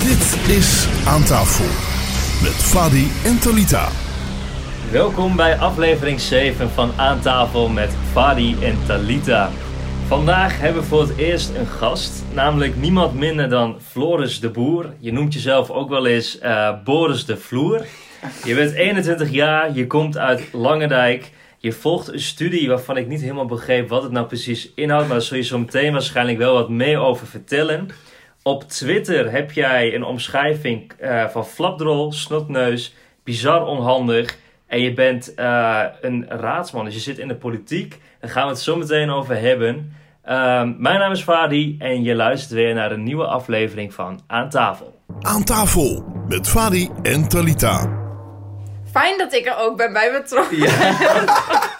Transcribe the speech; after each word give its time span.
Dit 0.00 0.56
is 0.56 0.88
Aan 1.06 1.24
tafel 1.24 1.64
met 2.42 2.52
Fadi 2.52 3.06
en 3.24 3.38
Talita. 3.38 3.88
Welkom 4.90 5.36
bij 5.36 5.58
aflevering 5.58 6.20
7 6.20 6.70
van 6.70 6.92
Aan 6.96 7.20
tafel 7.20 7.68
met 7.68 7.96
Fadi 8.12 8.56
en 8.62 8.76
Talita. 8.86 9.50
Vandaag 10.06 10.60
hebben 10.60 10.82
we 10.82 10.88
voor 10.88 11.00
het 11.00 11.16
eerst 11.16 11.54
een 11.54 11.66
gast, 11.66 12.24
namelijk 12.34 12.76
niemand 12.76 13.14
minder 13.14 13.48
dan 13.48 13.80
Floris 13.80 14.40
de 14.40 14.50
Boer. 14.50 14.94
Je 14.98 15.12
noemt 15.12 15.34
jezelf 15.34 15.70
ook 15.70 15.88
wel 15.88 16.06
eens 16.06 16.38
eh, 16.38 16.82
Boris 16.84 17.24
de 17.24 17.36
Vloer. 17.36 17.86
Je 18.44 18.54
bent 18.54 18.72
21 18.72 19.30
jaar, 19.30 19.74
je 19.74 19.86
komt 19.86 20.18
uit 20.18 20.48
Langendijk. 20.52 21.30
Je 21.58 21.72
volgt 21.72 22.12
een 22.12 22.20
studie 22.20 22.68
waarvan 22.68 22.96
ik 22.96 23.06
niet 23.06 23.20
helemaal 23.20 23.46
begreep 23.46 23.88
wat 23.88 24.02
het 24.02 24.12
nou 24.12 24.26
precies 24.26 24.70
inhoudt, 24.74 25.06
maar 25.06 25.16
daar 25.16 25.26
zul 25.26 25.36
je 25.36 25.42
zo 25.42 25.58
meteen 25.58 25.92
waarschijnlijk 25.92 26.38
wel 26.38 26.54
wat 26.54 26.68
meer 26.68 26.98
over 26.98 27.26
vertellen. 27.26 27.88
Op 28.42 28.68
Twitter 28.68 29.30
heb 29.30 29.52
jij 29.52 29.94
een 29.94 30.04
omschrijving 30.04 30.92
eh, 30.98 31.28
van 31.28 31.46
flapdrol, 31.46 32.12
snotneus, 32.12 32.94
bizar 33.24 33.66
onhandig. 33.66 34.36
En 34.66 34.80
je 34.80 34.92
bent 34.92 35.34
eh, 35.34 35.84
een 36.00 36.26
raadsman, 36.28 36.84
dus 36.84 36.94
je 36.94 37.00
zit 37.00 37.18
in 37.18 37.28
de 37.28 37.34
politiek. 37.34 38.00
Daar 38.20 38.30
gaan 38.30 38.44
we 38.44 38.50
het 38.50 38.60
zo 38.60 38.76
meteen 38.76 39.10
over 39.10 39.40
hebben. 39.40 39.96
Ehm, 40.22 40.74
mijn 40.78 40.98
naam 40.98 41.12
is 41.12 41.22
Fadi 41.22 41.76
en 41.78 42.02
je 42.02 42.14
luistert 42.14 42.52
weer 42.52 42.74
naar 42.74 42.92
een 42.92 43.02
nieuwe 43.02 43.26
aflevering 43.26 43.94
van 43.94 44.20
Aan 44.26 44.48
tafel. 44.48 44.98
Aan 45.20 45.44
tafel 45.44 46.04
met 46.28 46.48
Fadi 46.48 46.90
en 47.02 47.28
Talita. 47.28 47.98
Fijn 48.90 49.18
dat 49.18 49.32
ik 49.32 49.46
er 49.46 49.56
ook 49.58 49.76
ben 49.76 49.92
bij 49.92 50.12
betrokken. 50.12 50.58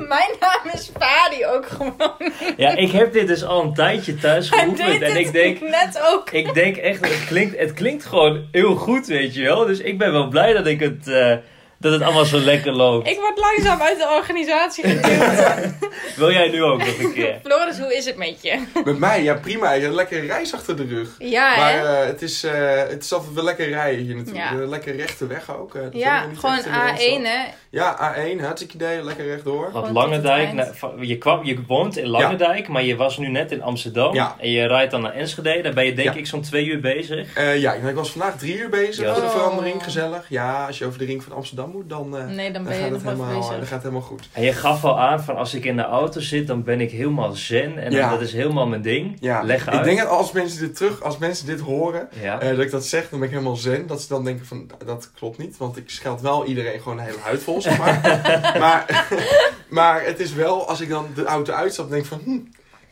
Mijn 0.08 0.30
naam 0.40 0.72
is 0.72 0.90
Fadi 0.98 1.46
ook 1.46 1.66
gewoon. 1.66 2.32
Ja, 2.56 2.76
ik 2.76 2.90
heb 2.90 3.12
dit 3.12 3.26
dus 3.26 3.44
al 3.44 3.62
een 3.62 3.74
tijdje 3.74 4.14
thuis 4.14 4.50
geoefend. 4.50 5.02
En 5.02 5.16
ik 5.16 5.32
denk, 5.32 5.60
net 5.60 6.02
ook. 6.12 6.30
ik 6.30 6.54
denk 6.54 6.76
echt, 6.76 7.00
het 7.00 7.24
klinkt, 7.26 7.58
het 7.58 7.72
klinkt 7.72 8.04
gewoon 8.04 8.48
heel 8.50 8.74
goed, 8.74 9.06
weet 9.06 9.34
je 9.34 9.42
wel. 9.42 9.66
Dus 9.66 9.78
ik 9.78 9.98
ben 9.98 10.12
wel 10.12 10.28
blij 10.28 10.52
dat, 10.52 10.66
ik 10.66 10.80
het, 10.80 11.08
eh, 11.08 11.36
dat 11.80 11.92
het 11.92 12.02
allemaal 12.02 12.24
zo 12.24 12.38
lekker 12.38 12.72
loopt. 12.72 13.08
Ik 13.08 13.18
word 13.18 13.38
langzaam 13.38 13.80
uit 13.80 13.98
de 13.98 14.08
organisatie 14.18 14.84
geduwd. 14.86 15.68
Wil 16.16 16.32
jij 16.32 16.48
nu 16.48 16.62
ook 16.62 16.78
nog 16.78 16.98
een 16.98 17.12
keer? 17.12 17.38
Floris, 17.44 17.78
hoe 17.78 17.96
is 17.96 18.04
het 18.04 18.16
met 18.16 18.42
je? 18.42 18.62
Met 18.84 18.98
mij, 18.98 19.22
ja 19.22 19.34
prima. 19.34 19.66
Je 19.72 19.78
hebt 19.80 19.84
een 19.90 19.94
lekkere 19.94 20.26
reis 20.26 20.54
achter 20.54 20.76
de 20.76 20.84
rug. 20.84 21.08
Ja, 21.18 21.56
maar 21.56 21.72
hè? 21.72 22.00
eh, 22.00 22.06
het, 22.06 22.22
is, 22.22 22.44
eh, 22.44 22.76
het 22.88 23.04
is 23.04 23.12
altijd 23.12 23.32
wel 23.32 23.44
lekker 23.44 23.68
rijden 23.68 24.04
hier 24.04 24.14
natuurlijk. 24.16 24.44
Ja. 24.50 24.56
Een 24.56 24.68
lekker 24.68 24.96
rechte 24.96 25.26
weg 25.26 25.56
ook. 25.58 25.74
eh, 25.74 25.82
dat 25.82 25.94
is 25.94 26.00
Ja, 26.00 26.26
gewoon 26.34 26.54
echt 26.56 26.66
in 26.66 26.72
de 26.72 26.78
Randstad. 26.78 27.18
A1, 27.18 27.22
hè? 27.22 27.44
Ja, 27.70 28.14
A1, 28.16 28.40
hartstikke 28.40 28.74
idee. 28.74 29.02
Lekker 29.04 29.26
rechtdoor. 29.26 29.60
Want 29.72 29.86
Gewoon 29.86 29.92
Langendijk, 29.92 30.52
nou, 30.52 31.06
je, 31.06 31.18
kwam, 31.18 31.44
je 31.44 31.58
woont 31.66 31.96
in 31.96 32.06
Langendijk, 32.08 32.68
maar 32.68 32.82
je 32.82 32.96
was 32.96 33.18
nu 33.18 33.28
net 33.28 33.52
in 33.52 33.62
Amsterdam. 33.62 34.14
Ja. 34.14 34.36
En 34.38 34.50
je 34.50 34.66
rijdt 34.66 34.90
dan 34.90 35.00
naar 35.02 35.12
Enschede. 35.14 35.60
Daar 35.62 35.72
ben 35.72 35.84
je 35.84 35.92
denk 35.94 36.12
Ja. 36.14 36.20
ik 36.20 36.26
zo'n 36.26 36.42
twee 36.42 36.64
uur 36.66 36.80
bezig. 36.80 37.34
Eh, 37.34 37.60
ja, 37.60 37.72
ik 37.72 37.94
was 37.94 38.10
vandaag 38.10 38.36
drie 38.38 38.58
uur 38.58 38.68
bezig 38.68 39.04
Ja. 39.04 39.12
voor 39.12 39.22
de 39.22 39.28
Oh. 39.28 39.34
verandering. 39.34 39.82
Gezellig. 39.84 40.24
Ja, 40.28 40.66
als 40.66 40.78
je 40.78 40.86
over 40.86 40.98
de 40.98 41.04
ring 41.04 41.22
van 41.22 41.32
Amsterdam 41.32 41.69
moet, 41.72 41.88
dan, 41.88 42.16
eh, 42.16 42.26
Nee, 42.26 42.52
dan 42.52 42.52
dan, 42.52 42.62
ben 42.64 42.74
je 42.76 42.80
gaat, 42.82 42.90
nog 42.90 43.02
het 43.02 43.10
helemaal, 43.12 43.40
dan 43.40 43.40
bezig. 43.50 43.58
gaat 43.62 43.70
het 43.70 43.82
helemaal 43.82 44.00
goed. 44.08 44.28
En 44.32 44.42
je 44.42 44.52
gaf 44.52 44.84
al 44.84 45.00
aan 45.00 45.22
van 45.22 45.36
als 45.36 45.54
ik 45.54 45.64
in 45.64 45.76
de 45.76 45.82
auto 45.82 46.20
zit, 46.20 46.46
dan 46.46 46.62
ben 46.62 46.80
ik 46.80 46.90
helemaal 46.90 47.32
zen. 47.32 47.78
En 47.78 47.92
Ja. 47.92 48.10
dat 48.10 48.20
is 48.20 48.32
helemaal 48.32 48.66
mijn 48.66 48.82
ding. 48.82 49.16
Ja. 49.20 49.42
Leg 49.42 49.66
uit. 49.68 49.78
Ik 49.78 49.84
denk 49.84 49.98
dat 49.98 50.08
als 50.08 50.32
mensen 50.32 50.58
dit 50.60 50.76
terug, 50.76 51.02
als 51.02 51.18
mensen 51.18 51.46
dit 51.46 51.60
horen, 51.60 52.08
Ja. 52.22 52.40
eh, 52.40 52.48
dat 52.48 52.58
ik 52.58 52.70
dat 52.70 52.84
zeg, 52.86 53.08
dan 53.08 53.18
ben 53.18 53.28
ik 53.28 53.34
helemaal 53.34 53.56
zen. 53.56 53.86
Dat 53.86 54.00
ze 54.02 54.08
dan 54.08 54.24
denken 54.24 54.46
van, 54.46 54.70
dat 54.86 55.10
klopt 55.14 55.38
niet. 55.38 55.56
Want 55.56 55.76
ik 55.76 55.90
scheld 55.90 56.20
wel 56.20 56.44
iedereen 56.44 56.80
gewoon 56.80 56.98
een 56.98 57.04
hele 57.04 57.18
huid 57.22 57.42
vol, 57.42 57.60
zeg 57.62 57.78
maar. 57.78 58.00
maar, 58.58 59.06
maar 59.68 60.04
het 60.04 60.20
is 60.20 60.32
wel, 60.34 60.68
als 60.68 60.80
ik 60.80 60.88
dan 60.88 61.06
de 61.14 61.24
auto 61.24 61.52
uitstap, 61.52 61.90
denk 61.90 62.02
ik 62.02 62.08
van, 62.08 62.20
hm, 62.24 62.38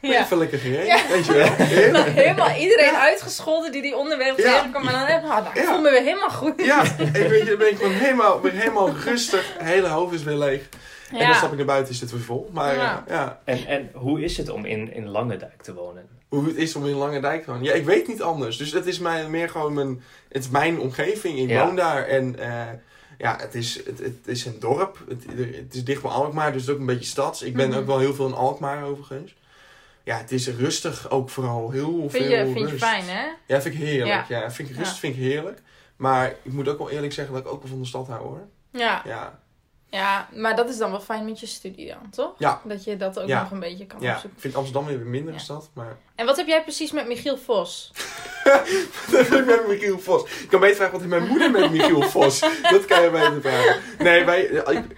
Ja. 0.00 0.20
even 0.24 0.38
lekker 0.38 0.58
gereden. 0.58 0.86
Ja. 0.86 1.00
Weet 1.08 1.27
je 1.27 1.32
wel. 1.32 1.48
Heerlijk. 1.52 2.06
Helemaal 2.24 2.50
iedereen 2.56 2.94
uitgescholden 2.94 3.72
die 3.72 3.82
die 3.82 3.96
onderwerp 3.96 4.38
Ja. 4.38 4.52
tegenkwam. 4.56 4.84
Maar 4.84 4.92
dan 4.92 5.02
heb 5.02 5.22
ik, 5.24 5.30
ah, 5.30 5.36
nou, 5.36 5.46
ik 5.48 5.62
Ja. 5.62 5.64
voel 5.72 5.80
me 5.80 5.91
weer 5.91 6.02
helemaal 6.02 6.30
goed. 6.30 6.52
Ja, 6.64 6.82
ik 6.82 7.12
weet 7.28 7.38
je, 7.38 7.44
dan 7.44 7.58
ben 7.58 7.70
ik 7.70 7.77
gewoon 7.77 7.92
helemaal, 7.92 8.41
ben 8.41 8.52
helemaal 8.56 8.91
rustig. 9.04 9.52
Het 9.58 9.66
hele 9.69 9.88
hoofd 9.88 10.14
is 10.14 10.22
weer 10.22 10.36
leeg. 10.36 10.69
En 11.12 11.19
dan 11.26 11.34
stap 11.34 11.50
ik 11.50 11.56
naar 11.56 11.66
buiten, 11.66 11.94
is 11.94 12.00
het 12.00 12.10
weer 12.10 12.20
vol. 12.20 12.50
Maar 12.53 12.75
Ja. 12.75 12.82
ja. 12.82 13.04
ja, 13.14 13.41
En, 13.44 13.66
en 13.66 13.91
hoe 13.94 14.22
is 14.22 14.37
het 14.37 14.48
om 14.48 14.64
in, 14.64 14.92
in 14.94 15.08
Langendijk 15.08 15.62
te 15.62 15.75
wonen? 15.75 16.08
hoe 16.28 16.47
het 16.47 16.56
is 16.56 16.75
om 16.76 16.87
in 16.87 16.94
Langendijk 16.94 17.44
te 17.44 17.50
wonen. 17.50 17.64
Ja, 17.64 17.72
ik 17.72 17.84
weet 17.84 18.08
niet 18.08 18.22
anders. 18.22 18.56
Dus 18.56 18.72
het 18.72 18.87
is 18.87 18.98
mij 18.98 19.28
meer 19.28 19.48
gewoon 19.50 19.72
mijn, 19.75 20.03
het 20.28 20.42
is 20.42 20.48
mijn 20.48 20.81
omgeving. 20.81 21.38
Ik 21.38 21.48
Ja. 21.48 21.64
woon 21.66 21.76
daar 21.76 22.06
en 22.06 22.38
eh, 22.38 22.62
ja, 23.19 23.37
het 23.41 23.54
is, 23.54 23.75
het, 23.87 23.98
het 23.98 24.16
is 24.25 24.44
een 24.44 24.56
dorp. 24.60 24.98
Het, 25.08 25.25
het 25.56 25.75
is 25.75 25.84
dicht 25.84 26.03
bij 26.03 26.10
Alkmaar, 26.10 26.53
dus 26.53 26.60
het 26.60 26.69
is 26.70 26.75
ook 26.75 26.81
een 26.81 26.87
beetje 26.87 27.08
stads. 27.10 27.42
Ik 27.42 27.54
ben 27.54 27.69
Mhm. 27.69 27.78
ook 27.78 27.87
wel 27.87 27.98
heel 27.98 28.14
veel 28.14 28.26
in 28.26 28.34
Alkmaar 28.34 28.84
overigens. 28.84 29.34
Ja, 30.08 30.16
het 30.16 30.32
is 30.32 30.48
rustig 30.48 31.10
ook 31.10 31.30
vooral. 31.30 31.70
Heel 31.70 32.10
Vind 32.10 32.24
veel 32.24 32.36
je, 32.36 32.44
vind 32.44 32.58
je 32.58 32.64
rust. 32.66 32.84
fijn, 32.84 33.04
hè? 33.04 33.26
Ja, 33.46 33.60
vind 33.62 33.74
ik 33.74 33.80
heerlijk. 33.80 34.28
Ja. 34.28 34.41
Ja, 34.41 34.50
vind 34.50 34.70
ik 34.70 34.76
rust 34.76 34.92
Ja. 34.92 34.98
vind 34.98 35.14
ik 35.14 35.20
heerlijk. 35.20 35.62
Maar 35.96 36.34
ik 36.42 36.52
moet 36.52 36.69
ook 36.69 36.78
wel 36.78 36.91
eerlijk 36.91 37.12
zeggen 37.12 37.34
dat 37.34 37.42
ik 37.44 37.50
ook 37.52 37.60
wel 37.60 37.70
van 37.70 37.80
de 37.80 37.86
stad 37.86 38.06
hou 38.08 38.22
hoor. 38.22 38.48
Ja. 38.72 39.02
Ja, 39.04 39.38
ja, 39.86 40.28
maar 40.34 40.56
dat 40.56 40.69
is 40.69 40.78
dan 40.78 40.91
wel 40.91 41.00
fijn 41.00 41.24
met 41.24 41.41
je 41.41 41.46
studie 41.46 41.86
dan, 41.88 42.10
toch? 42.10 42.34
Ja. 42.38 42.60
Dat 42.64 42.84
je 42.84 42.96
dat 42.96 43.20
ook 43.20 43.28
nog 43.28 43.50
een 43.50 43.60
beetje 43.60 43.86
kan 43.86 44.00
ja. 44.00 44.08
ik 44.08 44.14
opzoeken. 44.14 44.41
vind 44.41 44.54
Amsterdam 44.54 44.86
weer 44.86 45.00
een 45.00 45.10
mindere 45.10 45.38
stad. 45.38 45.70
Maar 45.72 45.96
En 46.19 46.27
wat 46.27 46.37
heb 46.37 46.47
jij 46.47 46.62
precies 46.62 46.93
met 46.93 47.06
Michiel 47.06 47.37
Vos? 47.37 47.91
Dat 49.11 49.29
heb 49.29 49.39
ik 49.39 49.47
met 49.47 49.69
Michiel 49.69 49.99
Vos. 49.99 50.23
Ik 50.23 50.49
kan 50.49 50.61
beter 50.61 50.77
vragen 50.77 50.93
wat 50.93 51.01
heeft 51.03 51.12
mijn 51.15 51.29
moeder 51.29 51.51
met 51.51 51.71
Michiel 51.71 52.03
Vos. 52.03 52.41
Dat 52.71 52.84
kan 52.84 53.03
je 53.03 53.11
beter 53.11 53.41
vragen. 53.41 53.81
Nee, 53.99 54.25
wij, 54.25 54.51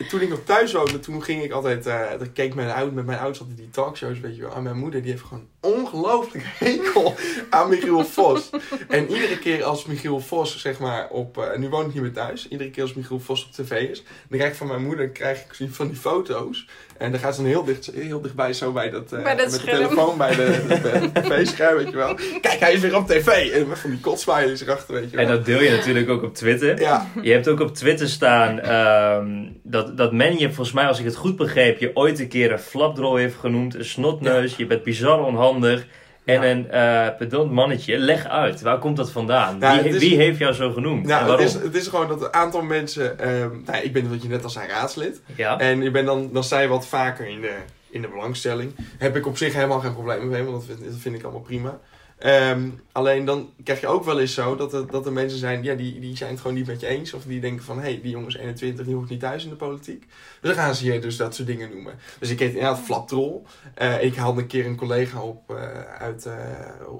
toen 0.08 0.20
ik 0.20 0.28
nog 0.28 0.38
thuis 0.44 0.72
woonde, 0.72 1.00
toen 1.00 1.22
ging 1.22 1.42
ik 1.42 1.52
altijd... 1.52 1.86
eh 1.86 2.00
dan 2.18 2.32
keek 2.32 2.54
mijn 2.54 2.70
oud, 2.70 2.92
met 2.92 3.06
mijn 3.06 3.18
ouders 3.18 3.40
altijd 3.40 3.58
die 3.58 3.70
talkshows, 3.70 4.20
weet 4.20 4.36
je 4.36 4.42
wel. 4.42 4.54
En 4.54 4.62
mijn 4.62 4.76
moeder, 4.78 5.02
die 5.02 5.10
heeft 5.10 5.22
gewoon 5.22 5.46
ongelooflijk 5.60 6.44
hekel 6.58 7.14
aan 7.50 7.68
Michiel 7.68 8.04
Vos. 8.04 8.50
En 8.88 9.10
iedere 9.10 9.38
keer 9.38 9.64
als 9.64 9.84
Michiel 9.84 10.20
Vos, 10.20 10.58
zeg 10.60 10.78
maar, 10.78 11.08
op... 11.08 11.38
eh, 11.38 11.58
nu 11.58 11.68
woon 11.68 11.86
ik 11.86 11.92
niet 11.94 12.02
meer 12.02 12.12
thuis. 12.12 12.48
Iedere 12.48 12.70
keer 12.70 12.82
als 12.82 12.94
Michiel 12.94 13.20
Vos 13.20 13.44
op 13.46 13.52
tv 13.52 13.88
is, 13.90 14.02
dan 14.28 14.38
krijg 14.38 14.50
ik 14.52 14.58
van 14.58 14.66
mijn 14.66 14.82
moeder 14.84 15.08
krijg 15.08 15.38
ik 15.58 15.68
van 15.70 15.86
die 15.88 15.96
foto's. 15.96 16.66
En 16.98 17.10
dan 17.10 17.20
gaat 17.20 17.34
ze 17.34 17.40
dan 17.40 17.50
heel, 17.50 17.64
dicht, 17.64 17.86
heel 17.94 18.20
dichtbij 18.20 18.52
zo 18.52 18.72
bij 18.72 18.90
dat... 18.90 19.12
eh, 19.12 19.22
Bij 19.22 19.36
dat 19.36 19.50
met 19.50 19.60
de 19.60 19.66
telefoon 19.66 20.18
bij 20.18 20.34
de, 20.36 20.64
de, 20.68 20.80
de 20.80 21.09
tv-scherm, 21.22 21.76
weet 21.76 21.90
je 21.90 21.96
wel. 21.96 22.14
Kijk, 22.40 22.60
hij 22.60 22.72
is 22.72 22.80
weer 22.80 22.96
op 22.96 23.06
tv. 23.06 23.26
En 23.52 23.76
van 23.76 23.90
die 23.90 24.00
kotsmileys 24.00 24.60
erachter, 24.62 24.94
weet 24.94 25.10
je 25.10 25.16
wel. 25.16 25.24
En 25.24 25.30
dat 25.30 25.44
deel 25.44 25.62
je 25.62 25.70
natuurlijk 25.70 26.08
ook 26.08 26.22
op 26.22 26.34
Twitter. 26.34 26.80
Ja, 26.80 27.06
Je 27.22 27.32
hebt 27.32 27.48
ook 27.48 27.60
op 27.60 27.74
Twitter 27.74 28.08
staan 28.08 28.60
ehm, 28.60 29.28
dat, 29.62 29.96
dat 29.96 30.12
men 30.12 30.38
je, 30.38 30.46
volgens 30.46 30.72
mij 30.72 30.86
als 30.86 30.98
ik 30.98 31.04
het 31.04 31.16
goed 31.16 31.36
begreep, 31.36 31.78
je 31.78 31.90
ooit 31.96 32.18
een 32.18 32.28
keer 32.28 32.52
een 32.52 32.58
flapdrol 32.58 33.16
heeft 33.16 33.36
genoemd, 33.36 33.74
een 33.74 33.84
snotneus, 33.84 34.56
je 34.56 34.66
bent 34.66 34.82
bizar 34.82 35.24
onhandig 35.24 35.86
en 36.24 36.42
een 36.42 36.70
eh 36.70 37.06
pedant 37.18 37.50
mannetje. 37.52 37.98
Leg 37.98 38.26
uit, 38.26 38.60
waar 38.60 38.78
komt 38.78 38.96
dat 38.96 39.10
vandaan? 39.10 39.58
Nou, 39.58 39.74
wie, 39.82 39.92
het 39.92 40.02
is- 40.02 40.08
wie 40.08 40.18
heeft 40.18 40.38
jou 40.38 40.52
zo 40.52 40.72
genoemd? 40.72 41.02
en 41.02 41.08
nou, 41.08 41.30
het, 41.30 41.40
is, 41.40 41.52
het 41.54 41.74
is 41.74 41.86
gewoon 41.86 42.08
dat 42.08 42.22
een 42.22 42.32
aantal 42.34 42.62
mensen... 42.62 43.18
ehm 43.18 43.50
nou, 43.66 43.82
ik 43.82 43.92
ben 43.92 44.10
wat 44.10 44.22
je 44.22 44.28
net 44.28 44.44
al 44.44 44.50
zei 44.50 44.68
raadslid. 44.68 45.20
Ja? 45.36 45.58
En 45.58 45.82
ik 45.82 45.92
ben 45.92 46.04
dan, 46.04 46.30
dan 46.32 46.60
je 46.60 46.66
wat 46.68 46.86
vaker 46.86 47.26
in 47.28 47.40
de, 47.40 47.52
in 47.90 48.02
de 48.02 48.08
belangstelling. 48.08 48.72
Heb 48.98 49.16
ik 49.16 49.26
op 49.26 49.36
zich 49.36 49.54
helemaal 49.54 49.80
geen 49.80 49.92
probleem 49.94 50.28
mee, 50.28 50.42
want 50.42 50.56
dat 50.56 50.76
vind, 50.76 50.90
dat 50.90 50.98
vind 51.00 51.14
ik 51.14 51.22
allemaal 51.22 51.40
prima. 51.40 51.80
Ehm, 52.18 52.68
alleen 52.92 53.24
dan 53.24 53.50
krijg 53.64 53.80
je 53.80 53.86
ook 53.86 54.04
wel 54.04 54.20
eens 54.20 54.34
zo 54.34 54.56
dat 54.56 54.72
er, 54.74 54.86
dat 54.90 55.06
er 55.06 55.12
mensen 55.12 55.38
zijn, 55.38 55.62
ja, 55.62 55.74
die, 55.74 56.00
die 56.00 56.16
zijn 56.16 56.30
het 56.30 56.40
gewoon 56.40 56.56
niet 56.56 56.66
met 56.66 56.80
je 56.80 56.86
eens. 56.86 57.12
Of 57.14 57.22
die 57.24 57.40
denken 57.40 57.64
van, 57.64 57.76
hé, 57.76 57.82
hey, 57.82 58.00
die 58.02 58.10
jongen 58.10 58.28
is 58.28 58.36
21, 58.36 58.86
die 58.86 58.94
hoort 58.94 59.08
niet 59.08 59.20
thuis 59.20 59.44
in 59.44 59.50
de 59.50 59.56
politiek. 59.56 60.06
Dus 60.40 60.54
dan 60.54 60.64
gaan 60.64 60.74
ze 60.74 60.92
je 60.92 60.98
dus 60.98 61.16
dat 61.16 61.34
soort 61.34 61.48
dingen 61.48 61.70
noemen. 61.70 61.94
Dus 62.18 62.30
ik 62.30 62.38
heet 62.38 62.48
inderdaad 62.54 62.80
Flaptrol. 62.80 63.46
Eh 63.74 64.02
ik 64.02 64.14
haalde 64.16 64.40
een 64.40 64.46
keer 64.46 64.66
een 64.66 64.76
collega 64.76 65.20
op 65.20 65.50
eh, 65.50 65.82
uit, 65.98 66.26
eh, 66.26 66.34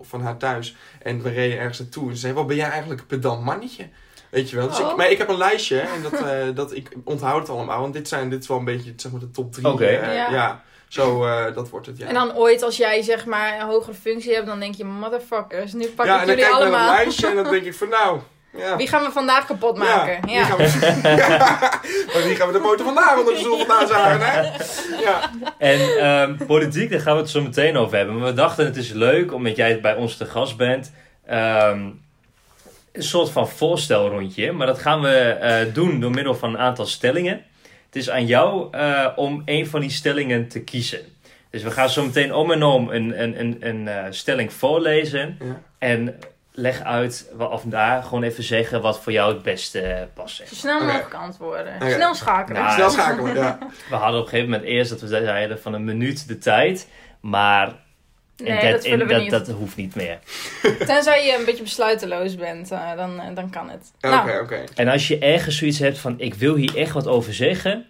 van 0.03 0.22
haar 0.22 0.37
thuis. 0.37 0.77
En 1.03 1.22
we 1.22 1.28
reden 1.31 1.59
ergens 1.59 1.78
naartoe. 1.78 2.09
En 2.09 2.15
ze 2.15 2.21
zei, 2.21 2.33
wat 2.33 2.47
ben 2.47 2.57
jij 2.57 2.69
eigenlijk 2.71 3.01
een 3.01 3.07
pedant 3.07 3.45
mannetje? 3.45 3.89
Weet 4.31 4.51
je 4.51 4.57
wel. 4.57 4.69
Dus 4.69 4.78
ik, 4.78 4.84
Oh. 4.87 4.97
maar 4.97 5.11
ik 5.11 5.19
heb 5.19 5.28
een 5.28 5.37
lijstje 5.37 5.81
en 5.81 6.03
dat, 6.03 6.12
eh, 6.12 6.55
dat 6.55 6.75
ik 6.75 6.89
onthoud 7.05 7.41
het 7.41 7.51
allemaal. 7.57 7.81
Want 7.81 7.93
dit, 7.95 8.09
zijn, 8.09 8.31
dit 8.31 8.43
is 8.43 8.49
wel 8.49 8.59
een 8.59 8.65
beetje 8.65 8.93
zeg 8.97 9.12
maar, 9.12 9.21
de 9.21 9.31
top 9.31 9.53
drie. 9.53 9.69
Oké. 9.69 9.84
eh, 9.84 10.15
Ja. 10.15 10.31
ja. 10.31 10.62
Zo, 10.91 11.25
eh, 11.25 11.55
dat 11.55 11.69
wordt 11.69 11.87
het, 11.87 11.99
ja. 11.99 12.06
En 12.06 12.15
dan 12.15 12.37
ooit 12.37 12.62
als 12.62 12.77
jij 12.77 13.03
zeg 13.03 13.27
maar 13.27 13.61
een 13.61 13.67
hogere 13.67 13.95
functie 13.95 14.34
hebt, 14.34 14.47
dan 14.47 14.61
denk 14.61 14.75
je, 14.75 14.84
motherfuckers, 14.84 15.73
nu 15.73 15.87
pak 15.87 16.06
ja, 16.06 16.15
ik 16.15 16.21
en 16.21 16.27
dan 16.27 16.37
jullie 16.37 16.51
kijk 16.51 16.65
ik 16.65 16.71
naar 16.71 16.78
allemaal. 16.78 16.95
het 16.95 17.05
lijstje 17.05 17.27
en 17.27 17.34
dan 17.34 17.51
denk 17.51 17.65
ik 17.65 17.75
van 17.75 17.89
nou... 17.89 18.21
Ja. 18.57 18.77
Wie 18.77 18.89
gaan 18.89 19.03
we 19.03 19.10
vandaag 19.10 19.47
kapot 19.47 19.78
maken? 19.78 20.28
Ja, 20.28 20.39
Ja. 20.39 20.57
Wie 20.57 20.66
gaan 20.66 20.81
we, 21.03 21.03
maar 22.13 22.22
wie 22.22 22.37
gaan 22.37 22.47
we 22.47 22.53
de 22.53 22.60
poten 22.60 22.84
vandaag 22.84 23.19
onder 23.19 23.34
de 23.34 23.39
stoel 23.41 23.59
vandaan 23.59 23.87
zagen, 23.87 24.21
hè? 24.21 24.41
Ja. 25.03 25.31
En 25.59 25.98
ehm, 25.98 26.47
politiek, 26.47 26.91
daar 26.91 27.01
gaan 27.01 27.15
we 27.15 27.21
het 27.21 27.31
zo 27.31 27.42
meteen 27.42 27.77
over 27.77 27.97
hebben. 27.97 28.19
Maar 28.19 28.27
we 28.27 28.34
dachten 28.34 28.65
het 28.65 28.77
is 28.77 28.92
leuk, 28.92 29.33
omdat 29.33 29.57
jij 29.57 29.81
bij 29.81 29.95
ons 29.95 30.16
te 30.16 30.25
gast 30.25 30.57
bent, 30.57 30.92
ehm, 31.27 31.91
een 32.92 33.03
soort 33.03 33.31
van 33.31 33.48
voorstelrondje. 33.48 34.53
Maar 34.53 34.66
dat 34.66 34.78
gaan 34.78 35.01
we 35.01 35.16
eh, 35.16 35.75
doen 35.75 36.01
door 36.01 36.10
middel 36.10 36.34
van 36.34 36.51
een 36.51 36.59
aantal 36.59 36.87
stellingen. 36.87 37.45
Het 37.91 38.03
is 38.03 38.10
aan 38.10 38.27
jou 38.27 38.69
eh, 38.71 39.07
om 39.16 39.42
een 39.45 39.66
van 39.66 39.81
die 39.81 39.91
stellingen 39.91 40.48
te 40.48 40.60
kiezen. 40.60 41.01
Dus 41.51 41.63
we 41.63 41.71
gaan 41.71 41.89
zo 41.91 42.04
meteen 42.04 42.34
om 42.34 42.51
en 42.51 42.63
om 42.63 42.91
een, 42.91 43.22
een, 43.22 43.41
een, 43.41 43.57
een 43.60 43.89
eh, 43.89 44.04
stelling 44.10 44.53
voorlezen. 44.53 45.37
Ja. 45.41 45.60
En 45.78 46.19
leg 46.53 46.83
uit, 46.83 47.33
of 47.39 47.63
daar 47.63 48.03
gewoon 48.03 48.22
even 48.22 48.42
zeggen 48.42 48.83
wat 48.83 49.01
voor 49.01 49.13
jou 49.13 49.33
het 49.33 49.42
beste 49.42 49.81
eh, 49.81 50.03
past. 50.15 50.37
Zo 50.37 50.54
snel 50.54 50.84
mogelijk 50.84 51.15
antwoorden. 51.15 51.92
Snel 51.92 52.15
schakelen. 52.15 52.63
Nou, 52.63 52.75
Snel 52.75 52.91
schakelen, 53.01 53.34
ja. 53.34 53.59
We 53.89 53.95
hadden 53.95 54.21
op 54.21 54.25
een 54.25 54.31
gegeven 54.31 54.51
moment 54.51 54.69
eerst 54.69 54.91
dat 54.91 55.01
we 55.01 55.07
zeiden 55.07 55.60
van 55.60 55.75
een 55.75 55.84
minuut 55.84 56.28
de 56.28 56.39
tijd. 56.39 56.89
Maar 57.21 57.75
Nee, 58.41 58.59
en 58.59 58.72
dat 58.72 58.83
vullen 58.87 59.07
we 59.07 59.13
dat, 59.13 59.22
niet. 59.22 59.31
dat 59.31 59.48
hoeft 59.48 59.77
niet 59.77 59.95
meer. 59.95 60.19
Tenzij 60.87 61.27
je 61.27 61.37
een 61.39 61.45
beetje 61.45 61.63
besluiteloos 61.63 62.34
bent, 62.37 62.71
eh, 62.71 62.97
dan, 62.97 63.21
eh, 63.21 63.27
dan 63.34 63.51
kan 63.51 63.71
het. 63.71 63.92
Oké, 64.01 64.15
Nou, 64.15 64.41
oké. 64.42 64.65
En 64.75 64.89
als 64.89 65.09
je 65.09 65.19
ergens 65.19 65.57
zoiets 65.59 65.78
hebt 65.78 65.98
van 65.98 66.15
ik 66.19 66.34
wil 66.34 66.54
hier 66.54 66.77
echt 66.77 66.92
wat 66.92 67.07
over 67.07 67.34
zeggen, 67.34 67.87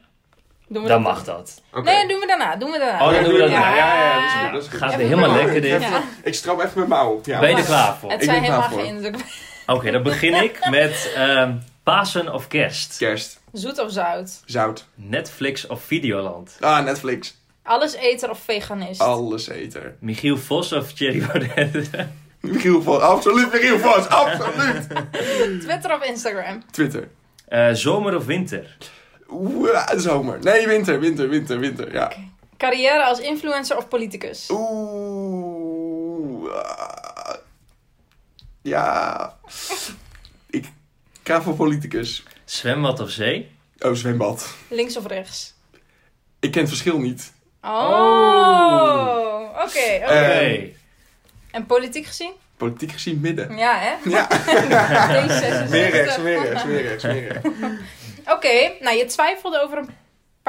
dan 0.69 0.87
dat 0.87 1.00
mag 1.00 1.25
dat. 1.25 1.62
oké. 1.73 1.82
Nee, 1.91 2.08
doen 2.08 2.20
we 2.20 2.26
daarna. 2.26 2.56
Doen 2.56 2.70
we 2.70 2.79
daarna. 2.79 3.06
Oh, 3.06 3.14
dan 3.14 3.25
doen 3.25 3.32
we 3.32 3.38
dat 3.38 3.50
ja, 3.50 3.61
daarna. 3.61 3.76
ja, 3.76 4.02
ja, 4.02 4.14
dat 4.20 4.25
is 4.25 4.32
goed. 4.43 4.52
Dat 4.52 4.62
is 4.62 4.69
goed. 4.69 4.79
Gaat 4.79 4.88
Even 4.88 4.99
weer 5.08 5.17
helemaal 5.17 5.37
lekker 5.37 5.61
dit. 5.61 5.82
Ja. 5.82 6.02
Ik 6.23 6.35
strap 6.35 6.58
even 6.61 6.73
mijn 6.75 6.88
mouw 6.88 7.12
op. 7.14 7.26
Ja. 7.26 7.41
Ben 7.41 7.50
je 7.50 7.56
er 7.56 7.62
klaar 7.64 7.97
voor? 7.97 8.11
Het 8.11 8.19
Ik 8.23 8.29
zijn 8.29 8.41
ben 8.41 8.50
klaar 8.50 8.69
helemaal 8.70 9.00
voor. 9.00 9.12
geen 9.12 9.76
Oké, 9.76 9.91
dan 9.91 10.02
begin 10.02 10.35
ik 10.35 10.58
met 10.70 11.12
ehm, 11.14 11.52
Pasen 11.82 12.35
of 12.35 12.49
Kerst. 12.49 12.97
Kerst, 12.99 13.41
zoet 13.52 13.79
of 13.79 13.91
zout. 13.93 14.41
zout. 14.44 14.87
Netflix 14.94 15.67
of 15.67 15.82
Videoland. 15.82 16.56
Ah, 16.61 16.85
Netflix. 16.85 17.38
Alles 17.62 17.95
eter 17.95 18.31
of 18.31 18.39
veganist. 18.39 19.01
Alles 19.01 19.49
eten. 19.49 19.97
Michiel 20.01 20.39
Vos 20.39 20.73
of 20.73 20.93
Thierry 20.93 21.27
Baudet. 21.27 21.91
Michiel 22.41 22.83
Vos, 22.83 23.03
absoluut 23.03 23.53
Michiel 23.53 23.79
Vos, 23.79 24.07
absoluut. 24.09 24.87
Twitter 25.65 25.95
of 25.95 26.05
Instagram. 26.05 26.62
Twitter. 26.71 27.09
Eh, 27.49 27.73
zomer 27.73 28.17
of 28.17 28.27
winter? 28.27 28.77
Oeh, 29.29 29.89
zomer. 29.97 30.39
Nee, 30.43 30.67
winter, 30.67 31.01
winter, 31.01 31.29
winter, 31.29 31.59
winter, 31.59 31.93
ja. 31.93 32.12
Carrière 32.57 33.05
als 33.05 33.19
influencer 33.19 33.77
of 33.77 33.89
politicus. 33.89 34.49
Oeh. 34.51 36.53
ah. 36.53 37.35
Ja. 38.62 39.37
Ik 40.51 40.69
ga 41.23 41.43
voor 41.43 41.55
politicus. 41.55 42.23
Zwembad 42.45 43.01
of 43.01 43.11
zee? 43.11 43.51
Oh, 43.79 43.95
zwembad. 43.95 44.55
Links 44.69 44.97
of 44.97 45.07
rechts. 45.07 45.55
Ik 46.41 46.51
ken 46.51 46.61
het 46.61 46.71
verschil 46.71 46.99
niet. 46.99 47.33
Oh, 47.62 49.49
oké. 49.65 49.79
Eh, 49.79 50.62
En 51.51 51.67
politiek 51.67 52.07
gezien? 52.07 52.33
Politiek 52.57 52.93
gezien 52.93 53.21
midden. 53.21 53.57
Ja, 53.57 53.79
hè? 53.79 54.11
Ja, 54.11 54.29
D66. 55.29 55.71
meer 55.71 55.91
rechts, 55.91 56.19
meer 56.19 56.43
rechts, 56.43 56.65
meer 56.65 56.83
rechts, 56.83 57.05
meer 57.12 57.29
rechts. 57.29 57.49
Oké, 58.27 58.73
nou 58.81 58.97
je 58.97 59.05
twijfelde 59.05 59.61
over 59.62 59.79
een 59.79 59.91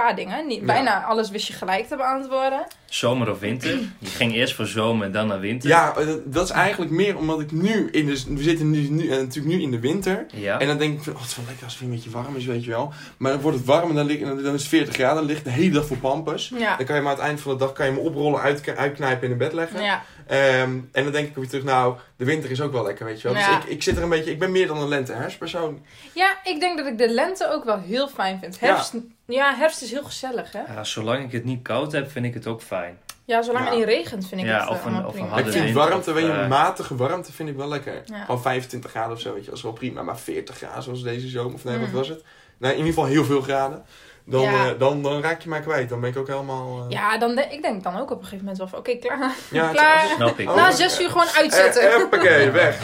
paar 0.01 0.15
dingen. 0.15 0.47
Niet, 0.47 0.59
Ja. 0.59 0.65
Bijna 0.65 1.03
alles 1.03 1.29
wist 1.29 1.47
je 1.47 1.53
gelijk 1.53 1.87
te 1.87 1.95
beantwoorden. 1.95 2.65
Zomer 2.85 3.31
of 3.31 3.39
winter? 3.39 3.69
Je 3.99 4.07
ging 4.09 4.33
eerst 4.35 4.55
voor 4.55 4.65
zomer, 4.65 5.11
dan 5.11 5.27
naar 5.27 5.39
winter. 5.39 5.69
Ja, 5.69 5.93
dat- 6.25 6.43
is 6.43 6.49
eigenlijk 6.49 6.91
meer 6.91 7.17
omdat 7.17 7.39
ik 7.39 7.51
nu 7.51 7.89
in 7.91 8.05
de... 8.05 8.23
We 8.35 8.43
zitten 8.43 8.69
nu, 8.71 8.89
nu, 8.89 9.09
eh, 9.09 9.17
natuurlijk 9.17 9.55
nu 9.55 9.61
in 9.61 9.71
de 9.71 9.79
winter. 9.79 10.25
Ja. 10.33 10.59
En 10.59 10.67
dan 10.67 10.77
denk 10.77 10.97
ik 10.97 11.03
van, 11.03 11.13
oh, 11.13 11.19
het 11.21 11.29
is 11.29 11.35
wel 11.35 11.45
lekker 11.45 11.63
als 11.63 11.73
het 11.73 11.81
weer 11.81 11.91
een 11.91 11.95
beetje 11.95 12.09
warm 12.11 12.35
is, 12.35 12.45
weet 12.45 12.63
je 12.63 12.69
wel. 12.69 12.93
Maar 13.17 13.31
dan 13.31 13.41
wordt 13.41 13.57
het 13.57 13.65
warm 13.65 13.89
en 13.89 13.95
dan, 13.95 14.05
lig- 14.05 14.21
en 14.21 14.43
dan 14.43 14.53
is 14.53 14.59
het 14.61 14.67
40 14.69 14.93
graden. 14.93 15.15
Dan 15.15 15.25
ligt 15.25 15.43
de 15.43 15.49
hele 15.49 15.71
dag 15.73 15.85
voor 15.85 15.97
pampers. 15.97 16.51
Ja. 16.57 16.75
Dan 16.77 16.85
kan 16.85 16.95
je 16.95 17.01
hem 17.01 17.09
aan 17.09 17.15
het 17.17 17.25
eind 17.25 17.41
van 17.41 17.51
de 17.51 17.57
dag 17.57 17.71
kan 17.73 17.85
je 17.85 17.91
hem 17.91 18.01
oprollen, 18.01 18.39
uit, 18.41 18.75
uitknijpen 18.75 19.25
in 19.25 19.31
een 19.31 19.37
bed 19.37 19.53
leggen. 19.53 19.81
Ja, 19.83 20.03
Ehm, 20.27 20.79
en 20.91 21.03
dan 21.03 21.11
denk 21.11 21.27
ik 21.27 21.35
weer 21.35 21.47
terug, 21.47 21.63
nou, 21.63 21.95
de 22.17 22.25
winter 22.25 22.51
is 22.51 22.61
ook 22.61 22.71
wel 22.71 22.83
lekker, 22.83 23.05
weet 23.05 23.21
je 23.21 23.27
wel. 23.27 23.37
Ja. 23.37 23.55
Dus 23.55 23.63
ik, 23.65 23.71
ik 23.71 23.83
zit 23.83 23.97
er 23.97 24.03
een 24.03 24.09
beetje, 24.09 24.31
ik 24.31 24.39
ben 24.39 24.51
meer 24.51 24.67
dan 24.67 24.77
een 24.81 24.87
lenteherfstpersoon. 24.87 25.85
ja, 26.13 26.37
ik 26.43 26.59
denk 26.59 26.77
dat 26.77 26.87
ik 26.87 26.97
de 26.97 27.09
lente 27.09 27.51
ook 27.51 27.63
wel 27.63 27.79
heel 27.79 28.07
fijn 28.07 28.39
vind. 28.41 28.59
Herfst, 28.59 28.93
ja. 28.93 28.99
Herfst 29.39 29.81
is 29.81 29.91
heel 29.91 30.03
gezellig, 30.03 30.51
hè? 30.51 30.73
Ja, 30.73 30.83
zolang 30.83 31.23
ik 31.23 31.31
het 31.31 31.43
niet 31.43 31.61
koud 31.61 31.91
heb, 31.91 32.11
vind 32.11 32.25
ik 32.25 32.33
het 32.33 32.47
ook 32.47 32.61
fijn. 32.61 32.97
Ja, 33.25 33.41
zolang 33.41 33.63
Ja. 33.65 33.69
het 33.69 33.79
niet 33.79 33.87
regent 33.87 34.27
vind 34.27 34.41
ik 34.41 34.47
Ja, 34.47 34.59
het 34.59 34.63
eh, 34.67 34.71
of 34.71 34.85
een- 34.85 34.91
allemaal 34.91 35.09
of 35.09 35.15
een 35.15 35.21
prima. 35.27 35.37
Ik 35.37 35.47
vind 35.51 35.71
warmte, 35.75 36.09
of, 36.09 36.15
weet 36.15 36.25
je, 36.25 36.31
eh, 36.31 36.47
matige 36.47 36.95
warmte 36.95 37.31
vind 37.31 37.49
ik 37.49 37.55
wel 37.55 37.67
lekker. 37.67 38.01
Ja. 38.05 38.23
Gewoon 38.25 38.41
25 38.41 38.89
graden 38.91 39.11
of 39.13 39.19
zo, 39.19 39.33
weet 39.33 39.39
je, 39.43 39.49
dat 39.49 39.57
is 39.57 39.63
wel 39.63 39.71
prima. 39.73 40.01
Maar 40.03 40.17
40 40.19 40.55
graden 40.57 40.83
zoals 40.83 41.03
deze 41.03 41.27
zomer, 41.27 41.53
of 41.53 41.63
nee, 41.63 41.75
Mm. 41.75 41.81
wat 41.81 41.89
was 41.91 42.07
het? 42.07 42.23
Nee, 42.57 42.71
in 42.71 42.77
ieder 42.77 42.93
geval 42.93 43.09
heel 43.09 43.23
veel 43.25 43.41
graden. 43.41 43.83
Dan, 44.25 44.41
Ja. 44.41 44.67
eh, 44.69 44.79
dan, 44.79 45.03
dan 45.03 45.21
raak 45.21 45.41
je 45.41 45.49
mij 45.49 45.59
kwijt. 45.59 45.89
Dan 45.89 45.99
ben 46.01 46.09
ik 46.09 46.17
ook 46.17 46.27
helemaal... 46.27 46.79
eh, 46.79 46.89
Ja, 46.89 47.17
dan 47.17 47.35
de- 47.35 47.47
ik 47.49 47.61
denk 47.61 47.83
dan 47.83 47.95
ook 47.99 48.11
op 48.11 48.17
een 48.17 48.23
gegeven 48.23 48.37
moment 48.37 48.57
wel 48.57 48.67
van, 48.67 48.79
oké, 48.79 48.95
klaar. 48.95 49.35
ja, 49.51 49.69
klaar. 49.77 50.05
Snap 50.15 50.39
ik. 50.39 50.45
Na 50.55 50.71
zes 50.71 51.01
uur 51.01 51.09
gewoon 51.09 51.27
uitzetten. 51.35 51.89
Eh, 51.91 51.95
Hoppakee, 51.95 52.49
weg. 52.61 52.79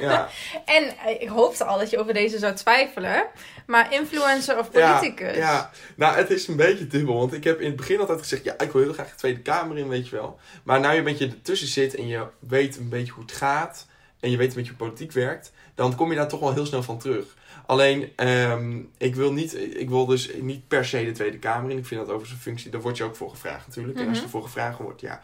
Ja. 0.00 0.28
En 0.64 0.94
ik 1.20 1.28
hoopte 1.28 1.64
al 1.64 1.78
dat 1.78 1.90
je 1.90 1.98
over 1.98 2.14
deze 2.14 2.38
zou 2.38 2.54
twijfelen. 2.54 3.24
Maar 3.66 3.92
influencer 3.92 4.58
of 4.58 4.70
politicus? 4.70 5.36
Ja, 5.36 5.52
ja, 5.52 5.70
nou 5.96 6.16
het 6.16 6.30
is 6.30 6.46
een 6.48 6.56
beetje 6.56 6.86
dubbel. 6.86 7.18
Want 7.18 7.32
ik 7.32 7.44
heb 7.44 7.60
in 7.60 7.66
het 7.66 7.76
begin 7.76 8.00
altijd 8.00 8.18
gezegd, 8.18 8.44
ja, 8.44 8.54
ik 8.58 8.72
wil 8.72 8.82
heel 8.82 8.92
graag 8.92 9.08
de 9.10 9.14
Tweede 9.16 9.40
Kamer 9.40 9.78
in, 9.78 9.88
weet 9.88 10.08
je 10.08 10.16
wel. 10.16 10.38
Maar 10.62 10.80
nu 10.80 10.88
je 10.88 10.96
een 10.98 11.04
beetje 11.04 11.26
ertussen 11.26 11.68
zit 11.68 11.94
en 11.94 12.06
je 12.06 12.22
weet 12.38 12.76
een 12.76 12.88
beetje 12.88 13.12
hoe 13.12 13.22
het 13.22 13.32
gaat. 13.32 13.86
En 14.20 14.30
je 14.30 14.36
weet 14.36 14.48
een 14.48 14.54
beetje 14.54 14.72
hoe 14.76 14.86
politiek 14.86 15.12
werkt. 15.12 15.52
Dan 15.74 15.94
kom 15.94 16.10
je 16.10 16.16
daar 16.16 16.28
toch 16.28 16.40
wel 16.40 16.52
heel 16.52 16.66
snel 16.66 16.82
van 16.82 16.98
terug. 16.98 17.24
Alleen, 17.68 18.12
ehm, 18.16 18.80
ik, 18.96 19.14
wil 19.14 19.32
niet, 19.32 19.54
ik 19.76 19.88
wil 19.88 20.06
dus 20.06 20.30
niet 20.40 20.68
per 20.68 20.84
se 20.84 21.04
de 21.04 21.12
Tweede 21.12 21.38
Kamer 21.38 21.70
in. 21.70 21.78
Ik 21.78 21.86
vind 21.86 22.06
dat 22.06 22.14
over 22.14 22.26
zijn 22.26 22.38
functie, 22.40 22.70
daar 22.70 22.80
word 22.80 22.96
je 22.96 23.04
ook 23.04 23.16
voor 23.16 23.30
gevraagd 23.30 23.66
natuurlijk. 23.66 23.98
En 23.98 24.02
als 24.08 24.12
je 24.16 24.22
Mhm. 24.22 24.24
ervoor 24.32 24.42
gevraagd 24.42 24.78
wordt, 24.78 25.00
ja, 25.00 25.22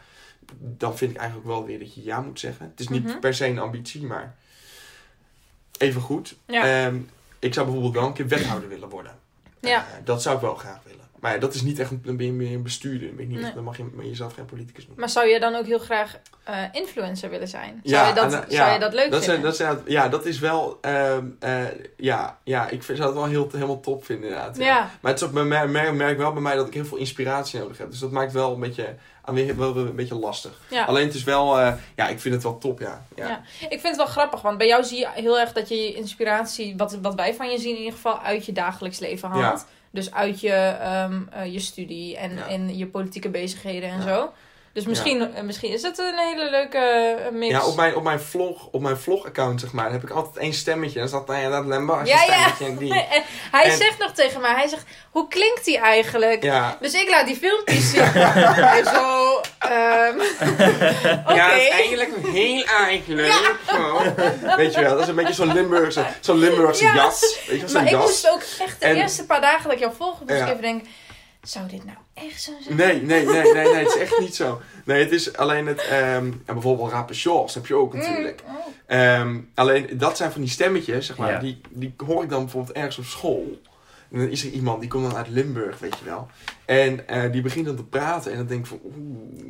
dan 0.59 0.97
vind 0.97 1.11
ik 1.11 1.17
eigenlijk 1.17 1.47
wel 1.47 1.65
weer 1.65 1.79
dat 1.79 1.95
je 1.95 2.03
ja 2.03 2.21
moet 2.21 2.39
zeggen. 2.39 2.65
Het 2.69 2.79
is 2.79 2.87
niet 2.87 3.03
Mhm. 3.03 3.19
per 3.19 3.33
se 3.33 3.45
een 3.47 3.59
ambitie, 3.59 4.03
maar 4.03 4.35
even 5.77 6.01
goed. 6.01 6.35
Ja. 6.47 6.85
Ehm, 6.85 6.97
ik 7.39 7.53
zou 7.53 7.65
bijvoorbeeld 7.65 7.95
wel 7.95 8.05
een 8.07 8.13
keer 8.13 8.27
wethouder 8.27 8.69
willen 8.69 8.89
worden. 8.89 9.19
Ja. 9.59 9.77
Eh, 9.87 9.93
dat 10.03 10.21
zou 10.21 10.35
ik 10.35 10.41
wel 10.41 10.55
graag 10.55 10.79
willen. 10.83 11.04
Maar 11.19 11.33
ja, 11.33 11.39
dat 11.39 11.53
is 11.53 11.61
niet 11.61 11.79
echt 11.79 11.91
een, 11.91 12.01
dan 12.05 12.17
ben 12.17 12.25
je 12.25 12.31
meer 12.31 12.53
een 12.53 12.63
bestuurder. 12.63 13.07
Dan, 13.07 13.15
ben 13.15 13.25
je 13.25 13.31
niet 13.31 13.41
Nee. 13.41 13.53
dan 13.53 13.63
mag 13.63 13.77
je 13.77 13.85
jezelf 14.03 14.33
geen 14.33 14.45
politicus 14.45 14.83
noemen. 14.83 14.99
Maar 14.99 15.09
zou 15.09 15.27
je 15.27 15.39
dan 15.39 15.55
ook 15.55 15.65
heel 15.65 15.79
graag 15.79 16.15
eh, 16.43 16.57
influencer 16.71 17.29
willen 17.29 17.47
zijn? 17.47 17.81
Zou, 17.83 18.01
Ja, 18.03 18.07
je, 18.07 18.13
dat, 18.13 18.33
en, 18.33 18.49
eh, 18.49 18.57
zou 18.57 18.73
je 18.73 18.79
dat 18.79 18.93
leuk 18.93 19.11
dat 19.11 19.23
vinden? 19.25 19.43
dat 19.43 19.59
is, 19.59 19.67
ja, 19.85 20.09
dat 20.09 20.25
is 20.25 20.39
wel... 20.39 20.77
ehm, 20.81 21.25
eh, 21.39 21.63
ja, 21.97 22.37
ja, 22.43 22.69
ik 22.69 22.83
vind, 22.83 22.97
zou 22.97 23.09
het 23.09 23.19
wel 23.19 23.27
heel, 23.27 23.49
helemaal 23.51 23.79
top 23.79 24.05
vinden 24.05 24.29
inderdaad. 24.29 24.57
Ja. 24.57 24.89
Maar 25.01 25.11
het 25.11 25.21
is 25.21 25.27
ook 25.27 25.33
bij 25.33 25.43
mij, 25.43 25.67
merk, 25.67 25.93
merk 25.93 26.17
wel 26.17 26.33
bij 26.33 26.41
mij 26.41 26.55
dat 26.55 26.67
ik 26.67 26.73
heel 26.73 26.85
veel 26.85 26.97
inspiratie 26.97 27.59
nodig 27.59 27.77
heb. 27.77 27.89
Dus 27.91 27.99
dat 27.99 28.11
maakt 28.11 28.31
wel 28.31 28.53
een 28.53 28.59
beetje, 28.59 28.95
aan 29.21 29.33
weer- 29.33 29.57
wel 29.57 29.75
een 29.77 29.95
beetje 29.95 30.15
lastig. 30.15 30.59
Ja. 30.69 30.83
Alleen 30.85 31.05
het 31.05 31.15
is 31.15 31.23
wel... 31.23 31.59
ja, 31.95 32.07
ik 32.07 32.19
vind 32.19 32.33
het 32.33 32.43
wel 32.43 32.57
top, 32.57 32.79
ja. 32.79 33.05
ja. 33.15 33.41
Ik 33.59 33.67
vind 33.69 33.83
het 33.83 33.95
wel 33.95 34.05
grappig, 34.05 34.41
want 34.41 34.57
bij 34.57 34.67
jou 34.67 34.83
zie 34.83 34.99
je 34.99 35.07
heel 35.13 35.39
erg 35.39 35.51
dat 35.51 35.69
je 35.69 35.75
je 35.75 35.93
inspiratie, 35.93 36.77
wat, 36.77 36.97
wat 37.01 37.15
wij 37.15 37.33
van 37.33 37.49
je 37.51 37.57
zien 37.59 37.71
in 37.73 37.77
ieder 37.77 37.93
geval, 37.93 38.19
uit 38.21 38.45
je 38.45 38.51
dagelijks 38.51 38.99
leven 38.99 39.29
haalt. 39.29 39.65
Dus 39.95 40.11
uit 40.13 40.39
je, 40.39 40.51
ehm, 40.51 41.21
eh, 41.31 41.53
je 41.53 41.59
studie 41.59 42.17
en, 42.17 42.35
Ja. 42.35 42.47
en 42.47 42.77
je 42.77 42.87
politieke 42.87 43.29
bezigheden 43.29 43.89
en 43.89 44.01
zo. 44.01 44.33
Dus 44.75 44.85
misschien, 44.85 45.33
eh, 45.35 45.41
misschien 45.43 45.71
is 45.73 45.81
het 45.81 45.97
een 45.97 46.17
hele 46.17 46.49
leuke 46.49 46.77
eh, 46.77 47.31
mix. 47.31 47.51
Ja, 47.51 47.65
op 47.65 47.75
mijn, 47.75 47.95
op 47.95 48.03
mijn 48.03 48.19
vlog, 48.19 48.67
op 48.71 48.81
mijn 48.81 48.97
vlog-account, 48.97 49.59
zeg 49.61 49.71
maar, 49.71 49.91
heb 49.91 50.03
ik 50.03 50.09
altijd 50.09 50.37
één 50.37 50.53
stemmetje. 50.53 50.99
En 50.99 51.07
dan 51.09 51.23
daar 51.25 51.49
dat 51.49 51.65
Lembarsje 51.65 52.13
Ja, 52.15 52.23
ja. 52.23 52.31
stemmetje 52.33 52.65
en 52.65 52.77
die. 52.77 52.93
En 53.15 53.23
hij 53.51 53.63
En- 53.63 53.77
zegt 53.77 53.97
nog 53.97 54.11
tegen 54.11 54.41
mij, 54.41 54.53
hij 54.53 54.67
zegt, 54.67 54.83
hoe 55.11 55.27
klinkt 55.27 55.65
die 55.65 55.77
eigenlijk? 55.77 56.43
Ja, 56.43 56.77
Dus 56.81 56.93
ik 56.93 57.09
laat 57.09 57.25
die 57.27 57.35
filmpjes 57.35 57.89
zien. 57.91 58.01
en 58.01 58.85
zo, 58.85 59.41
ehm. 59.59 60.19
Ja, 61.35 61.49
dat 61.51 61.61
is 61.61 61.69
eigenlijk 61.69 62.11
heel 62.31 62.63
eigenlijk. 62.65 63.33
Zo. 63.69 64.01
Weet 64.55 64.73
je 64.73 64.81
wel, 64.81 64.89
dat 64.89 64.99
is 65.01 65.07
een 65.07 65.15
beetje 65.15 65.33
zo'n 65.33 65.53
Limburgse, 65.53 66.05
zo'n 66.19 66.37
Limburgse 66.37 66.83
Ja. 66.83 66.93
jas. 66.95 67.39
Weet 67.47 67.59
je 67.61 67.67
zo'n 67.67 67.83
Maar 67.83 67.91
ik 67.91 67.97
moest 67.99 68.29
ook 68.29 68.41
echt 68.59 68.79
de 68.79 68.85
En- 68.85 68.95
eerste 68.95 69.25
paar 69.25 69.41
dagen 69.41 69.63
dat 69.63 69.71
ik 69.73 69.79
jou 69.79 69.93
volgde, 69.97 70.23
moest 70.25 70.37
Ja. 70.37 70.43
ik 70.45 70.49
even 70.49 70.61
denken, 70.61 70.87
zou 71.49 71.67
dit 71.67 71.85
nou 71.85 71.97
echt 72.13 72.41
zo 72.41 72.51
zijn? 72.61 72.75
Nee, 72.75 73.01
nee, 73.01 73.25
nee, 73.25 73.41
nee, 73.53 73.53
nee, 73.53 73.73
het 73.75 73.87
is 73.87 73.97
echt 73.97 74.19
niet 74.19 74.35
zo. 74.35 74.61
Nee, 74.85 75.03
het 75.03 75.11
is 75.11 75.35
alleen 75.37 75.65
het, 75.67 75.81
ehm, 75.87 76.25
en 76.25 76.41
bijvoorbeeld 76.45 76.91
Rapachos 76.91 77.53
heb 77.53 77.65
je 77.65 77.75
ook 77.75 77.93
natuurlijk. 77.93 78.43
Mm, 78.47 78.55
oh. 78.55 78.63
Ehm, 78.85 79.39
alleen, 79.53 79.89
dat 79.93 80.17
zijn 80.17 80.31
van 80.31 80.41
die 80.41 80.49
stemmetjes, 80.49 81.05
zeg 81.05 81.17
maar, 81.17 81.31
Ja. 81.31 81.39
die, 81.39 81.61
die 81.69 81.93
hoor 82.05 82.23
ik 82.23 82.29
dan 82.29 82.41
bijvoorbeeld 82.43 82.75
ergens 82.77 82.97
op 82.97 83.03
school. 83.05 83.59
En 84.11 84.19
dan 84.19 84.27
is 84.29 84.43
er 84.43 84.49
iemand, 84.51 84.79
die 84.81 84.89
komt 84.89 85.03
dan 85.09 85.15
uit 85.17 85.27
Limburg, 85.29 85.79
weet 85.79 85.97
je 85.99 86.05
wel. 86.05 86.27
En 86.65 87.07
eh, 87.07 87.31
die 87.31 87.41
begint 87.41 87.65
dan 87.65 87.75
te 87.75 87.83
praten 87.83 88.31
en 88.31 88.37
dan 88.37 88.47
denk 88.47 88.59
ik 88.59 88.65
van, 88.65 88.79
oeh, 88.83 88.95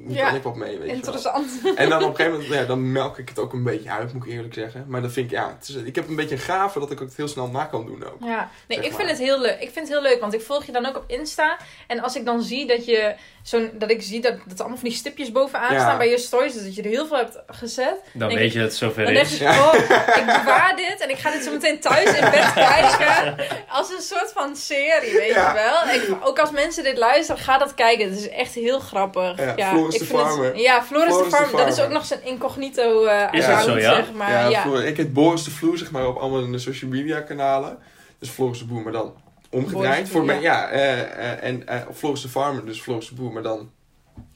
hier 0.07 0.15
Ja, 0.17 0.27
kan 0.27 0.35
ik 0.35 0.43
wat 0.43 0.55
mee, 0.55 0.69
weet 0.69 0.79
je 0.79 0.85
wel. 0.85 0.95
Interessant. 0.95 1.51
En 1.75 1.89
dan 1.89 2.03
op 2.03 2.09
een 2.09 2.15
gegeven 2.15 2.39
moment, 2.39 2.59
ja, 2.59 2.65
dan 2.65 2.91
melk 2.91 3.17
ik 3.17 3.29
het 3.29 3.39
ook 3.39 3.53
een 3.53 3.63
beetje 3.63 3.89
uit, 3.89 4.13
moet 4.13 4.25
ik 4.25 4.31
eerlijk 4.31 4.53
zeggen. 4.53 4.85
Maar 4.87 5.01
dan 5.01 5.11
vind 5.11 5.25
ik, 5.31 5.37
ja, 5.37 5.55
het 5.59 5.67
is, 5.69 5.75
ik 5.75 5.95
heb 5.95 6.07
een 6.07 6.15
beetje 6.15 6.35
een 6.35 6.41
gave 6.41 6.79
dat 6.79 6.91
ik 6.91 6.99
het 6.99 7.15
heel 7.15 7.27
snel 7.27 7.47
na 7.47 7.63
kan 7.65 7.85
doen 7.85 8.03
ook. 8.05 8.17
Ja, 8.23 8.49
nee, 8.67 8.79
ik 8.79 8.93
vind 8.93 9.09
het 9.09 9.17
heel 9.19 9.41
leuk. 9.41 9.53
Ik 9.59 9.69
vind 9.71 9.75
het 9.75 9.87
heel 9.87 10.01
leuk, 10.01 10.19
want 10.19 10.33
ik 10.33 10.41
volg 10.41 10.65
je 10.65 10.71
dan 10.71 10.85
ook 10.85 10.97
op 10.97 11.03
Insta. 11.07 11.57
En 11.87 11.99
als 11.99 12.15
ik 12.15 12.25
dan 12.25 12.41
zie 12.41 12.67
dat 12.67 12.85
je 12.85 13.15
zo'n, 13.43 13.69
dat 13.73 13.89
ik 13.91 14.01
zie 14.01 14.21
dat, 14.21 14.31
dat 14.45 14.53
er 14.53 14.59
allemaal 14.59 14.77
van 14.79 14.89
die 14.89 14.97
stipjes 14.97 15.31
bovenaan 15.31 15.73
Ja. 15.73 15.79
staan 15.79 15.97
bij 15.97 16.09
je 16.09 16.17
stories, 16.17 16.53
dus 16.53 16.63
dat 16.63 16.75
je 16.75 16.81
er 16.81 16.89
heel 16.89 17.07
veel 17.07 17.17
hebt 17.17 17.37
gezet. 17.47 17.95
Dan 18.13 18.27
weet 18.29 18.37
ik- 18.45 18.51
je 18.51 18.59
dat 18.59 18.67
het 18.67 18.77
zover 18.77 19.03
Dan 19.05 19.13
denk 19.13 19.25
is. 19.25 19.39
ik, 19.41 19.47
oh, 19.49 19.73
ik 20.15 20.25
bewaar 20.25 20.73
dit 20.75 20.99
en 21.01 21.09
ik 21.09 21.17
ga 21.17 21.31
dit 21.31 21.43
zo 21.43 21.51
meteen 21.51 21.79
thuis 21.79 22.05
in 22.19 22.29
bed 22.31 22.53
kijken. 22.99 23.35
Als 23.69 23.89
een 23.93 24.01
soort 24.01 24.31
van 24.31 24.44
serie, 24.53 25.17
weet 25.17 25.33
Ja. 25.33 25.47
je 25.49 25.53
wel. 25.53 25.93
Ik, 26.17 26.27
ook 26.27 26.39
als 26.39 26.51
mensen 26.51 26.83
dit 26.83 26.97
luisteren, 26.97 27.41
ga 27.41 27.57
dat 27.57 27.73
kijken. 27.73 28.09
Het 28.09 28.17
is 28.17 28.29
echt 28.29 28.53
heel 28.53 28.79
grappig. 28.79 29.55
Ja, 29.55 29.69
Floris 29.69 29.93
ik 29.93 29.99
de 29.99 30.05
vind 30.05 30.19
het- 30.19 30.27
Farmer. 30.27 30.57
ja, 30.57 30.83
Floris, 30.83 31.07
Floris 31.13 31.17
de 31.17 31.23
de 31.23 31.35
Farmer. 31.35 31.57
Dat 31.57 31.67
is 31.67 31.73
ook 31.73 31.77
Farmer. 31.79 31.93
nog 31.97 32.05
zijn 32.05 32.23
incognito 32.23 33.05
eh 33.05 33.27
Is 33.31 33.45
dat 33.45 33.55
account, 33.55 33.63
zo, 33.71 33.77
ja? 33.87 33.95
zeg 33.95 34.11
maar. 34.13 34.31
ja, 34.31 34.47
Ja, 34.49 34.61
Floor- 34.61 34.83
ik 34.83 34.97
heb 34.97 35.13
Boris 35.13 35.43
de 35.43 35.51
Vloer, 35.51 35.77
zeg 35.77 35.91
maar, 35.91 36.07
op 36.07 36.17
allemaal 36.17 36.41
in 36.43 36.51
de 36.51 36.57
social 36.59 36.91
media 36.91 37.21
kanalen. 37.21 37.77
Dus 38.19 38.29
Floris 38.29 38.59
de 38.59 38.65
Boer, 38.65 38.81
maar 38.81 38.91
dan 38.93 39.13
omgedraaid. 39.51 40.09
Voor 40.09 40.25
mij, 40.25 40.41
ja. 40.41 40.67
eh, 40.69 40.99
eh, 41.01 41.43
en 41.43 41.67
eh, 41.67 41.79
Floris 41.93 42.21
de 42.21 42.29
Farmer, 42.29 42.65
dus 42.65 42.81
Floris 42.81 43.07
de 43.09 43.15
Boer, 43.15 43.31
maar 43.31 43.43
dan 43.43 43.69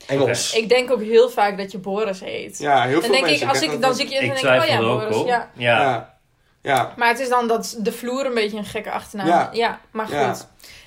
Engels. 0.08 0.54
Ik 0.54 0.70
denk 0.70 0.92
ook 0.92 1.02
heel 1.02 1.30
vaak 1.30 1.58
dat 1.58 1.72
je 1.72 1.78
Boris 1.78 2.20
heet. 2.20 2.58
Ja, 2.58 2.82
heel 2.84 2.92
Dan 2.92 3.02
veel 3.02 3.12
denk 3.12 3.24
mensen. 3.26 3.44
ik, 3.48 3.50
als 3.54 3.62
ik, 3.62 3.82
dan 3.82 3.96
zie 3.96 4.06
ik 4.06 4.12
je 4.12 4.18
en 4.18 4.22
denk 4.26 4.38
ik, 4.38 4.44
oh 4.46 4.52
twijfel 4.56 4.84
ja, 4.84 4.90
ook 4.90 5.00
Boris. 5.10 5.18
Ja. 5.28 5.50
Ja. 5.56 5.82
Ja. 5.82 6.18
Ja. 6.62 6.94
Maar 6.98 7.08
het 7.08 7.20
is 7.20 7.30
dan 7.30 7.48
dat 7.48 7.78
de 7.80 7.92
vloer 7.92 8.26
een 8.26 8.34
beetje 8.34 8.58
een 8.58 8.66
gekke 8.66 8.92
achternaam. 8.92 9.28
Ja. 9.28 9.50
Ja, 9.54 9.80
maar 9.92 10.06
goed. 10.06 10.16
Ja. 10.16 10.36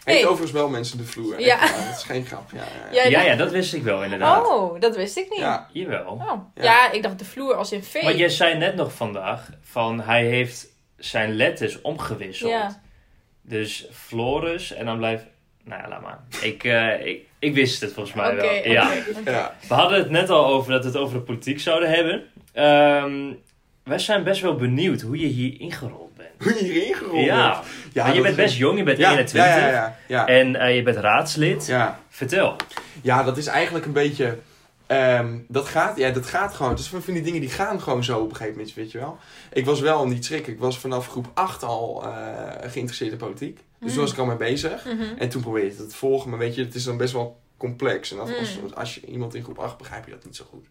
Heet 0.05 0.25
overigens 0.25 0.51
wel 0.53 0.69
mensen 0.69 0.99
de 0.99 1.05
vloer. 1.05 1.41
Ja. 1.41 1.63
Echt 1.63 1.87
Dat 1.87 1.97
is 1.97 2.03
geen 2.03 2.27
grap. 2.27 2.51
Ja, 2.93 3.09
ja, 3.09 3.21
ja. 3.23 3.37
Dat 3.37 3.51
wist 3.51 3.75
ik 3.75 3.83
wel 3.83 4.03
inderdaad. 4.03 4.47
Oh, 4.47 4.81
dat 4.81 4.97
wist 4.97 5.17
ik 5.17 5.31
niet. 5.31 5.39
Ja. 5.39 5.69
Jawel. 5.73 6.07
Oh. 6.13 6.33
Ja. 6.55 6.63
Ja. 6.63 6.91
ik 6.93 7.03
dacht 7.03 7.19
de 7.19 7.25
vloer 7.25 7.55
als 7.55 7.73
in 7.73 7.85
vee. 7.85 8.03
Want 8.03 8.19
jij 8.19 8.29
zei 8.29 8.59
net 8.59 8.75
nog 8.75 8.93
vandaag 8.93 9.49
van 9.63 10.01
hij 10.01 10.25
heeft 10.25 10.67
zijn 10.97 11.35
letters 11.35 11.81
omgewisseld. 11.81 12.51
Ja. 12.51 12.81
Dus 13.43 13.87
Floris 13.93 14.73
en 14.73 14.87
dan 14.87 14.97
blijft... 14.97 15.25
Nou 15.65 15.83
ja, 15.83 15.89
laat 15.89 16.03
maar. 16.03 16.19
Ik, 16.41 16.65
eh, 16.65 17.07
ik, 17.07 17.27
ik 17.39 17.55
wist 17.55 17.81
het 17.81 17.93
volgens 17.93 18.15
mij 18.15 18.35
wel. 18.37 18.45
oké, 18.45 18.69
Ja. 18.69 19.55
We 19.69 19.75
hadden 19.75 19.99
het 19.99 20.11
net 20.11 20.31
al 20.31 20.47
over 20.47 20.73
dat 20.73 20.83
we 20.83 20.89
het 20.89 20.97
over 20.99 21.17
de 21.19 21.23
politiek 21.25 21.61
zouden 21.61 21.91
hebben. 21.91 22.25
Ehm, 22.53 23.33
wij 23.85 23.99
zijn 23.99 24.25
best 24.25 24.41
wel 24.41 24.57
benieuwd 24.57 25.01
hoe 25.01 25.19
je 25.19 25.27
hier 25.27 25.61
ingerold 25.61 26.15
bent. 26.17 26.29
Hoe 26.39 26.55
je 26.55 26.73
hierin 26.73 26.95
gerold 26.95 27.25
Ja, 27.25 27.51
bent. 27.53 27.65
Ja, 27.93 28.03
Want 28.03 28.17
je 28.17 28.23
bent 28.23 28.37
best 28.37 28.57
jong, 28.57 28.79
je 28.79 28.85
bent 28.85 28.99
ja, 28.99 29.11
21. 29.11 29.55
Ja, 29.55 29.59
ja, 29.67 29.73
ja. 29.73 29.97
ja. 30.09 30.27
En 30.27 30.57
eh, 30.57 30.77
je 30.77 30.83
bent 30.83 30.97
raadslid. 30.97 31.67
ja. 31.67 32.01
Vertel. 32.09 32.57
Ja, 33.03 33.23
dat 33.23 33.37
is 33.37 33.47
eigenlijk 33.47 33.85
een 33.87 33.93
beetje. 33.93 34.39
ehm, 34.87 35.39
dat, 35.49 35.69
gaat, 35.69 35.97
ja, 35.97 36.11
dat 36.11 36.27
gaat 36.27 36.55
gewoon. 36.55 36.75
Dus 36.75 36.89
van 36.89 37.03
die 37.15 37.23
dingen 37.23 37.41
die 37.41 37.51
gaan 37.51 37.81
gewoon 37.81 38.05
zo 38.05 38.19
op 38.21 38.31
een 38.31 38.37
gegeven 38.37 38.57
moment, 38.59 38.75
weet 38.75 38.93
je 38.93 38.99
wel. 38.99 39.19
Ik 39.53 39.65
was 39.65 39.81
wel 39.81 40.07
niet 40.07 40.25
schrikken. 40.25 40.53
Ik 40.53 40.59
was 40.59 40.79
vanaf 40.79 41.09
groep 41.09 41.31
8 41.35 41.63
al 41.63 42.03
eh, 42.05 42.71
geïnteresseerd 42.71 43.13
in 43.13 43.19
politiek. 43.19 43.55
Dus 43.57 43.65
Mm. 43.79 43.89
toen 43.89 43.97
was 44.05 44.13
ik 44.13 44.19
al 44.19 44.27
mee 44.27 44.37
bezig. 44.37 44.85
Mhm. 44.85 45.03
En 45.19 45.29
toen 45.29 45.43
probeerde 45.43 45.71
ik 45.71 45.79
het 45.79 45.91
te 45.91 45.97
volgen. 45.97 46.31
Maar 46.31 46.39
weet 46.39 46.55
je, 46.55 46.65
het 46.65 46.75
is 46.75 46.85
dan 46.85 46.97
best 46.97 47.13
wel 47.13 47.41
complex. 47.57 48.13
En 48.13 48.21
als, 48.21 48.31
Mm. 48.31 48.37
als, 48.39 48.75
als 48.75 48.95
je 48.95 49.01
iemand 49.07 49.35
in 49.35 49.43
groep 49.43 49.59
8 49.59 49.77
begrijp 49.79 50.05
je 50.05 50.11
dat 50.11 50.25
niet 50.25 50.37
zo 50.37 50.45
goed. 50.51 50.67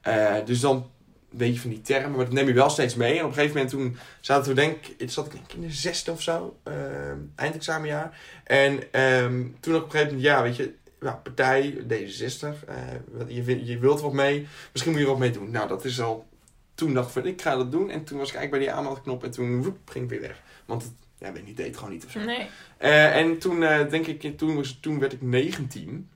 Eh, 0.00 0.34
dus 0.44 0.60
dan 0.60 0.90
weet 1.32 1.54
je 1.54 1.60
van 1.60 1.70
die 1.70 1.80
termen. 1.80 2.10
Maar 2.10 2.24
dat 2.24 2.34
neem 2.34 2.46
je 2.46 2.52
wel 2.52 2.70
steeds 2.70 2.94
mee. 2.94 3.18
En 3.18 3.24
op 3.24 3.28
een 3.28 3.34
gegeven 3.34 3.54
moment 3.56 3.72
toen 3.72 3.96
zaten 4.20 4.48
we 4.48 4.60
denk 4.60 4.86
ik... 4.86 5.10
Zat 5.10 5.26
ik 5.26 5.32
denk 5.32 5.52
in 5.52 5.60
de 5.60 5.70
zesde 5.70 6.10
of 6.10 6.22
zo. 6.22 6.56
ehm, 6.62 7.18
eindexamenjaar. 7.36 8.18
En 8.44 8.92
ehm, 8.92 9.44
toen 9.60 9.74
op 9.74 9.84
een 9.84 9.90
gegeven 9.90 10.06
moment... 10.14 10.22
Ja, 10.22 10.42
weet 10.42 10.56
je... 10.56 10.74
Ja, 11.00 11.12
partij, 11.22 11.74
D66. 11.88 12.64
eh, 12.66 13.44
je, 13.46 13.64
je 13.64 13.78
wilt 13.78 14.00
wat 14.00 14.12
mee. 14.12 14.46
Misschien 14.72 14.92
moet 14.92 15.00
je 15.00 15.06
wat 15.06 15.18
mee 15.18 15.30
doen. 15.30 15.50
Nou, 15.50 15.68
dat 15.68 15.84
is 15.84 16.00
al... 16.00 16.26
Toen 16.74 16.94
dacht 16.94 17.06
ik 17.06 17.12
van, 17.12 17.26
ik 17.26 17.42
ga 17.42 17.56
dat 17.56 17.72
doen. 17.72 17.90
En 17.90 18.04
toen 18.04 18.18
was 18.18 18.28
ik 18.28 18.34
eigenlijk 18.34 18.50
bij 18.50 18.60
die 18.60 18.70
aanmeldknop. 18.70 19.24
En 19.24 19.30
toen 19.30 19.62
woep, 19.62 19.78
ging 19.84 20.04
ik 20.04 20.10
weer 20.10 20.20
weg. 20.20 20.42
Want 20.66 20.82
het, 20.82 20.92
ja, 21.18 21.32
weet 21.32 21.46
niet, 21.46 21.56
deed 21.56 21.66
het 21.66 21.76
gewoon 21.76 21.92
niet 21.92 22.04
of 22.04 22.10
zo. 22.10 22.20
Nee. 22.20 22.48
Eh, 22.76 23.16
en 23.16 23.38
toen, 23.38 23.62
eh, 23.62 23.90
denk 23.90 24.06
ik, 24.06 24.38
toen, 24.38 24.56
was, 24.56 24.78
toen 24.80 24.98
werd 24.98 25.12
ik 25.12 25.22
19. 25.22 26.08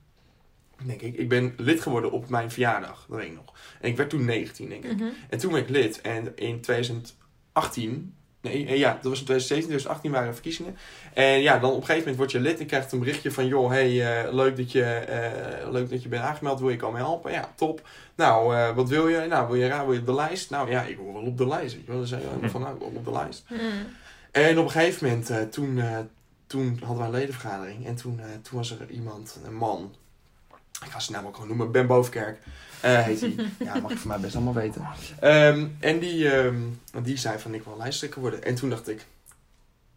Denk 0.85 1.01
ik. 1.01 1.15
Ik 1.15 1.29
ben 1.29 1.53
lid 1.57 1.81
geworden 1.81 2.11
op 2.11 2.29
mijn 2.29 2.51
verjaardag. 2.51 3.05
Dat 3.09 3.17
weet 3.17 3.27
ik 3.27 3.35
nog. 3.35 3.53
En 3.81 3.89
ik 3.89 3.97
werd 3.97 4.09
toen 4.09 4.25
19, 4.25 4.69
denk 4.69 4.83
ik. 4.83 4.95
Mhm. 4.95 5.09
En 5.29 5.37
toen 5.37 5.51
werd 5.51 5.63
ik 5.63 5.69
lid. 5.69 6.01
En 6.01 6.31
in 6.35 6.61
2018. 6.61 8.13
Nee, 8.41 8.67
eh, 8.67 8.77
ja, 8.77 8.93
dat 8.93 9.03
was 9.03 9.19
in 9.19 9.25
2017, 9.25 9.67
2018 9.67 10.11
waren 10.11 10.27
er 10.27 10.33
verkiezingen. 10.33 10.77
En 11.13 11.41
ja, 11.41 11.59
dan 11.59 11.69
op 11.69 11.75
een 11.75 11.85
gegeven 11.85 11.99
moment 11.99 12.17
word 12.17 12.31
je 12.31 12.39
lid 12.39 12.59
en 12.59 12.65
krijgt 12.65 12.91
een 12.91 12.99
berichtje 12.99 13.31
van... 13.31 13.47
joh, 13.47 13.69
hey, 13.69 14.23
eh, 14.25 14.33
leuk, 14.33 14.57
dat 14.57 14.71
je, 14.71 14.83
eh, 14.83 15.71
leuk 15.71 15.89
dat 15.89 16.03
je 16.03 16.09
bent 16.09 16.23
aangemeld, 16.23 16.59
wil 16.59 16.69
je 16.69 16.77
komen 16.77 16.99
helpen? 16.99 17.31
Ja, 17.31 17.51
top. 17.55 17.87
Nou, 18.15 18.73
wat 18.73 18.89
wil 18.89 19.07
je? 19.07 19.25
Nou, 19.29 19.47
wil 19.47 19.55
je 19.55 19.67
raar, 19.67 19.85
wil 19.85 19.93
je 19.93 19.99
op 19.99 20.05
de 20.05 20.13
lijst? 20.13 20.49
Nou 20.49 20.69
ja, 20.69 20.81
ik 20.81 20.97
wil 20.97 21.13
wel 21.13 21.21
op 21.21 21.37
de 21.37 21.47
lijst. 21.47 21.75
Weet 21.75 21.85
je 21.85 21.91
wel. 21.91 21.99
Dan 21.99 22.07
zei 22.07 22.21
je 22.41 22.49
van, 22.49 22.61
nou, 22.61 22.73
ik 22.73 22.79
wil 22.79 22.91
op 22.95 23.05
de 23.05 23.11
lijst. 23.11 23.45
Mhm. 23.49 23.61
En 24.31 24.57
op 24.57 24.65
een 24.65 24.71
gegeven 24.71 25.07
moment, 25.07 25.51
toen, 25.51 25.81
toen 26.47 26.79
hadden 26.83 26.97
we 26.97 27.03
een 27.03 27.19
ledenvergadering. 27.19 27.85
En 27.85 27.95
toen, 27.95 28.19
toen 28.41 28.57
was 28.57 28.71
er 28.79 28.89
iemand, 28.89 29.39
een 29.45 29.55
man. 29.55 29.93
Ga 30.97 31.03
zijn 31.03 31.17
naam 31.17 31.27
ook 31.27 31.33
gewoon 31.33 31.47
noemen. 31.47 31.71
Ben 31.71 31.87
Bovenkerk 31.87 32.39
eh, 32.81 33.03
heet 33.03 33.21
hij. 33.21 33.35
ja, 33.67 33.79
mag 33.79 33.91
ik 33.91 33.97
van 33.97 34.07
mij 34.07 34.19
best 34.19 34.35
allemaal 34.35 34.53
weten. 34.53 34.87
Ehm, 35.19 35.67
en 35.79 35.99
die, 35.99 36.31
ehm, 36.31 36.55
die 37.03 37.17
zei 37.17 37.39
van, 37.39 37.53
ik 37.53 37.63
wil 37.63 37.77
lijsttrekker 37.77 38.21
worden. 38.21 38.43
En 38.43 38.55
toen 38.55 38.69
dacht 38.69 38.89
ik, 38.89 39.05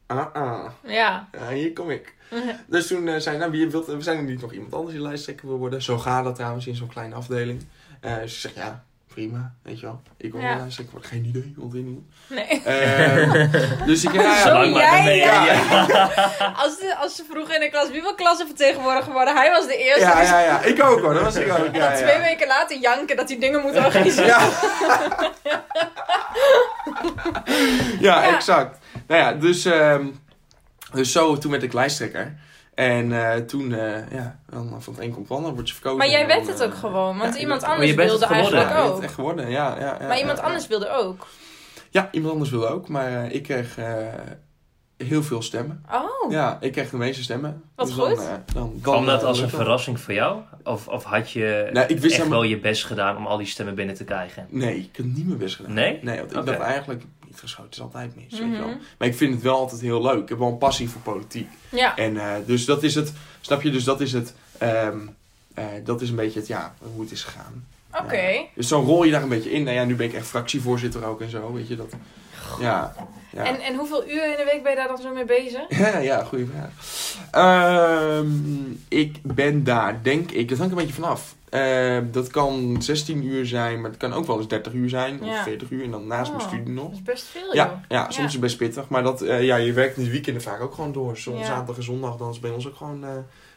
ah, 0.07 0.35
ah, 0.35 0.71
Ja. 0.87 1.29
hier 1.53 1.73
kom 1.73 1.91
ik. 1.91 2.15
Dus 2.67 2.87
toen 2.87 3.09
eh, 3.09 3.17
zei 3.17 3.37
hij, 3.37 3.39
nou, 3.39 3.51
wie 3.51 3.71
wilt, 3.71 3.87
we 3.87 4.03
zijn 4.03 4.19
er 4.19 4.25
niet 4.25 4.41
nog 4.41 4.53
iemand 4.53 4.75
anders 4.75 4.93
die 4.95 5.03
lijsttrekker 5.03 5.47
wil 5.47 5.59
worden. 5.59 5.83
Zo 5.83 5.99
gaat 5.99 6.25
dat 6.25 6.35
trouwens 6.35 6.67
in 6.67 6.77
zo'n 6.77 6.89
kleine 6.89 7.15
afdeling. 7.15 7.65
Eh, 8.01 8.17
dus 8.21 8.33
ik 8.35 8.39
zeg, 8.41 8.55
ja, 8.55 8.85
prima, 9.15 9.55
weet 9.63 9.81
je 9.81 9.87
wel. 9.87 10.03
Ik 10.17 10.33
wil 10.33 10.41
Ja. 10.41 10.49
wel 10.49 10.57
lijsttrekker 10.57 10.95
worden. 10.95 11.11
Geen 11.11 11.25
idee, 11.25 11.55
want 11.57 11.75
ik 11.75 11.85
niet. 11.85 12.01
Nee. 12.29 12.63
Ehm, 12.65 13.87
dus 13.87 14.05
ik, 14.05 14.13
ja, 14.13 14.23
ja, 14.23 14.43
Zo 14.43 14.53
Lang 14.53 14.77
jij, 14.77 15.17
ja. 15.17 15.45
ja. 15.45 16.55
Als, 16.57 16.79
de, 16.79 16.97
als 17.01 17.17
ze 17.17 17.25
vroeger 17.31 17.55
in 17.55 17.61
de 17.61 17.69
klas 17.71 17.91
wie 17.91 18.01
wil 18.03 18.15
klassenvertegenwoordiger 18.15 19.13
worden, 19.13 19.37
hij 19.37 19.51
was 19.51 19.67
de 19.67 19.77
eerste. 19.77 20.01
Ja, 20.01 20.21
Dus- 20.21 20.29
ja, 20.29 20.41
ja. 20.41 20.61
Ik 20.63 20.83
ook 20.83 21.01
hoor. 21.01 21.15
Dat 21.15 21.23
was 21.23 21.37
ik 21.37 21.53
ook. 21.53 21.59
En 21.67 21.73
Ja, 21.73 21.89
dan 21.89 21.97
twee 22.03 22.19
weken 22.19 22.47
later 22.47 22.79
janken 22.79 23.17
dat 23.17 23.29
hij 23.29 23.39
dingen 23.39 23.61
moet 23.61 23.77
organiseren. 23.77 24.27
Ja. 24.27 24.49
ja, 28.01 28.23
Ja. 28.23 28.35
exact. 28.35 28.79
Nou 29.07 29.21
ja, 29.21 29.33
dus, 29.33 29.65
ehm, 29.65 30.07
dus 30.93 31.13
zo, 31.13 31.39
toen 31.39 31.51
werd 31.51 31.63
ik 31.63 31.73
lijsttrekker. 31.73 32.39
En 32.81 33.13
eh, 33.13 33.37
toen, 33.37 33.73
eh, 33.75 34.11
ja, 34.13 34.39
dan 34.51 34.83
van 34.83 34.95
het 34.95 35.03
een 35.03 35.13
komt 35.13 35.29
het 35.29 35.37
ander, 35.37 35.55
word 35.55 35.69
je 35.69 35.75
verkozen. 35.75 35.99
Maar 35.99 36.09
jij 36.09 36.27
werd 36.27 36.47
het 36.47 36.63
ook 36.63 36.73
eh, 36.73 36.79
gewoon, 36.79 37.19
want 37.19 37.35
ja, 37.35 37.41
iemand 37.41 37.63
anders 37.63 37.95
wilde 37.95 38.27
eigenlijk 38.27 38.71
Ja, 38.71 38.83
ook. 38.83 38.95
het 38.95 39.05
echt 39.05 39.15
geworden, 39.15 39.51
ja. 39.51 39.77
ja, 39.81 39.97
ja 40.01 40.07
maar 40.07 40.19
iemand 40.19 40.39
ja, 40.39 40.45
anders 40.45 40.67
wilde 40.67 40.91
ook. 40.91 41.27
Ja, 41.91 42.09
iemand 42.13 42.33
anders 42.33 42.51
wilde 42.51 42.67
ook, 42.67 42.89
maar 42.89 43.07
eh, 43.25 43.35
ik 43.35 43.43
kreeg 43.43 43.79
eh, 43.79 43.87
heel 44.97 45.23
veel 45.23 45.43
stemmen. 45.43 45.85
Oh, 45.93 46.31
Ja, 46.33 46.59
ik 46.61 46.73
kreeg 46.73 46.91
de 46.91 46.97
meeste 46.97 47.23
stemmen. 47.23 47.63
Wat 47.75 47.87
Dus 47.87 47.97
dan, 47.97 48.09
goed. 48.09 48.19
eh, 48.19 48.25
dan, 48.29 48.39
dan, 48.55 48.79
Kwam 48.83 49.07
dat 49.07 49.21
eh, 49.23 49.27
als 49.29 49.39
een 49.41 49.49
verrassing 49.49 50.01
voor 50.01 50.15
jou? 50.15 50.41
Of, 50.65 50.89
of 50.89 51.05
had 51.05 51.31
je 51.31 51.69
Nee, 51.73 51.83
ik 51.83 51.89
wist 51.89 52.05
echt 52.05 52.13
helemaal- 52.17 52.41
wel 52.41 52.49
je 52.49 52.59
best 52.59 52.85
gedaan 52.85 53.17
om 53.17 53.27
al 53.27 53.37
die 53.37 53.47
stemmen 53.47 53.75
binnen 53.75 53.95
te 53.95 54.05
krijgen? 54.05 54.47
Nee, 54.49 54.77
ik 54.79 54.97
heb 54.97 55.07
niet 55.07 55.27
meer 55.27 55.37
best 55.37 55.57
gedaan. 55.57 55.73
Nee? 55.73 55.99
Nee, 56.03 56.19
want 56.19 56.37
ik 56.37 56.45
dacht 56.45 56.59
eigenlijk, 56.59 57.03
niet 57.31 57.41
geschoten 57.41 57.71
is 57.71 57.81
altijd 57.81 58.17
mis, 58.17 58.39
weet 58.41 58.51
je 58.51 58.59
wel. 58.59 58.69
Mhm. 58.69 58.79
Maar 58.99 59.09
ik 59.09 59.15
vind 59.15 59.35
het 59.35 59.43
wel 59.43 59.57
altijd 59.57 59.81
heel 59.81 60.03
leuk. 60.03 60.23
Ik 60.23 60.29
heb 60.29 60.39
wel 60.39 60.49
een 60.49 60.59
passie 60.59 60.89
voor 60.91 61.01
politiek. 61.01 61.49
ja. 61.69 61.97
En 61.97 62.17
eh, 62.17 62.33
dus 62.47 62.65
dat 62.65 62.83
is 62.83 62.95
het, 62.95 63.13
snap 63.41 63.63
je? 63.63 63.71
Dus 63.71 63.85
dat 63.85 64.01
is 64.01 64.13
het, 64.13 64.35
ehm, 64.59 64.99
eh, 65.55 65.65
dat 65.85 66.01
is 66.01 66.11
een 66.11 66.17
beetje 66.17 66.39
het, 66.39 66.49
ja, 66.49 66.75
hoe 66.95 67.03
het 67.03 67.11
is 67.11 67.23
gegaan. 67.25 67.67
Oké. 67.95 68.45
Dus 68.55 68.69
zo 68.69 68.81
rol 68.81 69.05
je 69.05 69.11
daar 69.11 69.23
een 69.23 69.29
beetje 69.29 69.53
in. 69.53 69.63
Nou 69.63 69.77
ja, 69.77 69.85
nu 69.85 69.95
ben 69.95 70.07
ik 70.07 70.15
echt 70.15 70.27
fractievoorzitter 70.27 71.05
ook 71.05 71.21
en 71.21 71.31
zo, 71.31 71.53
weet 71.53 71.69
je 71.69 71.77
dat. 71.77 71.93
Ja, 72.61 72.95
ja. 73.33 73.45
En, 73.45 73.61
en 73.61 73.75
hoeveel 73.75 74.09
uur 74.09 74.25
in 74.31 74.37
de 74.37 74.51
week 74.53 74.63
ben 74.63 74.71
je 74.71 74.77
daar 74.77 74.89
dan 74.89 74.99
zo 74.99 75.15
mee 75.15 75.25
bezig? 75.25 75.63
Ja, 75.79 75.99
ja, 75.99 76.25
goede 76.25 76.47
vraag. 76.47 76.71
Ehm, 77.31 78.29
ik 78.89 79.19
ben 79.23 79.65
daar, 79.65 80.03
denk 80.03 80.31
ik, 80.31 80.49
dat 80.49 80.59
hangt 80.59 80.73
een 80.73 80.79
beetje 80.79 80.95
vanaf. 80.95 81.35
Ehm, 81.51 82.11
dat 82.11 82.29
kan 82.31 82.77
16 82.83 83.25
uur 83.25 83.47
zijn, 83.47 83.81
maar 83.81 83.91
het 83.91 83.99
kan 83.99 84.13
ook 84.13 84.27
wel 84.27 84.37
eens 84.39 84.49
30 84.49 84.73
uur 84.73 84.89
zijn, 84.89 85.19
Ja. 85.23 85.31
of 85.31 85.43
40 85.43 85.71
uur, 85.71 85.85
en 85.85 85.91
dan 85.91 86.07
naast 86.07 86.31
mijn 86.33 86.43
Oh, 86.43 86.49
studie 86.49 86.73
nog. 86.75 86.85
Dat 86.85 86.93
is 86.95 87.03
best 87.03 87.25
veel, 87.25 87.45
joh. 87.45 87.55
Ja, 87.55 87.81
ja, 87.89 88.03
soms 88.05 88.17
Ja. 88.17 88.25
is 88.25 88.33
het 88.33 88.41
best 88.41 88.57
pittig, 88.57 88.89
maar 88.89 89.03
dat, 89.03 89.23
eh, 89.23 89.45
ja, 89.45 89.57
je 89.57 89.73
werkt 89.73 89.97
in 89.97 90.05
de 90.05 90.11
weekenden 90.11 90.43
vaak 90.43 90.61
ook 90.61 90.75
gewoon 90.75 90.93
door. 90.93 91.17
Soms 91.17 91.39
Ja. 91.41 91.45
zaterdag 91.47 91.77
en 91.77 91.83
zondag, 91.83 92.17
dan 92.17 92.31
is 92.31 92.41
bij 92.41 92.51
ons 92.51 92.67
ook 92.69 92.77
gewoon, 92.77 93.05
eh 93.05 93.11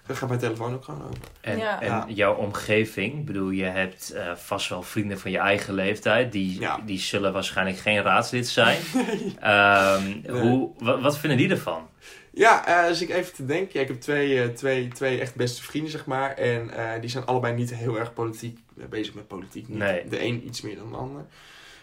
gaat 0.07 0.27
mijn 0.29 0.39
telefoon 0.41 0.73
ook 0.73 0.83
gewoon 0.83 1.03
open. 1.03 1.17
En, 1.41 1.57
Ja. 1.57 1.81
en 1.81 1.87
Ja. 1.87 2.05
jouw 2.07 2.35
omgeving, 2.35 3.13
ik 3.13 3.25
bedoel, 3.25 3.49
je 3.49 3.63
hebt 3.63 4.11
eh, 4.11 4.31
vast 4.35 4.69
wel 4.69 4.81
vrienden 4.83 5.19
van 5.19 5.31
je 5.31 5.37
eigen 5.37 5.73
leeftijd, 5.73 6.31
die, 6.31 6.59
Ja. 6.59 6.79
die 6.85 6.99
zullen 6.99 7.33
waarschijnlijk 7.33 7.77
geen 7.77 8.01
raadslid 8.01 8.47
zijn. 8.47 8.77
Ehm, 9.39 10.01
hoe, 10.29 10.69
wat, 10.79 11.01
wat 11.01 11.17
vinden 11.17 11.37
die 11.37 11.49
ervan? 11.49 11.87
Ja, 12.35 12.67
eh, 12.67 12.89
als 12.89 13.01
ik 13.01 13.09
even 13.09 13.33
te 13.33 13.45
denken. 13.45 13.69
Ja, 13.73 13.81
ik 13.81 13.87
heb 13.87 14.01
twee, 14.01 14.41
eh, 14.41 14.49
twee, 14.49 14.87
twee 14.87 15.19
echt 15.19 15.35
beste 15.35 15.63
vrienden, 15.63 15.91
zeg 15.91 16.05
maar. 16.05 16.31
En 16.31 16.69
eh, 16.69 17.01
die 17.01 17.09
zijn 17.09 17.25
allebei 17.25 17.55
niet 17.55 17.75
heel 17.75 17.99
erg 17.99 18.13
politiek 18.13 18.59
bezig 18.89 19.13
met 19.13 19.27
politiek. 19.27 19.67
Niet. 19.67 19.77
Nee. 19.77 20.07
De 20.07 20.23
een 20.23 20.45
iets 20.45 20.61
meer 20.61 20.75
dan 20.75 20.89
de 20.89 20.97
ander. 20.97 21.25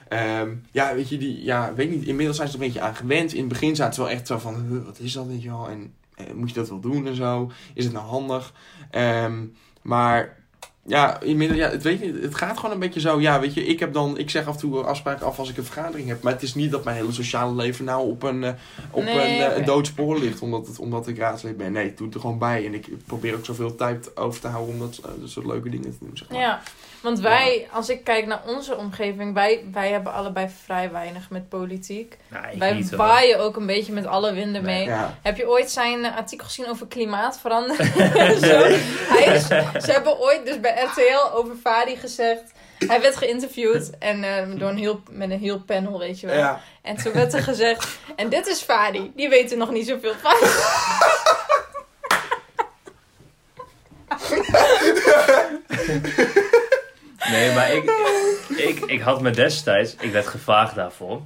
Ehm, 0.08 0.54
ja, 0.70 0.94
weet 0.94 1.08
je, 1.08 1.18
die, 1.18 1.44
ja, 1.44 1.74
weet 1.74 1.90
niet. 1.90 2.04
Inmiddels 2.04 2.36
zijn 2.36 2.48
ze 2.48 2.56
er 2.56 2.60
een 2.60 2.66
beetje 2.66 2.82
aan 2.82 2.96
gewend. 2.96 3.32
In 3.32 3.38
het 3.40 3.48
begin 3.48 3.76
zaten 3.76 3.94
ze 3.94 4.00
wel 4.00 4.10
echt 4.10 4.26
zo 4.26 4.38
van, 4.38 4.66
"Huh, 4.68 4.84
wat 4.84 4.98
is 4.98 5.12
dat, 5.12 5.26
weet 5.26 5.42
je 5.42 5.48
wel? 5.48 5.68
En 5.68 5.94
moet 6.34 6.48
je 6.48 6.54
dat 6.54 6.68
wel 6.68 6.80
doen 6.80 7.06
en 7.06 7.14
zo? 7.14 7.50
Is 7.74 7.84
het 7.84 7.92
nou 7.92 8.06
handig? 8.06 8.52
Ehm, 8.90 9.46
maar 9.82 10.39
ja, 10.86 11.20
inmiddels, 11.20 11.60
ja, 11.60 11.70
het, 11.70 11.82
weet 11.82 12.00
je, 12.00 12.18
het 12.22 12.34
gaat 12.34 12.56
gewoon 12.56 12.74
een 12.74 12.78
beetje 12.80 13.00
zo. 13.00 13.20
Ja, 13.20 13.40
weet 13.40 13.54
je, 13.54 13.66
ik 13.66 13.80
heb 13.80 13.92
dan, 13.92 14.18
ik 14.18 14.30
zeg 14.30 14.46
af 14.46 14.54
en 14.54 14.60
toe 14.60 14.82
afspraken 14.82 15.26
af 15.26 15.38
als 15.38 15.50
ik 15.50 15.56
een 15.56 15.64
vergadering 15.64 16.08
heb. 16.08 16.22
Maar 16.22 16.32
het 16.32 16.42
is 16.42 16.54
niet 16.54 16.70
dat 16.70 16.84
mijn 16.84 16.96
hele 16.96 17.12
sociale 17.12 17.54
leven 17.54 17.84
nou 17.84 18.08
op 18.08 18.22
een, 18.22 18.44
eh, 18.44 18.52
op 18.90 19.02
Nee, 19.02 19.14
een, 19.14 19.52
eh, 19.52 19.66
een 19.96 20.18
ligt. 20.18 20.40
Omdat, 20.40 20.66
het, 20.66 20.78
omdat 20.78 21.08
ik 21.08 21.18
raadslid 21.18 21.56
ben. 21.56 21.72
Nee, 21.72 21.84
het 21.84 21.96
doet 21.96 22.14
er 22.14 22.20
gewoon 22.20 22.38
bij. 22.38 22.66
En 22.66 22.74
ik 22.74 22.88
probeer 23.06 23.34
ook 23.34 23.44
zoveel 23.44 23.74
tijd 23.74 24.16
over 24.16 24.40
te 24.40 24.48
houden 24.48 24.74
om 24.74 24.80
dat, 24.80 25.00
eh, 25.04 25.10
dat 25.20 25.30
soort 25.30 25.46
leuke 25.46 25.70
dingen 25.70 25.98
te 25.98 26.04
doen, 26.04 26.16
zeg 26.16 26.28
maar. 26.28 26.38
Ja, 26.38 26.62
want 27.02 27.20
wij, 27.20 27.68
als 27.72 27.88
ik 27.88 28.04
kijk 28.04 28.26
naar 28.26 28.40
onze 28.46 28.76
omgeving, 28.76 29.34
wij, 29.34 29.64
wij 29.72 29.90
hebben 29.90 30.12
allebei 30.12 30.48
vrij 30.64 30.90
weinig 30.90 31.30
met 31.30 31.48
politiek. 31.48 32.16
Nou, 32.28 32.44
wij 32.58 32.72
niet, 32.72 32.90
waaien 32.90 33.40
ook 33.40 33.56
een 33.56 33.66
beetje 33.66 33.92
met 33.92 34.06
alle 34.06 34.32
winden 34.32 34.62
Nee. 34.62 34.76
mee. 34.76 34.86
Ja. 34.86 35.18
Heb 35.22 35.36
je 35.36 35.48
ooit 35.48 35.70
zijn 35.70 36.04
artikel 36.04 36.46
gezien 36.46 36.68
over 36.68 36.86
klimaatverandering? 36.86 37.88
Zo. 38.48 38.58
Hij 39.14 39.34
is, 39.34 39.46
ze 39.84 39.92
hebben 39.92 40.18
ooit 40.18 40.46
dus 40.46 40.60
bij 40.60 40.82
RTL 40.84 41.34
over 41.36 41.54
Fadi 41.62 41.96
gezegd. 41.96 42.42
Hij 42.86 43.00
werd 43.00 43.16
geïnterviewd 43.16 43.90
en 43.98 44.24
eh, 44.24 44.58
door 44.58 44.68
een 44.68 44.78
heel, 44.78 45.00
met 45.10 45.30
een 45.30 45.38
heel 45.38 45.58
panel, 45.60 45.98
weet 45.98 46.20
je 46.20 46.26
wel. 46.26 46.36
Ja. 46.36 46.60
En 46.82 46.96
toen 46.96 47.12
werd 47.12 47.34
er 47.34 47.42
gezegd, 47.42 47.98
en 48.16 48.28
dit 48.28 48.46
is 48.46 48.60
Fadi, 48.60 49.12
die 49.16 49.28
weet 49.28 49.50
er 49.50 49.56
nog 49.58 49.70
niet 49.70 49.86
zoveel 49.86 50.14
van. 50.22 50.34
Nee, 57.30 57.54
maar 57.54 57.72
ik, 57.72 57.90
ik, 58.68 58.78
ik 58.78 59.00
had 59.00 59.20
me 59.20 59.30
destijds, 59.30 59.94
ik 60.00 60.12
werd 60.12 60.26
gevraagd 60.26 60.74
daarvoor. 60.74 61.22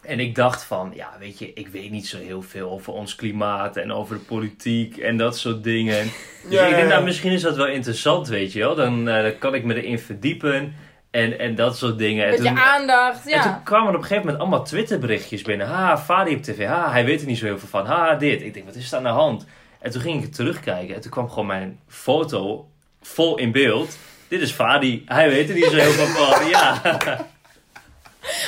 En 0.00 0.20
ik 0.20 0.34
dacht 0.34 0.64
van, 0.64 0.92
ja, 0.94 1.10
weet 1.18 1.38
je, 1.38 1.52
ik 1.52 1.68
weet 1.68 1.90
niet 1.90 2.08
zo 2.08 2.18
heel 2.18 2.42
veel 2.42 2.70
over 2.70 2.92
ons 2.92 3.14
klimaat 3.14 3.76
en 3.76 3.92
over 3.92 4.14
de 4.14 4.24
politiek 4.24 4.96
en 4.96 5.16
dat 5.16 5.38
soort 5.38 5.64
dingen. 5.64 6.04
Dus 6.04 6.52
Ja, 6.52 6.64
ik 6.64 6.70
ja, 6.70 6.76
denk, 6.76 6.88
ja. 6.88 6.94
nou, 6.94 7.04
misschien 7.04 7.32
is 7.32 7.42
dat 7.42 7.56
wel 7.56 7.66
interessant, 7.66 8.28
weet 8.28 8.52
je 8.52 8.58
wel. 8.58 8.74
Dan, 8.74 9.08
eh, 9.08 9.22
dan 9.22 9.38
kan 9.38 9.54
ik 9.54 9.64
me 9.64 9.82
erin 9.82 9.98
verdiepen 9.98 10.74
en, 11.10 11.38
en 11.38 11.54
dat 11.54 11.78
soort 11.78 11.98
dingen. 11.98 12.24
En 12.24 12.30
Beetje 12.30 12.44
toen, 12.44 12.58
aandacht, 12.58 13.26
en 13.26 13.40
toen 13.40 13.50
ja. 13.50 13.60
kwamen 13.64 13.88
er 13.88 13.94
op 13.94 14.00
een 14.00 14.06
gegeven 14.06 14.24
moment 14.24 14.42
allemaal 14.42 14.64
Twitterberichtjes 14.64 15.42
binnen. 15.42 15.66
Ha, 15.66 15.98
Fadi 15.98 16.34
op 16.34 16.42
tv, 16.42 16.66
ha, 16.66 16.90
hij 16.90 17.04
weet 17.04 17.20
er 17.20 17.26
niet 17.26 17.38
zo 17.38 17.44
heel 17.44 17.58
veel 17.58 17.68
van. 17.68 17.86
Ha, 17.86 18.14
dit. 18.14 18.42
Ik 18.42 18.54
denk, 18.54 18.66
wat 18.66 18.74
is 18.74 18.90
er 18.90 18.96
aan 18.96 19.02
de 19.02 19.08
hand? 19.08 19.46
En 19.78 19.90
toen 19.90 20.00
ging 20.00 20.24
ik 20.24 20.32
terugkijken 20.32 20.94
en 20.94 21.00
toen 21.00 21.10
kwam 21.10 21.28
gewoon 21.28 21.46
mijn 21.46 21.78
foto 21.88 22.68
vol 23.02 23.38
in 23.38 23.52
beeld. 23.52 23.98
Dit 24.30 24.40
is 24.40 24.52
Fadi, 24.52 25.02
hij 25.06 25.28
weet 25.28 25.48
er 25.48 25.54
niet 25.54 25.64
zo 25.64 25.76
heel 25.76 25.90
veel 25.90 26.06
van. 26.06 26.48
Ja. 26.48 26.80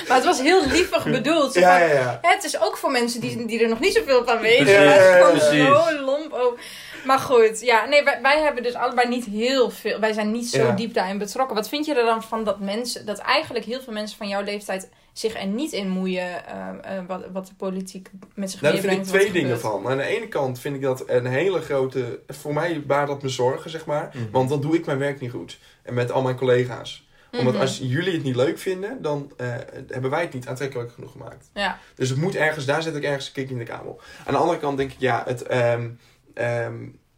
Maar 0.09 0.17
het 0.17 0.27
was 0.27 0.41
heel 0.41 0.67
lievig 0.67 1.05
bedoeld. 1.05 1.55
Ja, 1.55 1.79
van, 1.79 1.89
ja, 1.89 1.95
ja. 1.95 2.19
Het 2.23 2.45
is 2.45 2.61
ook 2.61 2.77
voor 2.77 2.91
mensen 2.91 3.21
die, 3.21 3.47
die 3.47 3.63
er 3.63 3.69
nog 3.69 3.81
niet 3.81 3.95
zoveel 3.95 4.25
van 4.25 4.39
weten. 4.39 4.93
Het 4.93 5.17
kwam 5.19 5.31
precies. 5.39 5.67
zo 5.67 6.01
lomp 6.05 6.33
over. 6.33 6.59
Maar 7.05 7.19
goed, 7.19 7.61
ja, 7.61 7.85
nee, 7.85 8.05
wij, 8.05 8.19
wij 8.23 8.41
hebben 8.41 8.63
dus 8.63 8.75
allebei 8.75 9.09
niet 9.09 9.25
heel 9.25 9.71
veel. 9.71 10.01
Wij 10.01 10.13
zijn 10.13 10.31
niet 10.33 10.49
zo 10.49 10.59
Ja. 10.67 10.71
diep 10.73 10.95
daarin 10.95 11.19
betrokken. 11.19 11.57
Wat 11.57 11.69
vind 11.69 11.87
je 11.87 11.95
er 11.95 12.05
dan 12.05 12.23
van 12.23 12.45
dat 12.45 12.61
mensen, 12.61 13.07
dat 13.07 13.19
eigenlijk 13.19 13.65
heel 13.65 13.81
veel 13.81 13.93
mensen 13.93 14.17
van 14.17 14.29
jouw 14.29 14.43
leeftijd 14.43 14.89
zich 15.13 15.41
er 15.41 15.47
niet 15.47 15.73
in 15.73 15.89
moeien 15.89 16.47
eh, 16.47 16.99
eh, 16.99 17.05
wat, 17.07 17.25
wat 17.33 17.47
de 17.47 17.55
politiek 17.55 18.11
met 18.35 18.51
zich 18.51 18.61
Nou, 18.61 18.73
daar 18.75 18.83
vind 18.83 18.93
ik 18.93 18.99
meebrengt, 18.99 19.31
twee 19.31 19.43
dingen 19.43 19.61
van. 19.61 19.89
Aan 19.89 19.97
de 19.97 20.03
ene 20.03 20.29
kant 20.29 20.59
vind 20.59 20.75
ik 20.75 20.83
dat 20.83 21.09
een 21.09 21.27
hele 21.27 21.61
grote... 21.61 22.21
Voor 22.27 22.55
mij 22.55 22.83
baart 22.87 23.09
dat 23.09 23.23
me 23.23 23.29
zorgen, 23.29 23.71
zeg 23.71 23.87
maar. 23.87 24.11
Mhm. 24.15 24.31
Want 24.31 24.49
dan 24.49 24.61
doe 24.61 24.75
ik 24.75 24.87
mijn 24.87 24.99
werk 24.99 25.21
niet 25.21 25.31
goed. 25.31 25.59
En 25.83 25.95
met 25.95 26.11
al 26.11 26.23
mijn 26.23 26.37
collega's. 26.37 27.11
Omdat 27.39 27.53
Mhm. 27.53 27.63
als 27.63 27.79
jullie 27.79 28.13
het 28.13 28.23
niet 28.23 28.37
leuk 28.37 28.59
vinden, 28.59 29.03
dan 29.03 29.33
eh, 29.37 29.47
hebben 29.89 30.11
wij 30.11 30.21
het 30.21 30.33
niet 30.33 30.47
aantrekkelijk 30.47 30.93
genoeg 30.93 31.13
gemaakt. 31.13 31.51
Ja, 31.55 31.79
Dus 31.95 32.09
het 32.09 32.19
moet 32.19 32.35
ergens, 32.35 32.65
daar 32.65 32.83
zet 32.83 32.97
ik 32.97 33.03
ergens 33.03 33.27
een 33.27 33.33
kick 33.33 33.51
in 33.51 33.59
de 33.59 33.65
kabel. 33.65 34.01
Aan 34.27 34.33
de 34.33 34.39
andere 34.39 34.59
kant 34.59 34.77
denk 34.77 34.93
ik, 34.93 35.01
ja, 35.01 35.23
het, 35.27 35.43
ehm, 35.43 35.91
ehm, 36.35 36.75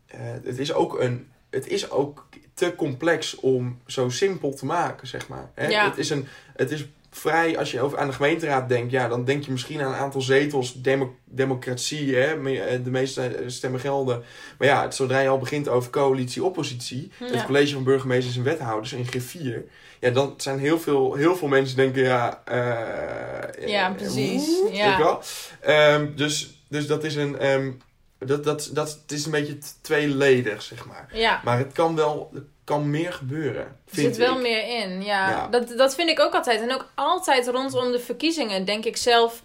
eh, 0.07 0.19
het, 0.45 0.59
is 0.59 0.73
ook 0.73 1.01
een, 1.01 1.29
het 1.51 1.67
is 1.67 1.91
ook 1.91 2.29
te 2.55 2.75
complex 2.75 3.35
om 3.35 3.81
zo 3.87 4.09
simpel 4.09 4.55
te 4.55 4.67
maken, 4.67 5.07
zeg 5.07 5.29
maar. 5.29 5.51
Hè? 5.55 5.67
Ja. 5.67 5.89
Het, 5.89 5.99
is 5.99 6.11
een, 6.11 6.27
het 6.57 6.71
is 6.71 6.87
vrij, 7.16 7.59
als 7.59 7.71
je 7.71 7.80
over 7.80 7.99
aan 7.99 8.06
de 8.06 8.12
gemeenteraad 8.12 8.68
denkt, 8.68 8.90
ja, 8.90 9.09
dan 9.09 9.25
denk 9.25 9.44
je 9.44 9.50
misschien 9.52 9.83
aan 9.83 9.92
een 9.92 9.99
aantal 9.99 10.21
zetels, 10.21 10.83
demo- 10.83 11.14
democratie, 11.25 12.14
hè? 12.16 12.50
eh, 12.56 12.85
de 12.85 12.90
meeste 12.90 13.42
stemmen 13.47 13.80
gelden. 13.80 14.23
Maar 14.59 14.68
ja, 14.68 14.90
zodra 14.90 15.18
je 15.21 15.28
al 15.28 15.38
begint 15.38 15.68
over 15.68 15.90
coalitie-oppositie, 15.90 17.11
het 17.18 17.44
college 17.44 17.73
van 17.75 17.85
burgemeesters 17.85 18.37
en 18.37 18.42
wethouders 18.42 18.92
in 18.92 19.06
G4, 19.06 19.68
ja, 20.00 20.11
dan 20.11 20.35
zijn 20.37 20.59
heel 20.59 20.78
veel, 20.80 21.14
heel 21.14 21.37
veel 21.37 21.49
mensen 21.49 21.76
denken, 21.76 22.02
ja... 22.02 22.42
eh, 22.44 23.68
Ja, 23.68 23.88
eh, 23.90 23.94
precies. 23.97 24.49
Ja. 24.73 24.99
Wel? 24.99 25.23
Ehm, 25.61 26.09
dus, 26.16 26.62
dus 26.68 26.87
dat 26.87 27.04
is 27.04 27.14
een... 27.16 27.38
ehm, 27.38 27.71
dat, 28.18 28.44
dat, 28.44 28.71
dat, 28.73 28.99
het 29.02 29.12
is 29.12 29.25
een 29.25 29.30
beetje 29.30 29.59
tweeledig, 29.80 30.62
zeg 30.62 30.87
maar. 30.87 31.09
ja. 31.12 31.40
Maar 31.44 31.59
het 31.59 31.73
kan 31.73 31.97
wel... 31.97 32.33
Kan 32.64 32.90
meer 32.90 33.12
gebeuren, 33.12 33.62
Er 33.64 33.75
zit 33.94 34.16
wel 34.16 34.35
ik. 34.37 34.42
meer 34.42 34.68
in, 34.83 35.02
ja. 35.02 35.30
Ja. 35.30 35.49
Dat, 35.49 35.68
dat 35.76 35.94
vind 35.94 36.09
ik 36.09 36.21
ook 36.21 36.35
altijd. 36.35 36.61
En 36.61 36.73
ook 36.75 36.88
altijd 36.94 37.49
rondom 37.49 37.92
de 37.92 37.99
verkiezingen 38.00 38.64
denk 38.64 38.85
ik 38.85 38.97
zelf... 38.97 39.42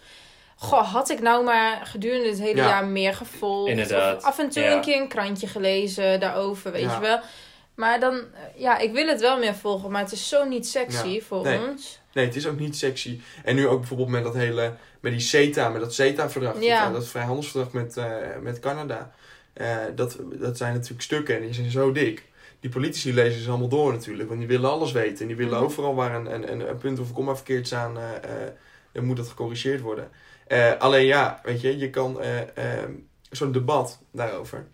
Goh, 0.56 0.92
had 0.92 1.10
ik 1.10 1.20
nou 1.20 1.44
maar 1.44 1.80
gedurende 1.86 2.28
het 2.28 2.38
hele 2.40 2.56
Ja. 2.60 2.68
jaar 2.68 2.84
meer 2.86 3.14
gevolgd? 3.14 3.70
Inderdaad, 3.70 4.16
Of 4.16 4.24
af 4.24 4.38
en 4.38 4.48
toe 4.50 4.62
ja. 4.62 4.72
een 4.72 4.80
keer 4.80 5.00
een 5.00 5.08
krantje 5.08 5.46
gelezen 5.46 6.20
daarover, 6.20 6.72
weet 6.72 6.82
Ja. 6.82 6.94
je 6.94 7.00
wel. 7.00 7.20
Maar 7.74 8.00
dan, 8.00 8.14
eh, 8.14 8.22
ja, 8.60 8.78
ik 8.78 8.92
wil 8.92 9.06
het 9.06 9.20
wel 9.20 9.38
meer 9.38 9.54
volgen. 9.54 9.90
Maar 9.90 10.02
het 10.02 10.12
is 10.12 10.28
zo 10.28 10.44
niet 10.44 10.68
sexy 10.68 11.06
Ja. 11.08 11.20
voor 11.20 11.42
Nee. 11.42 11.68
ons. 11.68 12.00
Nee, 12.12 12.24
het 12.26 12.36
is 12.36 12.46
ook 12.46 12.58
niet 12.58 12.76
sexy. 12.76 13.20
En 13.44 13.54
nu 13.54 13.66
ook 13.68 13.78
bijvoorbeeld 13.78 14.08
met 14.08 14.24
dat 14.24 14.34
hele... 14.34 14.74
Met 15.00 15.12
die 15.12 15.20
CETA, 15.20 15.68
met 15.68 15.80
dat 15.80 15.94
CETA-verdrag. 15.94 16.60
Ja. 16.62 16.84
Dat, 16.84 16.92
dat 16.92 17.06
vrijhandelsverdrag 17.08 17.72
met, 17.72 17.96
eh, 17.96 18.06
met 18.40 18.60
Canada. 18.60 19.10
Eh, 19.52 19.76
dat, 19.94 20.16
dat 20.32 20.56
zijn 20.56 20.72
natuurlijk 20.74 21.02
stukken 21.02 21.36
en 21.36 21.42
die 21.42 21.54
zijn 21.54 21.70
zo 21.70 21.92
dik. 21.92 22.24
Die 22.60 22.70
politici 22.70 23.14
lezen 23.14 23.42
ze 23.42 23.48
allemaal 23.48 23.68
door 23.68 23.92
natuurlijk. 23.92 24.28
Want 24.28 24.40
die 24.40 24.48
willen 24.48 24.70
alles 24.70 24.92
weten. 24.92 25.20
En 25.20 25.26
die 25.26 25.36
willen 25.36 25.54
Mhm. 25.54 25.62
overal 25.64 25.94
waar 25.94 26.14
een, 26.14 26.34
een, 26.34 26.52
een, 26.52 26.68
een 26.68 26.78
punt 26.78 26.98
of 26.98 27.08
een 27.08 27.14
komma 27.14 27.34
verkeerd 27.36 27.66
staan... 27.66 27.98
eh, 27.98 28.02
dan 28.92 29.04
moet 29.04 29.16
dat 29.16 29.28
gecorrigeerd 29.28 29.80
worden. 29.80 30.10
Eh, 30.46 30.76
alleen 30.78 31.04
ja, 31.06 31.40
weet 31.42 31.60
je, 31.60 31.78
je 31.78 31.90
kan... 31.90 32.20
eh, 32.20 32.56
ehm, 32.56 32.92
Zo'n 33.30 33.52
debat 33.52 33.98
daarover... 34.12 34.66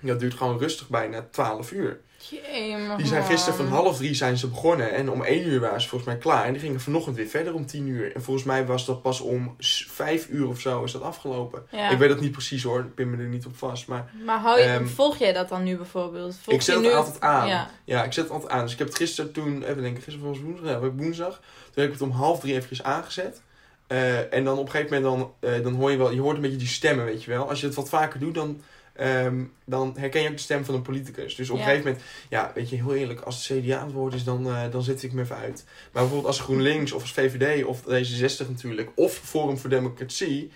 Dat 0.00 0.20
duurt 0.20 0.34
gewoon 0.34 0.58
rustig 0.58 0.88
bijna 0.88 1.26
12 1.30 1.72
uur. 1.72 2.00
Jee, 2.30 2.96
Die 2.96 3.06
zijn 3.06 3.24
gisteren 3.24 3.54
van 3.54 3.68
half 3.68 3.96
drie 3.96 4.14
zijn 4.14 4.36
ze 4.36 4.48
begonnen. 4.48 4.92
En 4.92 5.10
om 5.10 5.22
één 5.22 5.46
uur 5.46 5.60
waren 5.60 5.80
ze 5.80 5.88
volgens 5.88 6.10
mij 6.10 6.18
klaar. 6.20 6.44
En 6.44 6.52
die 6.52 6.60
gingen 6.60 6.80
vanochtend 6.80 7.16
weer 7.16 7.26
verder 7.26 7.54
om 7.54 7.66
tien 7.66 7.86
uur. 7.86 8.14
En 8.14 8.22
volgens 8.22 8.46
mij 8.46 8.66
was 8.66 8.86
dat 8.86 9.02
pas 9.02 9.20
om 9.20 9.54
vijf 9.88 10.28
uur 10.28 10.48
of 10.48 10.60
zo 10.60 10.84
is 10.84 10.92
dat 10.92 11.02
afgelopen. 11.02 11.62
Ja. 11.70 11.90
Ik 11.90 11.98
weet 11.98 12.08
het 12.08 12.20
niet 12.20 12.32
precies 12.32 12.62
hoor. 12.62 12.80
Ik 12.80 12.94
pin 12.94 13.10
me 13.10 13.16
er 13.16 13.28
niet 13.28 13.46
op 13.46 13.56
vast. 13.56 13.86
Maar 13.86 14.10
Maar 14.24 14.38
hou 14.38 14.60
je, 14.60 14.64
Ehm, 14.64 14.86
volg 14.86 15.16
jij 15.16 15.32
dat 15.32 15.48
dan 15.48 15.62
nu 15.62 15.76
bijvoorbeeld? 15.76 16.36
Volg 16.42 16.56
ik 16.56 16.62
zet 16.62 16.74
het 16.74 16.84
nu... 16.84 16.92
altijd 16.92 17.20
aan. 17.20 17.48
Ja. 17.48 17.70
Ja, 17.84 18.04
ik 18.04 18.12
zet 18.12 18.24
het 18.24 18.32
altijd 18.32 18.52
aan. 18.52 18.62
Dus 18.62 18.72
ik 18.72 18.78
heb 18.78 18.88
het 18.88 18.96
gisteren 18.96 19.32
toen... 19.32 19.62
Even 19.62 19.82
denken, 19.82 20.02
gisteren 20.02 20.28
was 20.28 20.40
woensdag. 20.40 20.70
Ja, 20.70 20.90
woensdag. 20.90 21.34
Toen 21.72 21.82
heb 21.82 21.86
ik 21.86 21.92
het 21.92 22.02
om 22.02 22.10
half 22.10 22.40
drie 22.40 22.54
eventjes 22.54 22.82
aangezet. 22.82 23.40
Eh, 23.86 24.32
en 24.32 24.44
dan 24.44 24.58
op 24.58 24.64
een 24.64 24.70
gegeven 24.70 25.02
moment 25.02 25.32
dan, 25.40 25.50
eh, 25.50 25.62
dan 25.62 25.74
hoor 25.74 25.90
je 25.90 25.96
wel... 25.96 26.10
Je 26.12 26.20
hoort 26.20 26.36
een 26.36 26.42
beetje 26.42 26.56
die 26.56 26.66
stemmen, 26.66 27.04
weet 27.04 27.24
je 27.24 27.30
wel. 27.30 27.48
Als 27.48 27.60
je 27.60 27.66
het 27.66 27.74
wat 27.74 27.88
vaker 27.88 28.20
doet, 28.20 28.34
dan... 28.34 28.60
ehm, 28.92 29.44
dan 29.64 29.94
herken 29.98 30.22
je 30.22 30.28
ook 30.28 30.36
de 30.36 30.42
stem 30.42 30.64
van 30.64 30.74
een 30.74 30.82
politicus. 30.82 31.34
Dus 31.34 31.50
op 31.50 31.58
een 31.58 31.64
gegeven 31.64 31.84
moment, 31.84 32.04
ja, 32.28 32.50
weet 32.54 32.70
je, 32.70 32.76
heel 32.76 32.94
eerlijk, 32.94 33.20
als 33.20 33.48
het 33.48 33.62
CDA 33.62 33.78
aan 33.78 33.86
het 33.86 33.94
woord 33.94 34.14
is, 34.14 34.24
dan, 34.24 34.46
eh, 34.46 34.70
dan 34.70 34.82
zet 34.82 35.02
ik 35.02 35.12
me 35.12 35.22
even 35.22 35.36
uit. 35.36 35.64
Maar 35.66 36.02
bijvoorbeeld 36.02 36.26
als 36.26 36.40
GroenLinks 36.40 36.92
of 36.92 37.00
als 37.00 37.12
VVD 37.12 37.64
of 37.64 37.82
D66 37.82 38.48
natuurlijk, 38.48 38.90
of 38.94 39.12
Forum 39.12 39.58
voor 39.58 39.70
Democratie 39.70 40.50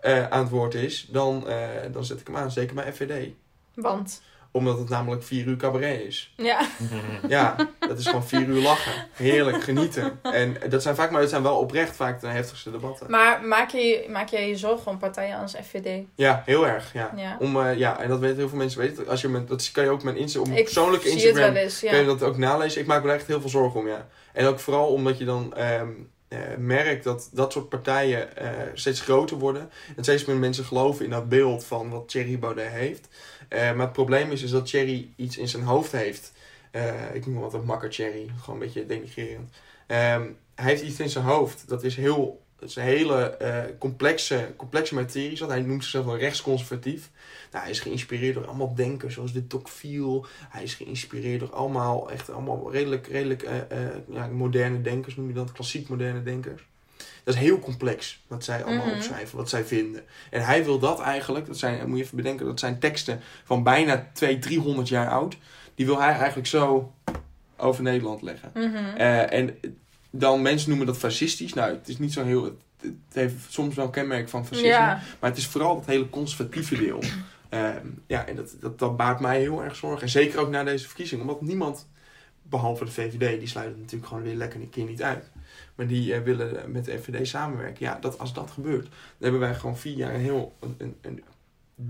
eh, 0.00 0.28
aan 0.28 0.40
het 0.40 0.50
woord 0.50 0.74
is, 0.74 1.08
dan, 1.10 1.48
eh, 1.48 1.68
dan 1.92 2.04
zet 2.04 2.20
ik 2.20 2.26
hem 2.26 2.36
aan. 2.36 2.50
Zeker 2.50 2.74
bij 2.74 2.92
FVD. 2.92 3.28
Want, 3.74 4.22
Omdat 4.52 4.78
het 4.78 4.88
namelijk 4.88 5.22
vier 5.22 5.46
uur 5.46 5.56
cabaret 5.56 6.00
is. 6.00 6.32
ja. 6.36 6.60
Ja, 7.28 7.56
dat 7.78 7.98
is 7.98 8.06
gewoon 8.06 8.26
vier 8.26 8.46
uur 8.46 8.62
lachen. 8.62 8.92
Heerlijk, 9.12 9.62
genieten. 9.62 10.18
En 10.22 10.56
dat 10.68 10.82
zijn 10.82 10.94
vaak, 10.94 11.10
maar 11.10 11.20
dat 11.20 11.30
zijn 11.30 11.42
wel 11.42 11.58
oprecht 11.58 11.96
vaak 11.96 12.20
de 12.20 12.26
heftigste 12.26 12.70
debatten. 12.70 13.10
Maar 13.10 13.44
maak, 13.44 13.70
je, 13.70 14.06
maak 14.08 14.28
jij 14.28 14.48
je 14.48 14.56
zorgen 14.56 14.90
om 14.90 14.98
partijen 14.98 15.38
als 15.38 15.54
FVD? 15.68 16.04
Ja, 16.14 16.42
heel 16.46 16.66
erg, 16.66 16.92
ja. 16.92 17.12
Ja. 17.16 17.36
Om, 17.40 17.60
eh, 17.60 17.78
ja, 17.78 18.00
en 18.00 18.08
dat 18.08 18.18
weten 18.18 18.36
heel 18.36 18.48
veel 18.48 18.58
mensen 18.58 18.80
weten. 18.80 19.08
Als 19.08 19.20
je 19.20 19.28
met, 19.28 19.48
dat 19.48 19.70
kan 19.72 19.84
je 19.84 19.90
ook 19.90 20.02
met 20.02 20.16
Insta, 20.16 20.40
op 20.40 20.46
mijn 20.46 20.58
Ik 20.58 20.64
persoonlijke 20.64 21.08
zie 21.08 21.14
Instagram 21.14 21.44
het 21.44 21.52
wel 21.52 21.62
eens, 21.62 21.80
ja. 21.80 21.90
kun 21.90 22.00
je 22.00 22.06
dat 22.06 22.22
ook 22.22 22.36
nalezen. 22.36 22.80
Ik 22.80 22.86
maak 22.86 23.04
me 23.04 23.12
echt 23.12 23.26
heel 23.26 23.40
veel 23.40 23.50
zorgen 23.50 23.80
om, 23.80 23.88
ja. 23.88 24.06
En 24.32 24.46
ook 24.46 24.58
vooral 24.58 24.86
omdat 24.86 25.18
je 25.18 25.24
dan 25.24 25.54
ehm, 25.56 25.88
eh, 26.30 26.38
merkt 26.58 27.04
dat 27.04 27.28
dat 27.32 27.52
soort 27.52 27.68
partijen 27.68 28.36
eh, 28.36 28.50
steeds 28.74 29.00
groter 29.00 29.38
worden. 29.38 29.70
En 29.96 30.02
steeds 30.02 30.24
meer 30.24 30.36
mensen 30.36 30.64
geloven 30.64 31.04
in 31.04 31.10
dat 31.10 31.28
beeld 31.28 31.64
van 31.64 31.90
wat 31.90 32.08
Thierry 32.08 32.38
Baudet 32.38 32.70
heeft. 32.70 33.08
Eh, 33.48 33.60
maar 33.60 33.86
het 33.86 33.92
probleem 33.92 34.30
is, 34.30 34.42
is 34.42 34.50
dat 34.50 34.66
Thierry 34.66 35.08
iets 35.16 35.38
in 35.38 35.48
zijn 35.48 35.62
hoofd 35.62 35.92
heeft. 35.92 36.32
Ik 37.12 37.26
noem 37.26 37.34
hem 37.34 37.44
altijd 37.44 37.64
makker 37.64 37.90
Thierry, 37.90 38.30
gewoon 38.40 38.60
een 38.60 38.66
beetje 38.66 38.86
denigrerend. 38.86 39.50
Ehm, 39.86 40.28
hij 40.54 40.70
heeft 40.70 40.82
iets 40.82 41.00
in 41.00 41.08
zijn 41.08 41.24
hoofd. 41.24 41.68
Dat 41.68 41.84
is 41.84 41.96
heel... 41.96 42.42
Is 42.60 42.76
een 42.76 42.82
hele 42.82 43.36
eh, 43.36 43.58
complexe, 43.78 44.48
complexe 44.56 44.94
materie. 44.94 45.36
Zat. 45.36 45.48
Hij 45.48 45.60
noemt 45.60 45.82
zichzelf 45.82 46.04
wel 46.04 46.18
rechtsconservatief. 46.18 47.10
Nou, 47.50 47.62
hij 47.62 47.72
is 47.72 47.80
geïnspireerd 47.80 48.34
door 48.34 48.46
allemaal 48.46 48.74
denkers 48.74 49.14
zoals 49.14 49.32
de 49.32 49.46
Tocqueville. 49.46 50.24
Hij 50.48 50.62
is 50.62 50.74
geïnspireerd 50.74 51.40
door 51.40 51.52
allemaal, 51.54 52.10
echt 52.10 52.30
allemaal 52.30 52.72
redelijk, 52.72 53.06
redelijk 53.06 53.42
eh, 53.42 53.56
eh, 53.58 53.88
ja, 54.08 54.26
moderne 54.26 54.80
denkers, 54.80 55.16
noem 55.16 55.28
je 55.28 55.34
dat, 55.34 55.52
klassiek 55.52 55.88
moderne 55.88 56.22
denkers. 56.22 56.62
Dat 57.24 57.34
is 57.34 57.40
heel 57.40 57.58
complex 57.58 58.20
wat 58.26 58.44
zij 58.44 58.64
allemaal 58.64 58.86
Mhm. 58.86 58.94
opschrijven, 58.94 59.36
wat 59.36 59.48
zij 59.48 59.64
vinden. 59.64 60.02
En 60.30 60.44
hij 60.44 60.64
wil 60.64 60.78
dat 60.78 61.00
eigenlijk, 61.00 61.46
dat 61.46 61.58
zijn, 61.58 61.88
moet 61.88 61.98
je 61.98 62.04
even 62.04 62.16
bedenken, 62.16 62.46
dat 62.46 62.60
zijn 62.60 62.78
teksten 62.78 63.20
van 63.44 63.62
bijna 63.62 64.10
200, 64.12 64.42
300 64.48 64.88
jaar 64.88 65.08
oud. 65.10 65.36
Die 65.74 65.86
wil 65.86 66.00
hij 66.00 66.12
eigenlijk 66.12 66.46
zo 66.46 66.92
over 67.56 67.82
Nederland 67.82 68.22
leggen. 68.22 68.50
Mhm. 68.54 68.96
En 68.96 69.58
dan 70.10 70.42
mensen 70.42 70.68
noemen 70.68 70.86
dat 70.86 70.98
fascistisch. 70.98 71.54
Nou, 71.54 71.72
het 71.72 71.88
is 71.88 71.98
niet 71.98 72.12
zo 72.12 72.24
heel. 72.24 72.44
Het, 72.44 72.54
het 72.80 72.94
heeft 73.12 73.34
soms 73.48 73.74
wel 73.74 73.90
kenmerk 73.90 74.28
van 74.28 74.46
fascisme. 74.46 74.72
Ja, 74.72 75.00
Maar 75.20 75.30
het 75.30 75.38
is 75.38 75.46
vooral 75.46 75.76
het 75.76 75.86
hele 75.86 76.10
conservatieve 76.10 76.76
deel. 76.76 77.02
Ehm, 77.50 77.86
ja, 78.06 78.26
en 78.26 78.36
dat, 78.36 78.54
dat, 78.60 78.78
dat 78.78 78.96
baart 78.96 79.20
mij 79.20 79.40
heel 79.40 79.62
erg 79.62 79.76
zorgen. 79.76 80.02
En 80.02 80.08
zeker 80.08 80.38
ook 80.38 80.50
na 80.50 80.64
deze 80.64 80.86
verkiezing. 80.86 81.20
Omdat 81.20 81.42
niemand, 81.42 81.88
behalve 82.42 82.84
de 82.84 82.90
VVD, 82.90 83.38
die 83.38 83.48
sluiten 83.48 83.80
natuurlijk 83.80 84.08
gewoon 84.08 84.22
weer 84.22 84.34
lekker 84.34 84.60
een 84.60 84.70
keer 84.70 84.84
niet 84.84 85.02
uit. 85.02 85.30
Maar 85.74 85.86
die 85.86 86.14
eh, 86.14 86.20
willen 86.20 86.72
met 86.72 86.84
de 86.84 86.98
FVD 86.98 87.28
samenwerken. 87.28 87.86
Ja, 87.86 87.98
dat, 88.00 88.18
als 88.18 88.32
dat 88.32 88.50
gebeurt, 88.50 88.82
dan 88.82 88.90
hebben 89.18 89.40
wij 89.40 89.54
gewoon 89.54 89.78
vier 89.78 89.96
jaar 89.96 90.14
een 90.14 90.20
heel 90.20 90.56
een, 90.60 90.74
een, 90.78 90.96
een, 91.00 91.22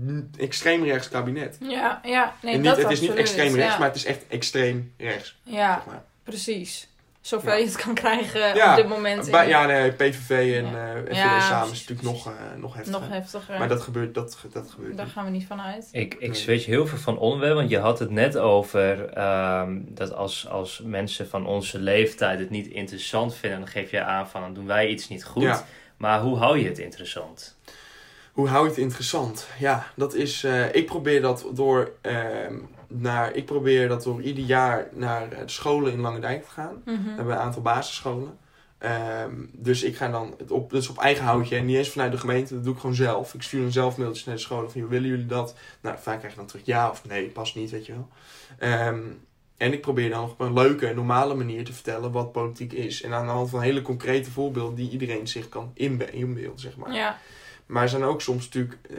een 0.07 0.31
extreem 0.37 0.83
rechts 0.83 1.09
kabinet. 1.09 1.57
ja, 1.59 2.01
ja. 2.03 2.35
Nee, 2.41 2.53
en 2.53 2.61
niet, 2.61 2.69
dat 2.69 2.81
het 2.81 2.91
is 2.91 3.01
niet 3.01 3.15
extreem 3.15 3.55
rechts, 3.55 3.73
ja. 3.73 3.79
maar 3.79 3.87
het 3.87 3.97
is 3.97 4.05
echt 4.05 4.27
extreem 4.27 4.93
rechts. 4.97 5.39
Ja, 5.43 5.75
Zeg 5.75 5.85
maar. 5.85 6.03
precies. 6.23 6.89
Zover 7.21 7.49
Ja. 7.49 7.55
je 7.55 7.65
het 7.65 7.75
kan 7.75 7.93
krijgen 7.93 8.55
Ja, 8.55 8.69
op 8.69 8.75
dit 8.75 8.87
moment. 8.87 9.27
in- 9.27 9.47
ja, 9.47 9.65
nee, 9.65 9.91
PVV 9.91 10.29
en 10.29 10.65
eh 10.65 11.15
Ja, 11.17 11.39
samen 11.39 11.67
precies, 11.67 11.81
is 11.83 11.87
natuurlijk 11.89 12.01
nog, 12.01 12.27
eh, 12.27 12.33
nog 12.57 12.73
heftiger. 12.75 12.99
Nog 13.01 13.09
heftiger. 13.09 13.57
Maar 13.59 13.67
dat 13.67 13.81
gebeurt, 13.81 14.13
dat, 14.13 14.37
dat 14.53 14.69
gebeurt 14.71 14.95
Daar 14.97 15.05
niet. 15.05 15.13
gaan 15.13 15.25
we 15.25 15.31
niet 15.31 15.45
van 15.45 15.61
uit. 15.61 15.89
Ik, 15.91 16.13
ik 16.19 16.35
switch 16.35 16.65
heel 16.65 16.87
veel 16.87 16.97
van 16.97 17.17
onderwerp, 17.17 17.55
want 17.55 17.69
je 17.69 17.79
had 17.79 17.99
het 17.99 18.09
net 18.09 18.37
over 18.37 19.09
ehm, 19.09 19.79
dat 19.83 20.13
als, 20.13 20.47
als 20.49 20.81
mensen 20.83 21.27
van 21.27 21.45
onze 21.45 21.79
leeftijd 21.79 22.39
het 22.39 22.49
niet 22.49 22.67
interessant 22.67 23.35
vinden, 23.35 23.59
dan 23.59 23.67
geef 23.67 23.91
je 23.91 24.01
aan 24.03 24.29
van 24.29 24.41
dan 24.41 24.53
doen 24.53 24.67
wij 24.67 24.87
iets 24.87 25.07
niet 25.09 25.23
goed. 25.25 25.43
Ja. 25.43 25.65
Maar 25.97 26.19
hoe 26.21 26.37
hou 26.37 26.57
je 26.59 26.67
het 26.67 26.79
interessant? 26.79 27.57
Hoe 28.31 28.47
hou 28.47 28.63
je 28.63 28.69
het 28.69 28.79
interessant? 28.79 29.47
Ja, 29.59 29.85
dat 29.95 30.13
is. 30.13 30.43
eh, 30.43 30.75
ik 30.75 30.85
probeer 30.85 31.21
dat 31.21 31.45
door. 31.53 31.91
ehm, 32.01 32.55
naar, 32.91 33.35
ik 33.35 33.45
probeer 33.45 33.87
dat 33.87 34.03
door 34.03 34.21
ieder 34.21 34.43
jaar 34.43 34.87
naar 34.93 35.31
eh, 35.31 35.39
de 35.39 35.49
scholen 35.51 35.91
in 35.91 35.99
Langendijk 35.99 36.43
te 36.43 36.49
gaan. 36.49 36.81
We 36.85 36.91
Mhm. 36.91 37.07
hebben 37.15 37.33
een 37.35 37.41
aantal 37.41 37.61
basisscholen. 37.61 38.37
Ehm, 38.77 39.33
dus 39.51 39.83
ik 39.83 39.95
ga 39.95 40.09
dan 40.09 40.33
het 40.37 40.51
op, 40.51 40.69
dus 40.69 40.89
op 40.89 40.97
eigen 40.97 41.23
houtje 41.25 41.55
en 41.55 41.65
niet 41.65 41.77
eens 41.77 41.89
vanuit 41.89 42.11
de 42.11 42.17
gemeente, 42.17 42.53
dat 42.53 42.63
doe 42.63 42.73
ik 42.73 42.79
gewoon 42.79 42.95
zelf. 42.95 43.33
Ik 43.33 43.41
stuur 43.41 43.61
dan 43.61 43.71
zelf 43.71 43.97
mailtjes 43.97 44.25
naar 44.25 44.35
de 44.35 44.41
scholen 44.41 44.71
van, 44.71 44.87
willen 44.87 45.09
jullie 45.09 45.25
dat? 45.25 45.55
Nou, 45.81 45.95
vaak 45.99 46.17
krijg 46.17 46.33
je 46.33 46.39
dan 46.39 46.47
terug 46.47 46.65
ja 46.65 46.89
of 46.89 47.05
nee, 47.07 47.27
past 47.27 47.55
niet, 47.55 47.69
weet 47.71 47.85
je 47.85 47.93
wel. 47.93 48.07
Ehm, 48.59 48.99
en 49.57 49.73
ik 49.73 49.81
probeer 49.81 50.09
dan 50.09 50.23
op 50.23 50.39
een 50.39 50.53
leuke 50.53 50.87
en 50.87 50.95
normale 50.95 51.33
manier 51.35 51.65
te 51.65 51.73
vertellen 51.73 52.11
wat 52.11 52.31
politiek 52.31 52.73
is. 52.73 53.01
En 53.01 53.13
aan 53.13 53.25
de 53.25 53.31
hand 53.31 53.49
van 53.49 53.61
hele 53.61 53.81
concrete 53.81 54.31
voorbeelden 54.31 54.75
die 54.75 54.89
iedereen 54.89 55.27
zich 55.27 55.49
kan 55.49 55.71
inbe- 55.73 56.11
inbeelden, 56.11 56.59
zeg 56.59 56.75
maar. 56.77 56.93
Ja. 56.93 57.17
Maar 57.71 57.83
er 57.83 57.89
zijn 57.89 58.03
ook 58.03 58.21
soms 58.21 58.43
natuurlijk 58.45 58.77
eh, 58.89 58.97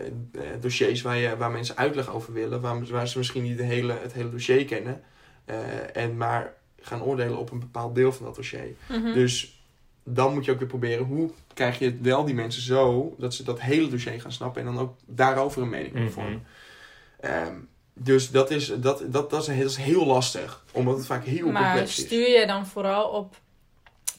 eh, 0.53 0.61
dossiers 0.61 1.03
waar, 1.03 1.17
je, 1.17 1.37
waar 1.37 1.51
mensen 1.51 1.77
uitleg 1.77 2.11
over 2.11 2.33
willen, 2.33 2.61
waar, 2.61 2.87
waar 2.87 3.09
ze 3.09 3.19
misschien 3.19 3.43
niet 3.43 3.57
de 3.57 3.63
hele, 3.63 3.97
het 4.03 4.13
hele 4.13 4.31
dossier 4.31 4.65
kennen. 4.65 5.03
eh, 5.45 5.57
en 5.97 6.17
maar 6.17 6.55
gaan 6.81 7.03
oordelen 7.03 7.39
op 7.39 7.51
een 7.51 7.59
bepaald 7.59 7.95
deel 7.95 8.13
van 8.13 8.27
dat 8.27 8.35
dossier. 8.35 8.75
Mhm. 8.89 9.13
Dus 9.13 9.63
dan 10.05 10.35
moet 10.35 10.45
je 10.45 10.51
ook 10.53 10.59
weer 10.59 10.69
proberen 10.69 11.07
hoe 11.07 11.31
krijg 11.55 11.79
je 11.79 11.99
wel 12.03 12.25
die 12.25 12.35
mensen 12.35 12.63
zo 12.63 13.15
dat 13.19 13.35
ze 13.35 13.43
dat 13.45 13.61
hele 13.61 13.89
dossier 13.89 14.21
gaan 14.21 14.33
snappen 14.33 14.61
en 14.67 14.75
dan 14.75 14.83
ook 14.83 14.95
daarover 15.07 15.63
een 15.63 15.69
mening 15.69 15.91
kunnen 15.93 16.11
Mhm. 16.11 16.21
vormen. 16.21 16.47
Ehm, 17.21 17.55
dus 17.95 18.31
dat 18.31 18.51
is, 18.51 18.67
dat, 18.67 19.03
dat, 19.07 19.31
dat, 19.31 19.41
is, 19.43 19.47
heel- 19.47 19.61
dat 19.63 19.71
is 19.71 19.77
heel 19.77 20.07
lastig, 20.07 20.65
omdat 20.73 20.97
het 20.97 21.07
vaak 21.07 21.25
heel 21.25 21.49
maar 21.51 21.63
complex 21.63 21.99
is. 21.99 22.05
stuur 22.05 22.29
je 22.41 22.47
dan 22.47 22.67
vooral 22.67 23.09
op 23.09 23.37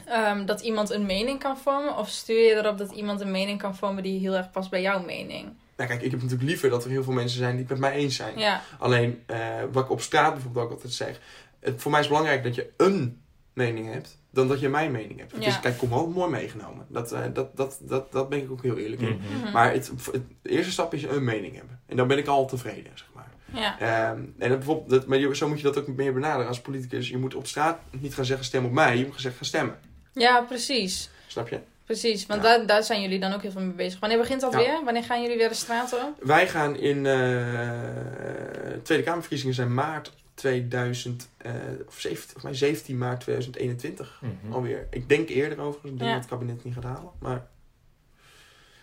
ehm, 0.05 0.45
dat 0.45 0.61
iemand 0.61 0.89
een 0.89 1.05
mening 1.05 1.39
kan 1.39 1.57
vormen? 1.57 1.97
Of 1.97 2.09
stuur 2.09 2.39
je 2.43 2.55
erop 2.55 2.77
dat 2.77 2.91
iemand 2.91 3.21
een 3.21 3.31
mening 3.31 3.59
kan 3.59 3.75
vormen 3.75 4.03
die 4.03 4.19
heel 4.19 4.33
erg 4.35 4.51
past 4.51 4.69
bij 4.69 4.81
jouw 4.81 5.03
mening? 5.03 5.43
Nou, 5.77 5.89
kijk, 5.89 6.01
ik 6.01 6.11
heb 6.11 6.21
natuurlijk 6.21 6.49
liever 6.49 6.69
dat 6.69 6.83
er 6.83 6.89
heel 6.89 7.03
veel 7.03 7.13
mensen 7.13 7.37
zijn 7.37 7.51
die 7.51 7.59
het 7.59 7.69
met 7.69 7.79
mij 7.79 7.91
eens 7.93 8.15
zijn. 8.15 8.37
Ja, 8.39 8.61
Alleen, 8.79 9.23
eh, 9.25 9.37
wat 9.71 9.83
ik 9.83 9.89
op 9.91 10.01
straat 10.01 10.33
bijvoorbeeld 10.33 10.65
ook 10.65 10.71
altijd 10.71 10.93
zeg. 10.93 11.19
Het, 11.59 11.81
voor 11.81 11.91
mij 11.91 11.99
is 11.99 12.05
het 12.05 12.15
belangrijk 12.15 12.43
dat 12.43 12.55
je 12.55 12.69
een 12.77 13.21
mening 13.53 13.91
hebt, 13.93 14.17
dan 14.31 14.47
dat 14.47 14.59
je 14.59 14.69
mijn 14.69 14.91
mening 14.91 15.19
hebt. 15.19 15.31
Het 15.31 15.43
Ja. 15.43 15.49
is, 15.49 15.59
kijk, 15.59 15.77
kom 15.77 15.89
wel 15.89 16.07
mooi 16.07 16.31
meegenomen. 16.31 16.85
Dat, 16.89 17.11
eh, 17.11 17.21
dat, 17.33 17.57
dat, 17.57 17.77
dat, 17.81 18.11
dat 18.11 18.29
ben 18.29 18.39
ik 18.41 18.51
ook 18.51 18.63
heel 18.63 18.77
eerlijk 18.77 19.01
in. 19.01 19.21
Mhm. 19.41 19.51
Maar 19.51 19.71
het, 19.73 19.91
het, 20.11 20.21
de 20.41 20.49
eerste 20.49 20.71
stap 20.71 20.93
is 20.93 21.03
een 21.03 21.23
mening 21.23 21.55
hebben. 21.55 21.79
En 21.85 21.97
dan 21.97 22.07
ben 22.07 22.17
ik 22.17 22.27
al 22.27 22.45
tevreden, 22.47 22.91
zeg 22.93 23.07
maar. 23.15 23.31
ja. 23.53 23.79
Ehm, 23.79 24.19
en 24.37 24.49
dat 24.49 24.57
bijvoorbeeld, 24.57 24.89
dat, 24.89 25.05
maar 25.07 25.35
zo 25.35 25.47
moet 25.47 25.57
je 25.57 25.63
dat 25.63 25.77
ook 25.79 25.87
meer 25.87 26.13
benaderen 26.13 26.47
als 26.47 26.61
politicus. 26.61 27.09
Je 27.09 27.17
moet 27.17 27.35
op 27.35 27.47
straat 27.47 27.79
niet 27.91 28.13
gaan 28.15 28.25
zeggen 28.25 28.45
stem 28.45 28.65
op 28.65 28.71
mij. 28.71 28.97
Je 28.97 29.03
moet 29.03 29.11
gaan 29.11 29.21
zeggen 29.21 29.45
stemmen. 29.45 29.77
Ja 30.13 30.41
precies. 30.41 31.09
Snap 31.27 31.47
je? 31.49 31.59
Precies, 31.85 32.25
want 32.25 32.43
Ja. 32.43 32.47
daar, 32.57 32.65
daar 32.65 32.83
zijn 32.83 33.01
jullie 33.01 33.19
dan 33.19 33.33
ook 33.33 33.41
heel 33.41 33.51
veel 33.51 33.61
mee 33.61 33.73
bezig. 33.73 33.99
Wanneer 33.99 34.17
begint 34.17 34.41
dat 34.41 34.51
Ja. 34.51 34.57
weer? 34.57 34.81
Wanneer 34.83 35.03
gaan 35.03 35.21
jullie 35.21 35.37
weer 35.37 35.49
de 35.49 35.55
straat 35.55 35.93
op? 35.93 36.23
Wij 36.23 36.47
gaan 36.47 36.75
in 36.75 37.05
eh, 37.05 38.77
Tweede 38.83 39.03
Kamerverkiezingen 39.03 39.55
zijn 39.55 39.73
maart 39.73 40.11
2000, 40.33 41.29
eh, 41.37 41.51
of 41.87 41.99
17, 41.99 42.35
of 42.35 42.43
mij 42.43 42.53
17 42.53 42.97
maart 42.97 43.19
2021 43.19 44.21
Mhm. 44.21 44.53
alweer. 44.53 44.87
Ik 44.89 45.09
denk 45.09 45.29
eerder 45.29 45.59
overigens. 45.59 45.91
Ik 45.91 45.97
denk 45.97 46.09
Ja. 46.09 46.15
dat 46.15 46.29
het 46.29 46.39
kabinet 46.39 46.63
niet 46.63 46.73
gaat 46.73 46.83
halen. 46.83 47.11
Maar 47.19 47.45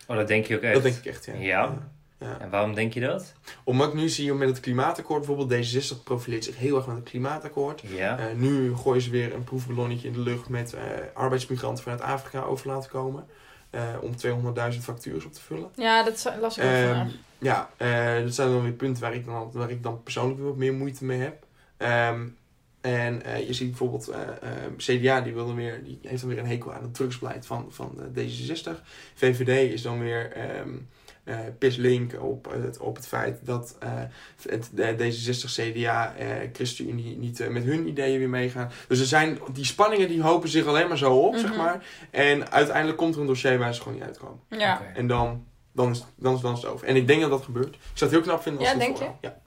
Oh, 0.07 0.16
dat 0.16 0.29
denk 0.29 0.47
je 0.47 0.57
ook 0.57 0.62
echt? 0.62 0.75
dat 0.75 0.83
denk 0.83 0.97
ik 0.97 1.05
echt, 1.07 1.25
ja. 1.25 1.33
Ja? 1.35 1.90
Ja. 2.20 2.40
En 2.40 2.50
waarom 2.50 2.74
denk 2.74 2.94
je 2.94 3.00
dat? 3.00 3.33
Omdat 3.64 3.88
ik 3.88 3.94
nu 3.94 4.09
zie 4.09 4.33
met 4.35 4.48
het 4.48 4.61
klimaatakkoord 4.61 5.26
bijvoorbeeld, 5.26 5.66
D66 5.66 6.02
profileert 6.04 6.44
zich 6.44 6.56
heel 6.56 6.76
erg 6.76 6.87
met 6.87 6.96
het 6.96 7.09
klimaatakkoord. 7.09 7.80
Ja. 7.87 8.18
Eh, 8.18 8.24
nu 8.37 8.74
gooien 8.76 9.02
ze 9.02 9.11
weer 9.11 9.35
een 9.35 9.44
proefballonnetje 9.44 10.06
in 10.09 10.12
de 10.14 10.20
lucht 10.20 10.48
met 10.48 10.72
eh, 10.72 10.83
arbeidsmigranten 11.14 11.83
vanuit 11.83 12.00
Afrika 12.02 12.40
over 12.42 12.66
laten 12.68 12.90
komen. 12.90 13.26
eh, 13.70 13.83
om 14.00 14.12
200.000 14.16 14.78
factures 14.85 15.24
op 15.24 15.33
te 15.33 15.40
vullen. 15.40 15.68
Ja, 15.76 16.02
dat 16.02 16.33
las 16.40 16.59
ik 16.59 16.64
ook 16.64 16.70
Ehm, 16.70 16.87
vandaag. 16.87 17.12
ja, 17.38 17.70
eh, 17.76 18.22
dat 18.24 18.35
zijn 18.35 18.48
dan 18.50 18.62
weer 18.62 18.72
punten 18.72 19.02
waar 19.02 19.14
ik 19.14 19.24
dan, 19.24 19.50
waar 19.52 19.70
ik 19.70 19.83
dan 19.83 20.02
persoonlijk 20.02 20.38
weer 20.38 20.48
wat 20.48 20.56
meer 20.56 20.72
moeite 20.74 21.04
mee 21.04 21.20
heb. 21.20 21.44
Ehm, 21.76 22.26
en 22.80 23.22
eh, 23.24 23.46
je 23.46 23.52
ziet 23.52 23.68
bijvoorbeeld 23.68 24.09
eh, 24.09 24.20
eh, 24.20 24.72
CDA, 24.76 25.20
die, 25.20 25.35
wil 25.35 25.46
dan 25.46 25.54
weer, 25.56 25.85
die 25.85 25.98
heeft 26.02 26.20
dan 26.20 26.30
weer 26.30 26.38
een 26.38 26.46
hekel 26.46 26.72
aan 26.72 26.83
het 26.83 26.94
drugsbeleid 26.94 27.46
van, 27.46 27.66
van 27.68 27.98
de 28.14 28.24
D66. 28.28 28.83
VVD 29.14 29.72
is 29.72 29.83
dan 29.83 29.98
weer 30.00 30.33
ehm 30.33 30.68
eh 31.31 31.38
pislink 31.59 32.12
op 32.23 32.53
het, 32.62 32.79
op 32.79 32.97
het 32.97 33.07
feit 33.07 33.38
dat 33.43 33.77
eh, 33.81 33.90
het, 34.49 34.71
de 34.73 34.95
D66, 34.99 35.51
CDA, 35.53 36.14
eh 36.16 36.27
ChristenUnie 36.53 37.16
niet 37.19 37.40
eh, 37.40 37.49
met 37.49 37.64
hun 37.64 37.88
ideeën 37.88 38.19
weer 38.19 38.29
meegaan. 38.29 38.71
Dus 38.88 39.01
er 39.01 39.07
zijn, 39.07 39.38
die 39.53 39.64
spanningen 39.64 40.09
die 40.09 40.23
hopen 40.23 40.49
zich 40.49 40.66
alleen 40.66 40.88
maar 40.88 40.99
zo 40.99 41.19
op, 41.19 41.37
zeg 41.37 41.49
Mhm. 41.51 41.59
maar. 41.59 41.85
En 42.11 42.51
uiteindelijk 42.51 42.99
komt 42.99 43.14
er 43.14 43.21
een 43.21 43.27
dossier 43.27 43.59
waar 43.59 43.75
ze 43.75 43.81
gewoon 43.83 43.95
niet 43.99 44.07
uitkomen. 44.07 44.40
Ja. 44.49 44.75
Oké. 44.75 44.99
En 44.99 45.07
dan, 45.07 45.45
dan, 45.73 45.90
is, 45.90 46.05
dan, 46.16 46.35
is, 46.35 46.40
dan 46.40 46.53
is 46.53 46.62
het 46.62 46.71
over. 46.71 46.87
En 46.87 46.97
ik 46.97 47.07
denk 47.07 47.21
dat 47.21 47.31
dat 47.31 47.43
gebeurt. 47.43 47.75
Ik 47.75 47.81
zou 47.95 48.11
het 48.11 48.21
heel 48.21 48.21
knap 48.29 48.43
vinden 48.43 48.61
als 48.61 48.71
Ja, 48.71 48.75
het 48.77 48.85
denk 48.85 48.97
voorhoudt. 48.97 49.19
Ja. 49.23 49.38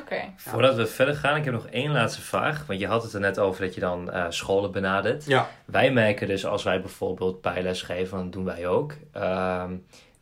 Oké. 0.00 0.16
Voordat 0.36 0.74
we 0.76 0.86
verder 0.86 1.14
gaan, 1.16 1.36
ik 1.36 1.44
heb 1.44 1.54
nog 1.54 1.66
één 1.66 1.92
laatste 1.92 2.20
vraag. 2.20 2.66
Want 2.66 2.80
je 2.80 2.86
had 2.86 3.02
het 3.02 3.12
er 3.12 3.20
net 3.20 3.38
over 3.38 3.64
dat 3.64 3.74
je 3.74 3.80
dan 3.80 4.10
eh, 4.10 4.24
scholen 4.28 4.72
benadert. 4.72 5.24
Ja. 5.26 5.48
Wij 5.64 5.92
merken 5.92 6.26
dus 6.28 6.46
als 6.46 6.62
wij 6.62 6.80
bijvoorbeeld 6.80 7.40
bijles 7.40 7.82
geven, 7.82 8.18
dat 8.18 8.32
doen 8.32 8.44
wij 8.44 8.66
ook, 8.66 8.92
ehm, 9.12 9.72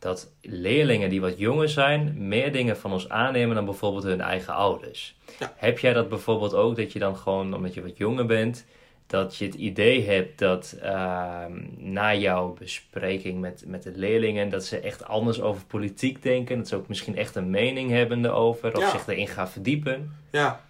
dat 0.03 0.31
leerlingen 0.41 1.09
die 1.09 1.21
wat 1.21 1.37
jonger 1.39 1.69
zijn, 1.69 2.27
meer 2.27 2.51
dingen 2.51 2.77
van 2.77 2.91
ons 2.91 3.09
aannemen 3.09 3.55
dan 3.55 3.65
bijvoorbeeld 3.65 4.03
hun 4.03 4.21
eigen 4.21 4.53
ouders. 4.53 5.15
Ja. 5.39 5.53
Heb 5.55 5.79
jij 5.79 5.93
dat 5.93 6.09
bijvoorbeeld 6.09 6.53
ook, 6.53 6.75
dat 6.75 6.91
je 6.91 6.99
dan 6.99 7.17
gewoon, 7.17 7.53
omdat 7.53 7.73
je 7.73 7.81
wat 7.81 7.97
jonger 7.97 8.25
bent, 8.25 8.65
dat 9.07 9.35
je 9.35 9.45
het 9.45 9.53
idee 9.55 10.05
hebt 10.05 10.39
dat 10.39 10.75
ehm, 10.81 11.51
na 11.77 12.15
jouw 12.15 12.53
bespreking 12.59 13.41
met, 13.41 13.63
met 13.67 13.83
de 13.83 13.91
leerlingen, 13.95 14.49
dat 14.49 14.65
ze 14.65 14.79
echt 14.79 15.05
anders 15.05 15.41
over 15.41 15.65
politiek 15.65 16.23
denken, 16.23 16.57
dat 16.57 16.67
ze 16.67 16.75
ook 16.75 16.87
misschien 16.87 17.17
echt 17.17 17.35
een 17.35 17.49
mening 17.49 17.89
hebben 17.89 18.25
erover, 18.25 18.75
of 18.75 18.81
Ja. 18.81 18.89
zich 18.89 19.07
erin 19.07 19.27
gaan 19.27 19.49
verdiepen? 19.49 20.15
Ja. 20.31 20.61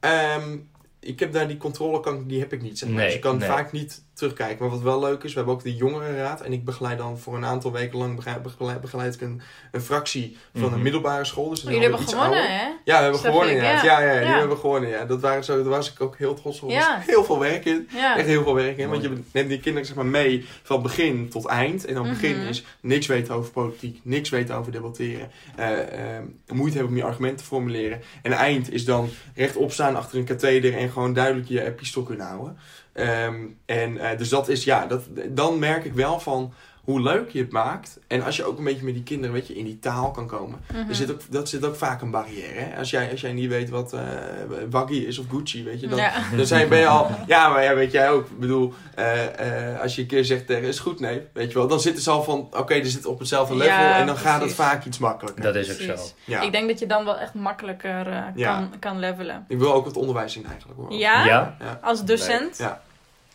Ehm, 0.00 0.56
ik 1.00 1.20
heb 1.20 1.32
daar 1.32 1.48
die 1.48 1.56
controle, 1.56 2.00
kan, 2.00 2.26
die 2.26 2.40
heb 2.40 2.52
ik 2.52 2.62
niet. 2.62 2.78
Zeg 2.78 2.88
maar. 2.88 2.98
Nee, 2.98 3.06
dus 3.06 3.14
ik 3.14 3.20
kan 3.20 3.38
nee. 3.38 3.48
vaak 3.48 3.72
niet 3.72 4.04
terugkijken. 4.14 4.56
Maar 4.60 4.70
wat 4.70 4.80
wel 4.82 5.00
leuk 5.00 5.22
is, 5.22 5.30
we 5.30 5.36
hebben 5.36 5.54
ook 5.54 5.62
de 5.62 5.74
jongerenraad. 5.74 6.40
En 6.40 6.52
ik 6.52 6.64
begeleid 6.64 6.98
dan 6.98 7.18
voor 7.18 7.36
een 7.36 7.44
aantal 7.44 7.72
weken 7.72 7.98
lang 7.98 8.16
begeleid, 8.16 8.42
begeleid, 8.42 8.80
begeleid 8.80 9.14
ik 9.14 9.20
een, 9.20 9.40
een 9.72 9.80
fractie 9.80 10.36
van 10.52 10.62
Mhm. 10.62 10.72
een 10.74 10.82
middelbare 10.82 11.24
school. 11.24 11.48
Dus 11.48 11.58
is 11.58 11.64
Jullie 11.64 11.80
hebben 11.80 12.00
iets 12.00 12.12
gewonnen, 12.12 12.38
ouder. 12.38 12.56
hè? 12.56 12.64
Ja, 12.84 12.96
we 12.96 13.02
hebben 13.02 13.20
gewonnen 13.20 13.54
ja. 13.54 13.62
Ja, 13.62 14.00
ja, 14.00 14.12
Ja. 14.20 14.38
hebben 14.38 14.58
gewonnen. 14.58 14.90
Ja. 14.90 15.04
Dat 15.04 15.20
waren 15.20 15.44
zo, 15.44 15.56
daar 15.56 15.68
was 15.68 15.92
ik 15.92 16.00
ook 16.00 16.16
heel 16.16 16.34
trots 16.34 16.60
op. 16.60 16.70
Ja. 16.70 16.96
was 16.96 17.06
heel 17.06 17.24
veel 17.24 17.38
werk 17.38 17.64
in. 17.64 17.88
Ja. 17.94 18.16
Echt 18.16 18.26
heel 18.26 18.42
veel 18.42 18.54
werk 18.54 18.76
in. 18.76 18.88
Want 18.88 19.02
je 19.02 19.20
neemt 19.32 19.48
die 19.48 19.60
kinderen 19.60 19.86
zeg 19.86 19.96
maar 19.96 20.06
mee 20.06 20.46
van 20.62 20.82
begin 20.82 21.28
tot 21.28 21.46
eind. 21.46 21.84
En 21.84 21.94
dan 21.94 22.08
begin 22.08 22.38
Mhm. 22.38 22.46
is 22.48 22.64
niks 22.80 23.06
weten 23.06 23.34
over 23.34 23.50
politiek, 23.52 24.00
niks 24.02 24.28
weten 24.30 24.54
over 24.54 24.72
debatteren. 24.72 25.30
eh, 25.56 26.16
eh, 26.16 26.22
moeite 26.52 26.76
hebben 26.76 26.92
om 26.92 26.98
je 26.98 27.04
argumenten 27.06 27.38
te 27.38 27.44
formuleren. 27.44 28.00
En 28.22 28.32
eind 28.32 28.72
is 28.72 28.84
dan 28.84 29.08
rechtop 29.34 29.72
staan 29.72 29.96
achter 29.96 30.18
een 30.18 30.24
katheder 30.24 30.76
en 30.76 30.90
gewoon 30.90 31.12
duidelijk 31.12 31.48
je 31.48 31.64
epistool 31.64 32.02
kunnen 32.02 32.26
houden. 32.26 32.58
Ehm, 32.92 33.46
en 33.64 33.98
eh, 33.98 34.18
dus 34.18 34.28
dat 34.28 34.48
is, 34.48 34.64
ja, 34.64 34.86
dat, 34.86 35.02
dan 35.28 35.58
merk 35.58 35.84
ik 35.84 35.92
wel 35.92 36.20
van 36.20 36.52
hoe 36.84 37.00
leuk 37.00 37.30
je 37.30 37.38
het 37.38 37.52
maakt. 37.52 37.98
En 38.06 38.22
als 38.22 38.36
je 38.36 38.44
ook 38.44 38.58
een 38.58 38.64
beetje 38.64 38.84
met 38.84 38.94
die 38.94 39.02
kinderen, 39.02 39.32
weet 39.34 39.46
je, 39.46 39.56
in 39.56 39.64
die 39.64 39.78
taal 39.78 40.10
kan 40.10 40.26
komen. 40.26 40.60
Mhm. 40.72 40.88
Er 40.88 40.94
zit 40.94 41.12
ook, 41.12 41.20
dat 41.30 41.48
zit 41.48 41.64
ook 41.64 41.76
vaak 41.76 42.00
een 42.02 42.10
barrière. 42.10 42.60
Hè? 42.60 42.78
Als, 42.78 42.90
jij, 42.90 43.10
als 43.10 43.20
jij 43.20 43.32
niet 43.32 43.48
weet 43.48 43.70
wat 43.70 43.92
eh 43.92 44.00
Waggy 44.70 44.94
is 44.94 45.18
of 45.18 45.24
Gucci, 45.30 45.64
weet 45.64 45.80
je, 45.80 45.86
dan, 45.88 45.98
Ja. 45.98 46.12
dan 46.36 46.46
zijn, 46.46 46.68
ben 46.68 46.78
je 46.78 46.86
al... 46.86 47.10
Ja, 47.26 47.48
maar 47.48 47.62
ja, 47.62 47.74
weet 47.74 47.92
jij 47.92 48.10
ook. 48.10 48.26
Ik 48.26 48.38
bedoel, 48.38 48.72
eh, 48.94 49.72
eh, 49.72 49.80
als 49.80 49.94
je 49.94 50.00
een 50.02 50.06
keer 50.08 50.24
zegt 50.24 50.46
tegen 50.46 50.68
is 50.68 50.78
goed, 50.78 51.00
nee, 51.00 51.22
weet 51.32 51.52
je 51.52 51.58
wel. 51.58 51.68
Dan 51.68 51.80
zitten 51.80 52.02
ze 52.02 52.10
al 52.10 52.22
van, 52.22 52.48
oké, 52.52 52.74
er 52.74 52.86
zit 52.86 53.06
op 53.06 53.18
hetzelfde 53.18 53.54
level. 53.56 53.72
Ja, 53.74 53.98
en 53.98 54.06
dan 54.06 54.16
gaat 54.16 54.40
het 54.42 54.54
vaak 54.54 54.84
iets 54.84 54.98
makkelijker. 54.98 55.42
Dat 55.42 55.54
is 55.54 55.70
ook 55.72 55.96
zo. 55.98 56.04
Ja. 56.24 56.40
Ik 56.40 56.52
denk 56.52 56.68
dat 56.68 56.78
je 56.78 56.86
dan 56.86 57.04
wel 57.04 57.18
echt 57.18 57.34
makkelijker 57.34 58.06
eh, 58.06 58.22
Ja. 58.34 58.54
kan, 58.54 58.78
kan 58.78 58.98
levelen. 58.98 59.44
Ik 59.48 59.58
wil 59.58 59.72
ook 59.74 59.84
het 59.86 59.96
onderwijs 59.96 60.36
in 60.36 60.46
eigenlijk 60.46 60.80
hoor. 60.80 60.92
Ja? 60.92 61.24
Ja? 61.24 61.56
Ja. 61.60 61.78
Als 61.82 62.04
docent? 62.04 62.58
Ja. 62.58 62.80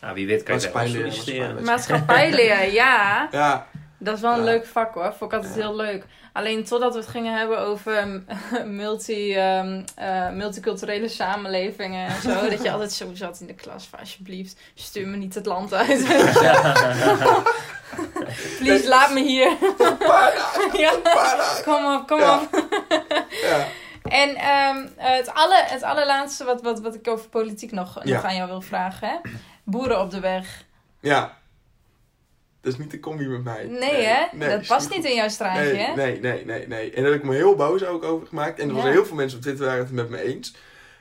Nou, 0.00 0.14
wie 0.14 0.26
weet 0.26 0.42
kan 0.42 0.60
je 0.60 0.70
bij 0.70 0.82
ons 0.82 0.92
Maatschappijleer, 0.92 1.12
solliciteren. 1.12 1.64
Maatschappijleer, 1.64 2.72
ja. 2.72 3.28
Ja, 3.30 3.66
Dat 3.98 4.14
is 4.14 4.20
wel 4.20 4.32
een 4.32 4.38
Ja. 4.38 4.44
leuk 4.44 4.66
vak 4.66 4.94
hoor. 4.94 5.12
Vond 5.18 5.32
ik 5.32 5.36
altijd 5.38 5.54
Ja. 5.56 5.60
heel 5.60 5.76
leuk. 5.76 6.04
Alleen 6.32 6.64
totdat 6.64 6.92
we 6.94 6.98
het 7.00 7.08
gingen 7.08 7.38
hebben 7.38 7.58
over 7.58 8.22
multi, 8.66 9.34
ehm, 9.34 9.82
eh, 9.94 10.30
multiculturele 10.30 11.08
samenlevingen 11.08 12.06
en 12.08 12.22
zo. 12.22 12.48
dat 12.48 12.62
je 12.62 12.70
altijd 12.70 12.92
zo 12.92 13.10
zat 13.14 13.40
in 13.40 13.46
de 13.46 13.54
klas 13.54 13.86
van 13.90 13.98
alsjeblieft, 13.98 14.60
stuur 14.74 15.06
me 15.08 15.16
niet 15.16 15.34
het 15.34 15.46
land 15.46 15.74
uit. 15.74 16.04
Please, 18.58 18.88
laat 18.88 19.12
me 19.12 19.20
hier. 19.22 19.50
ja, 20.84 20.92
kom 21.64 21.94
op, 21.94 22.06
kom 22.06 22.20
Ja. 22.20 22.40
op. 22.40 22.64
Ja. 23.42 23.66
En 24.02 24.34
ehm, 24.36 24.86
het, 24.96 25.34
aller, 25.34 25.64
het 25.66 25.82
allerlaatste 25.82 26.44
wat, 26.44 26.62
wat, 26.62 26.80
wat 26.80 26.94
ik 26.94 27.08
over 27.08 27.28
politiek 27.28 27.72
nog, 27.72 28.00
Ja. 28.04 28.14
nog 28.14 28.24
aan 28.24 28.34
jou 28.36 28.48
wil 28.48 28.60
vragen. 28.60 29.08
Hè? 29.08 29.14
Boeren 29.70 30.00
op 30.00 30.10
de 30.10 30.20
weg. 30.20 30.64
ja. 31.00 31.36
Dat 32.60 32.72
is 32.72 32.78
niet 32.78 32.90
de 32.90 33.00
combi 33.00 33.26
met 33.26 33.44
mij. 33.44 33.64
Nee, 33.64 34.04
hè? 34.04 34.24
nee, 34.32 34.48
dat 34.48 34.66
past 34.66 34.90
niet 34.90 35.04
in 35.04 35.14
jouw 35.14 35.28
straatje, 35.28 35.62
Nee, 35.72 35.76
hè? 35.76 35.94
nee, 35.94 36.20
nee, 36.20 36.44
nee, 36.44 36.66
nee. 36.66 36.90
En 36.92 37.02
daar 37.02 37.12
heb 37.12 37.20
ik 37.20 37.26
me 37.28 37.34
heel 37.34 37.54
boos 37.54 37.84
ook 37.84 38.02
over 38.04 38.26
gemaakt. 38.26 38.58
En 38.58 38.64
er 38.68 38.74
Ja. 38.74 38.76
waren 38.80 38.92
heel 38.92 39.06
veel 39.06 39.16
mensen 39.16 39.36
op 39.38 39.42
Twitter 39.44 39.66
waren 39.66 39.84
het 39.84 39.92
met 39.92 40.08
me 40.08 40.22
eens. 40.22 40.54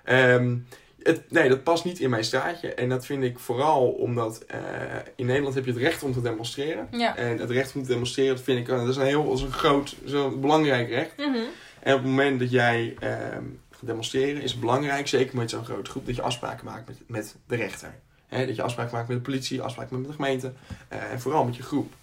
Ehm, 0.03 0.55
het, 1.03 1.31
nee, 1.31 1.49
dat 1.49 1.63
past 1.63 1.83
niet 1.85 1.99
in 1.99 2.09
mijn 2.09 2.23
straatje. 2.23 2.73
En 2.73 2.89
dat 2.89 3.05
vind 3.05 3.23
ik 3.23 3.39
vooral 3.39 3.87
omdat 3.89 4.43
eh, 4.47 4.59
in 5.15 5.25
Nederland 5.25 5.55
heb 5.55 5.65
je 5.65 5.71
het 5.71 5.79
recht 5.81 6.03
om 6.03 6.13
te 6.13 6.21
demonstreren. 6.21 6.87
Ja. 6.91 7.15
En 7.17 7.37
het 7.37 7.49
recht 7.51 7.75
om 7.75 7.81
te 7.83 7.87
demonstreren, 7.89 8.35
dat 8.35 8.43
vind 8.43 8.59
ik 8.59 8.67
eh, 8.69 8.77
dat 8.79 8.87
is 8.87 8.95
een 8.95 9.05
heel 9.05 9.25
dat 9.25 9.37
is 9.37 9.41
een 9.43 9.51
groot, 9.51 9.95
zo'n 10.05 10.41
belangrijk 10.41 10.89
recht. 10.89 11.17
Mhm. 11.17 11.37
En 11.79 11.93
op 11.93 11.99
het 11.99 12.07
moment 12.09 12.39
dat 12.39 12.51
jij 12.51 12.95
ehm 12.99 13.43
gaat 13.71 13.85
demonstreren, 13.87 14.41
is 14.41 14.51
het 14.51 14.59
belangrijk, 14.59 15.07
zeker 15.07 15.35
met 15.37 15.49
zo'n 15.49 15.65
grote 15.65 15.89
groep, 15.89 16.05
dat 16.05 16.15
je 16.15 16.21
afspraken 16.21 16.65
maakt 16.65 16.87
met, 16.87 16.97
met 17.07 17.35
de 17.47 17.55
rechter. 17.55 17.93
Hè, 18.27 18.45
dat 18.45 18.55
je 18.55 18.61
afspraken 18.61 18.93
maakt 18.95 19.07
met 19.07 19.17
de 19.17 19.23
politie, 19.23 19.61
afspraken 19.61 19.97
met 19.99 20.07
de 20.07 20.13
gemeente 20.15 20.53
eh, 20.87 21.11
en 21.11 21.19
vooral 21.21 21.45
met 21.45 21.55
je 21.55 21.63
groep. 21.63 21.93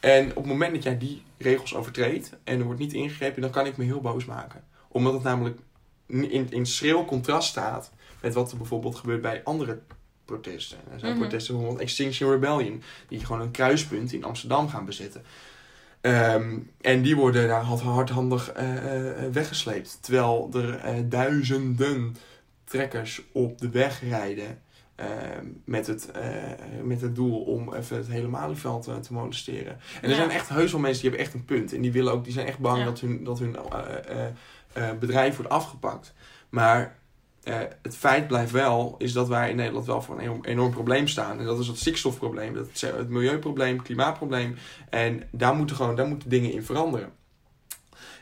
En 0.00 0.28
op 0.30 0.36
het 0.36 0.46
moment 0.46 0.74
dat 0.74 0.82
jij 0.82 0.98
die 0.98 1.22
regels 1.38 1.74
overtreedt 1.74 2.32
en 2.44 2.58
er 2.58 2.64
wordt 2.64 2.80
niet 2.80 2.92
ingegrepen, 2.92 3.42
dan 3.42 3.50
kan 3.50 3.66
ik 3.66 3.76
me 3.76 3.84
heel 3.84 4.00
boos 4.00 4.24
maken. 4.24 4.64
Omdat 4.88 5.12
het 5.12 5.22
namelijk 5.22 5.58
in, 6.06 6.50
in 6.50 6.66
schril 6.66 7.04
contrast 7.04 7.48
staat 7.48 7.90
met 8.20 8.34
wat 8.34 8.50
er 8.50 8.56
bijvoorbeeld 8.56 8.96
gebeurt 8.96 9.20
bij 9.22 9.40
andere 9.44 9.78
protesten. 10.24 10.78
Er 10.92 10.98
zijn 10.98 11.12
Mhm. 11.12 11.20
protesten, 11.20 11.54
bijvoorbeeld 11.54 11.82
Extinction 11.84 12.30
Rebellion, 12.30 12.82
die 13.08 13.24
gewoon 13.24 13.40
een 13.40 13.50
kruispunt 13.50 14.12
in 14.12 14.24
Amsterdam 14.24 14.68
gaan 14.68 14.84
bezetten. 14.84 15.22
Ehm, 16.00 16.58
en 16.80 17.02
die 17.02 17.16
worden 17.16 17.48
daar 17.48 17.62
hard- 17.62 17.80
hardhandig 17.80 18.50
eh, 18.52 19.24
eh, 19.24 19.32
weggesleept. 19.32 19.98
Terwijl 20.00 20.50
er 20.52 21.08
duizenden 21.08 22.16
trekkers 22.64 23.22
op 23.32 23.58
de 23.58 23.68
weg 23.68 24.00
rijden. 24.08 24.60
Ehm, 25.00 25.46
met, 25.64 25.86
het, 25.86 26.10
eh, 26.10 26.28
met 26.84 27.00
het 27.00 27.14
doel 27.14 27.40
om 27.40 27.74
even 27.74 27.96
het 27.96 28.08
hele 28.08 28.28
Malieveld 28.28 28.86
eh, 28.88 28.96
te 28.96 29.12
molesteren. 29.12 29.72
En 29.72 30.02
er 30.02 30.08
Ja. 30.08 30.14
zijn 30.14 30.30
echt 30.30 30.48
heus 30.48 30.72
wel 30.72 30.80
mensen 30.80 31.00
die 31.00 31.10
hebben 31.10 31.26
echt 31.26 31.36
een 31.36 31.44
punt. 31.44 31.72
En 31.74 31.80
die, 31.80 31.92
willen 31.92 32.12
ook, 32.12 32.24
die 32.24 32.32
zijn 32.32 32.46
echt 32.46 32.58
bang 32.58 32.78
Ja. 32.78 32.84
dat 32.84 33.00
hun, 33.00 33.24
dat 33.24 33.38
hun 33.38 33.56
eh, 34.72 34.90
bedrijf 35.00 35.36
wordt 35.36 35.50
afgepakt. 35.52 36.14
Maar 36.48 36.98
het 37.82 37.96
feit 37.96 38.26
blijft 38.26 38.50
wel, 38.52 38.94
is 38.98 39.12
dat 39.12 39.28
wij 39.28 39.50
in 39.50 39.56
Nederland 39.56 39.86
wel 39.86 40.02
voor 40.02 40.14
een 40.14 40.20
enorm, 40.20 40.44
enorm 40.44 40.70
probleem 40.70 41.08
staan. 41.08 41.38
En 41.38 41.44
dat 41.44 41.58
is 41.58 41.66
het 41.66 41.78
stikstofprobleem, 41.78 42.54
dat 42.54 42.80
het 42.80 43.08
milieuprobleem, 43.08 43.76
het 43.76 43.86
klimaatprobleem. 43.86 44.56
En 44.90 45.22
daar 45.30 45.54
moeten 45.54 45.76
gewoon 45.76 45.96
daar 45.96 46.06
moeten 46.06 46.28
dingen 46.28 46.52
in 46.52 46.64
veranderen. 46.64 47.12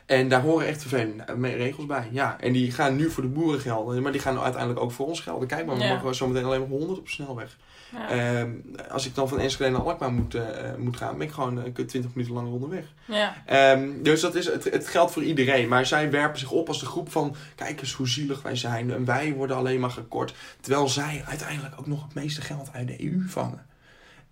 En 0.08 0.28
daar 0.28 0.40
horen 0.40 0.66
echt 0.66 0.80
vervelende 0.80 1.22
eh, 1.22 1.56
regels 1.56 1.86
bij. 1.86 2.08
Ja, 2.10 2.36
en 2.40 2.52
die 2.52 2.72
gaan 2.72 2.96
nu 2.96 3.10
voor 3.10 3.22
de 3.22 3.28
boeren 3.28 3.60
gelden, 3.60 4.02
maar 4.02 4.12
die 4.12 4.20
gaan 4.20 4.38
uiteindelijk 4.38 4.80
ook 4.82 4.92
voor 4.92 5.06
ons 5.06 5.20
gelden. 5.20 5.48
Kijk 5.48 5.66
maar, 5.66 5.76
we 5.76 5.82
Ja. 5.82 5.94
mogen 5.94 6.14
zometeen 6.14 6.44
alleen 6.44 6.60
maar 6.60 6.68
100 6.68 6.98
op 6.98 7.08
snelweg. 7.08 7.56
Ja. 7.92 8.08
Ehm, 8.10 8.50
als 8.90 9.06
ik 9.06 9.14
dan 9.14 9.28
van 9.28 9.40
Enschede 9.40 9.70
naar 9.70 9.80
Alkmaar 9.80 10.12
moet, 10.12 10.34
eh, 10.34 10.42
moet 10.78 10.96
gaan, 10.96 11.18
ben 11.18 11.26
ik 11.26 11.32
gewoon 11.32 11.62
eh, 11.64 11.72
20 11.72 12.14
minuten 12.14 12.34
langer 12.36 12.52
onderweg. 12.52 12.84
ja. 13.04 13.42
Ehm, 13.46 13.88
dus 14.02 14.20
dat 14.20 14.34
is, 14.34 14.46
het, 14.46 14.64
het 14.64 14.88
geldt 14.88 15.12
voor 15.12 15.22
iedereen. 15.22 15.68
Maar 15.68 15.86
zij 15.86 16.10
werpen 16.10 16.38
zich 16.38 16.50
op 16.50 16.68
als 16.68 16.80
de 16.80 16.86
groep 16.86 17.10
van... 17.10 17.34
Kijk 17.54 17.80
eens 17.80 17.92
hoe 17.92 18.08
zielig 18.08 18.42
wij 18.42 18.56
zijn. 18.56 18.90
En 18.92 19.04
wij 19.04 19.32
worden 19.32 19.56
alleen 19.56 19.80
maar 19.80 19.90
gekort. 19.90 20.34
Terwijl 20.60 20.88
zij 20.88 21.22
uiteindelijk 21.28 21.74
ook 21.78 21.86
nog 21.86 22.02
het 22.04 22.14
meeste 22.14 22.40
geld 22.40 22.68
uit 22.72 22.86
de 22.86 23.04
EU 23.04 23.22
vangen. 23.28 23.66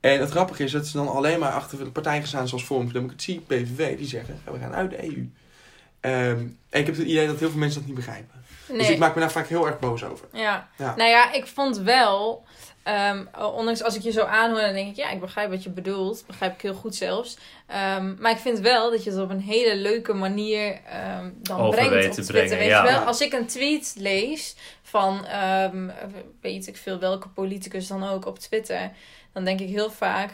En 0.00 0.20
het 0.20 0.30
grappige 0.30 0.64
is 0.64 0.72
dat 0.72 0.86
ze 0.86 0.96
dan 0.96 1.08
alleen 1.08 1.38
maar 1.38 1.52
achter 1.52 1.78
de 1.78 1.90
partijen 1.90 2.26
staan... 2.26 2.48
zoals 2.48 2.64
Forum 2.64 2.84
voor 2.84 2.92
Democratie, 2.92 3.40
PVV. 3.40 3.96
Die 3.96 4.06
zeggen, 4.06 4.38
we 4.52 4.58
gaan 4.58 4.74
uit 4.74 4.90
de 4.90 5.04
EU. 5.04 5.28
Ehm, 6.06 6.38
en 6.70 6.80
ik 6.80 6.86
heb 6.86 6.96
het 6.96 7.06
idee 7.06 7.26
dat 7.26 7.38
heel 7.38 7.50
veel 7.50 7.58
mensen 7.58 7.78
dat 7.78 7.88
niet 7.88 7.96
begrijpen. 7.96 8.44
Nee. 8.68 8.78
Dus 8.78 8.88
ik 8.88 8.98
maak 8.98 9.14
me 9.14 9.20
daar 9.20 9.30
vaak 9.30 9.48
heel 9.48 9.66
erg 9.66 9.78
boos 9.78 10.04
over. 10.04 10.28
Ja. 10.32 10.68
Ja. 10.78 10.96
nou 10.96 11.10
ja, 11.10 11.32
ik 11.32 11.46
vond 11.46 11.78
wel, 11.78 12.44
ehm, 12.82 13.24
ondanks 13.54 13.82
als 13.82 13.96
ik 13.96 14.02
je 14.02 14.10
zo 14.10 14.24
aanhoor, 14.24 14.60
dan 14.60 14.72
denk 14.72 14.88
ik, 14.90 14.96
ja, 14.96 15.10
ik 15.10 15.20
begrijp 15.20 15.50
wat 15.50 15.62
je 15.62 15.70
bedoelt. 15.70 16.24
Begrijp 16.26 16.54
ik 16.54 16.60
heel 16.60 16.74
goed 16.74 16.94
zelfs. 16.94 17.38
Ehm, 17.66 18.14
maar 18.18 18.30
ik 18.30 18.38
vind 18.38 18.58
wel 18.58 18.90
dat 18.90 19.04
je 19.04 19.10
het 19.10 19.20
op 19.20 19.30
een 19.30 19.40
hele 19.40 19.76
leuke 19.76 20.12
manier 20.12 20.80
ehm, 20.90 21.30
dan 21.42 21.60
Over 21.60 21.70
brengt 21.70 21.90
weet 21.90 22.06
op 22.08 22.12
te 22.12 22.22
Twitter. 22.22 22.34
brengen, 22.34 22.58
weet 22.58 22.68
ja. 22.68 22.84
je 22.84 22.90
wel? 22.90 23.00
Als 23.06 23.20
ik 23.20 23.32
een 23.32 23.46
tweet 23.46 23.94
lees 23.98 24.54
van, 24.82 25.26
ehm, 25.26 25.88
weet 26.40 26.66
ik 26.66 26.76
veel, 26.76 26.98
welke 26.98 27.28
politicus 27.28 27.86
dan 27.86 28.08
ook 28.08 28.26
op 28.26 28.38
Twitter, 28.38 28.90
dan 29.32 29.44
denk 29.44 29.60
ik 29.60 29.68
heel 29.68 29.90
vaak, 29.90 30.30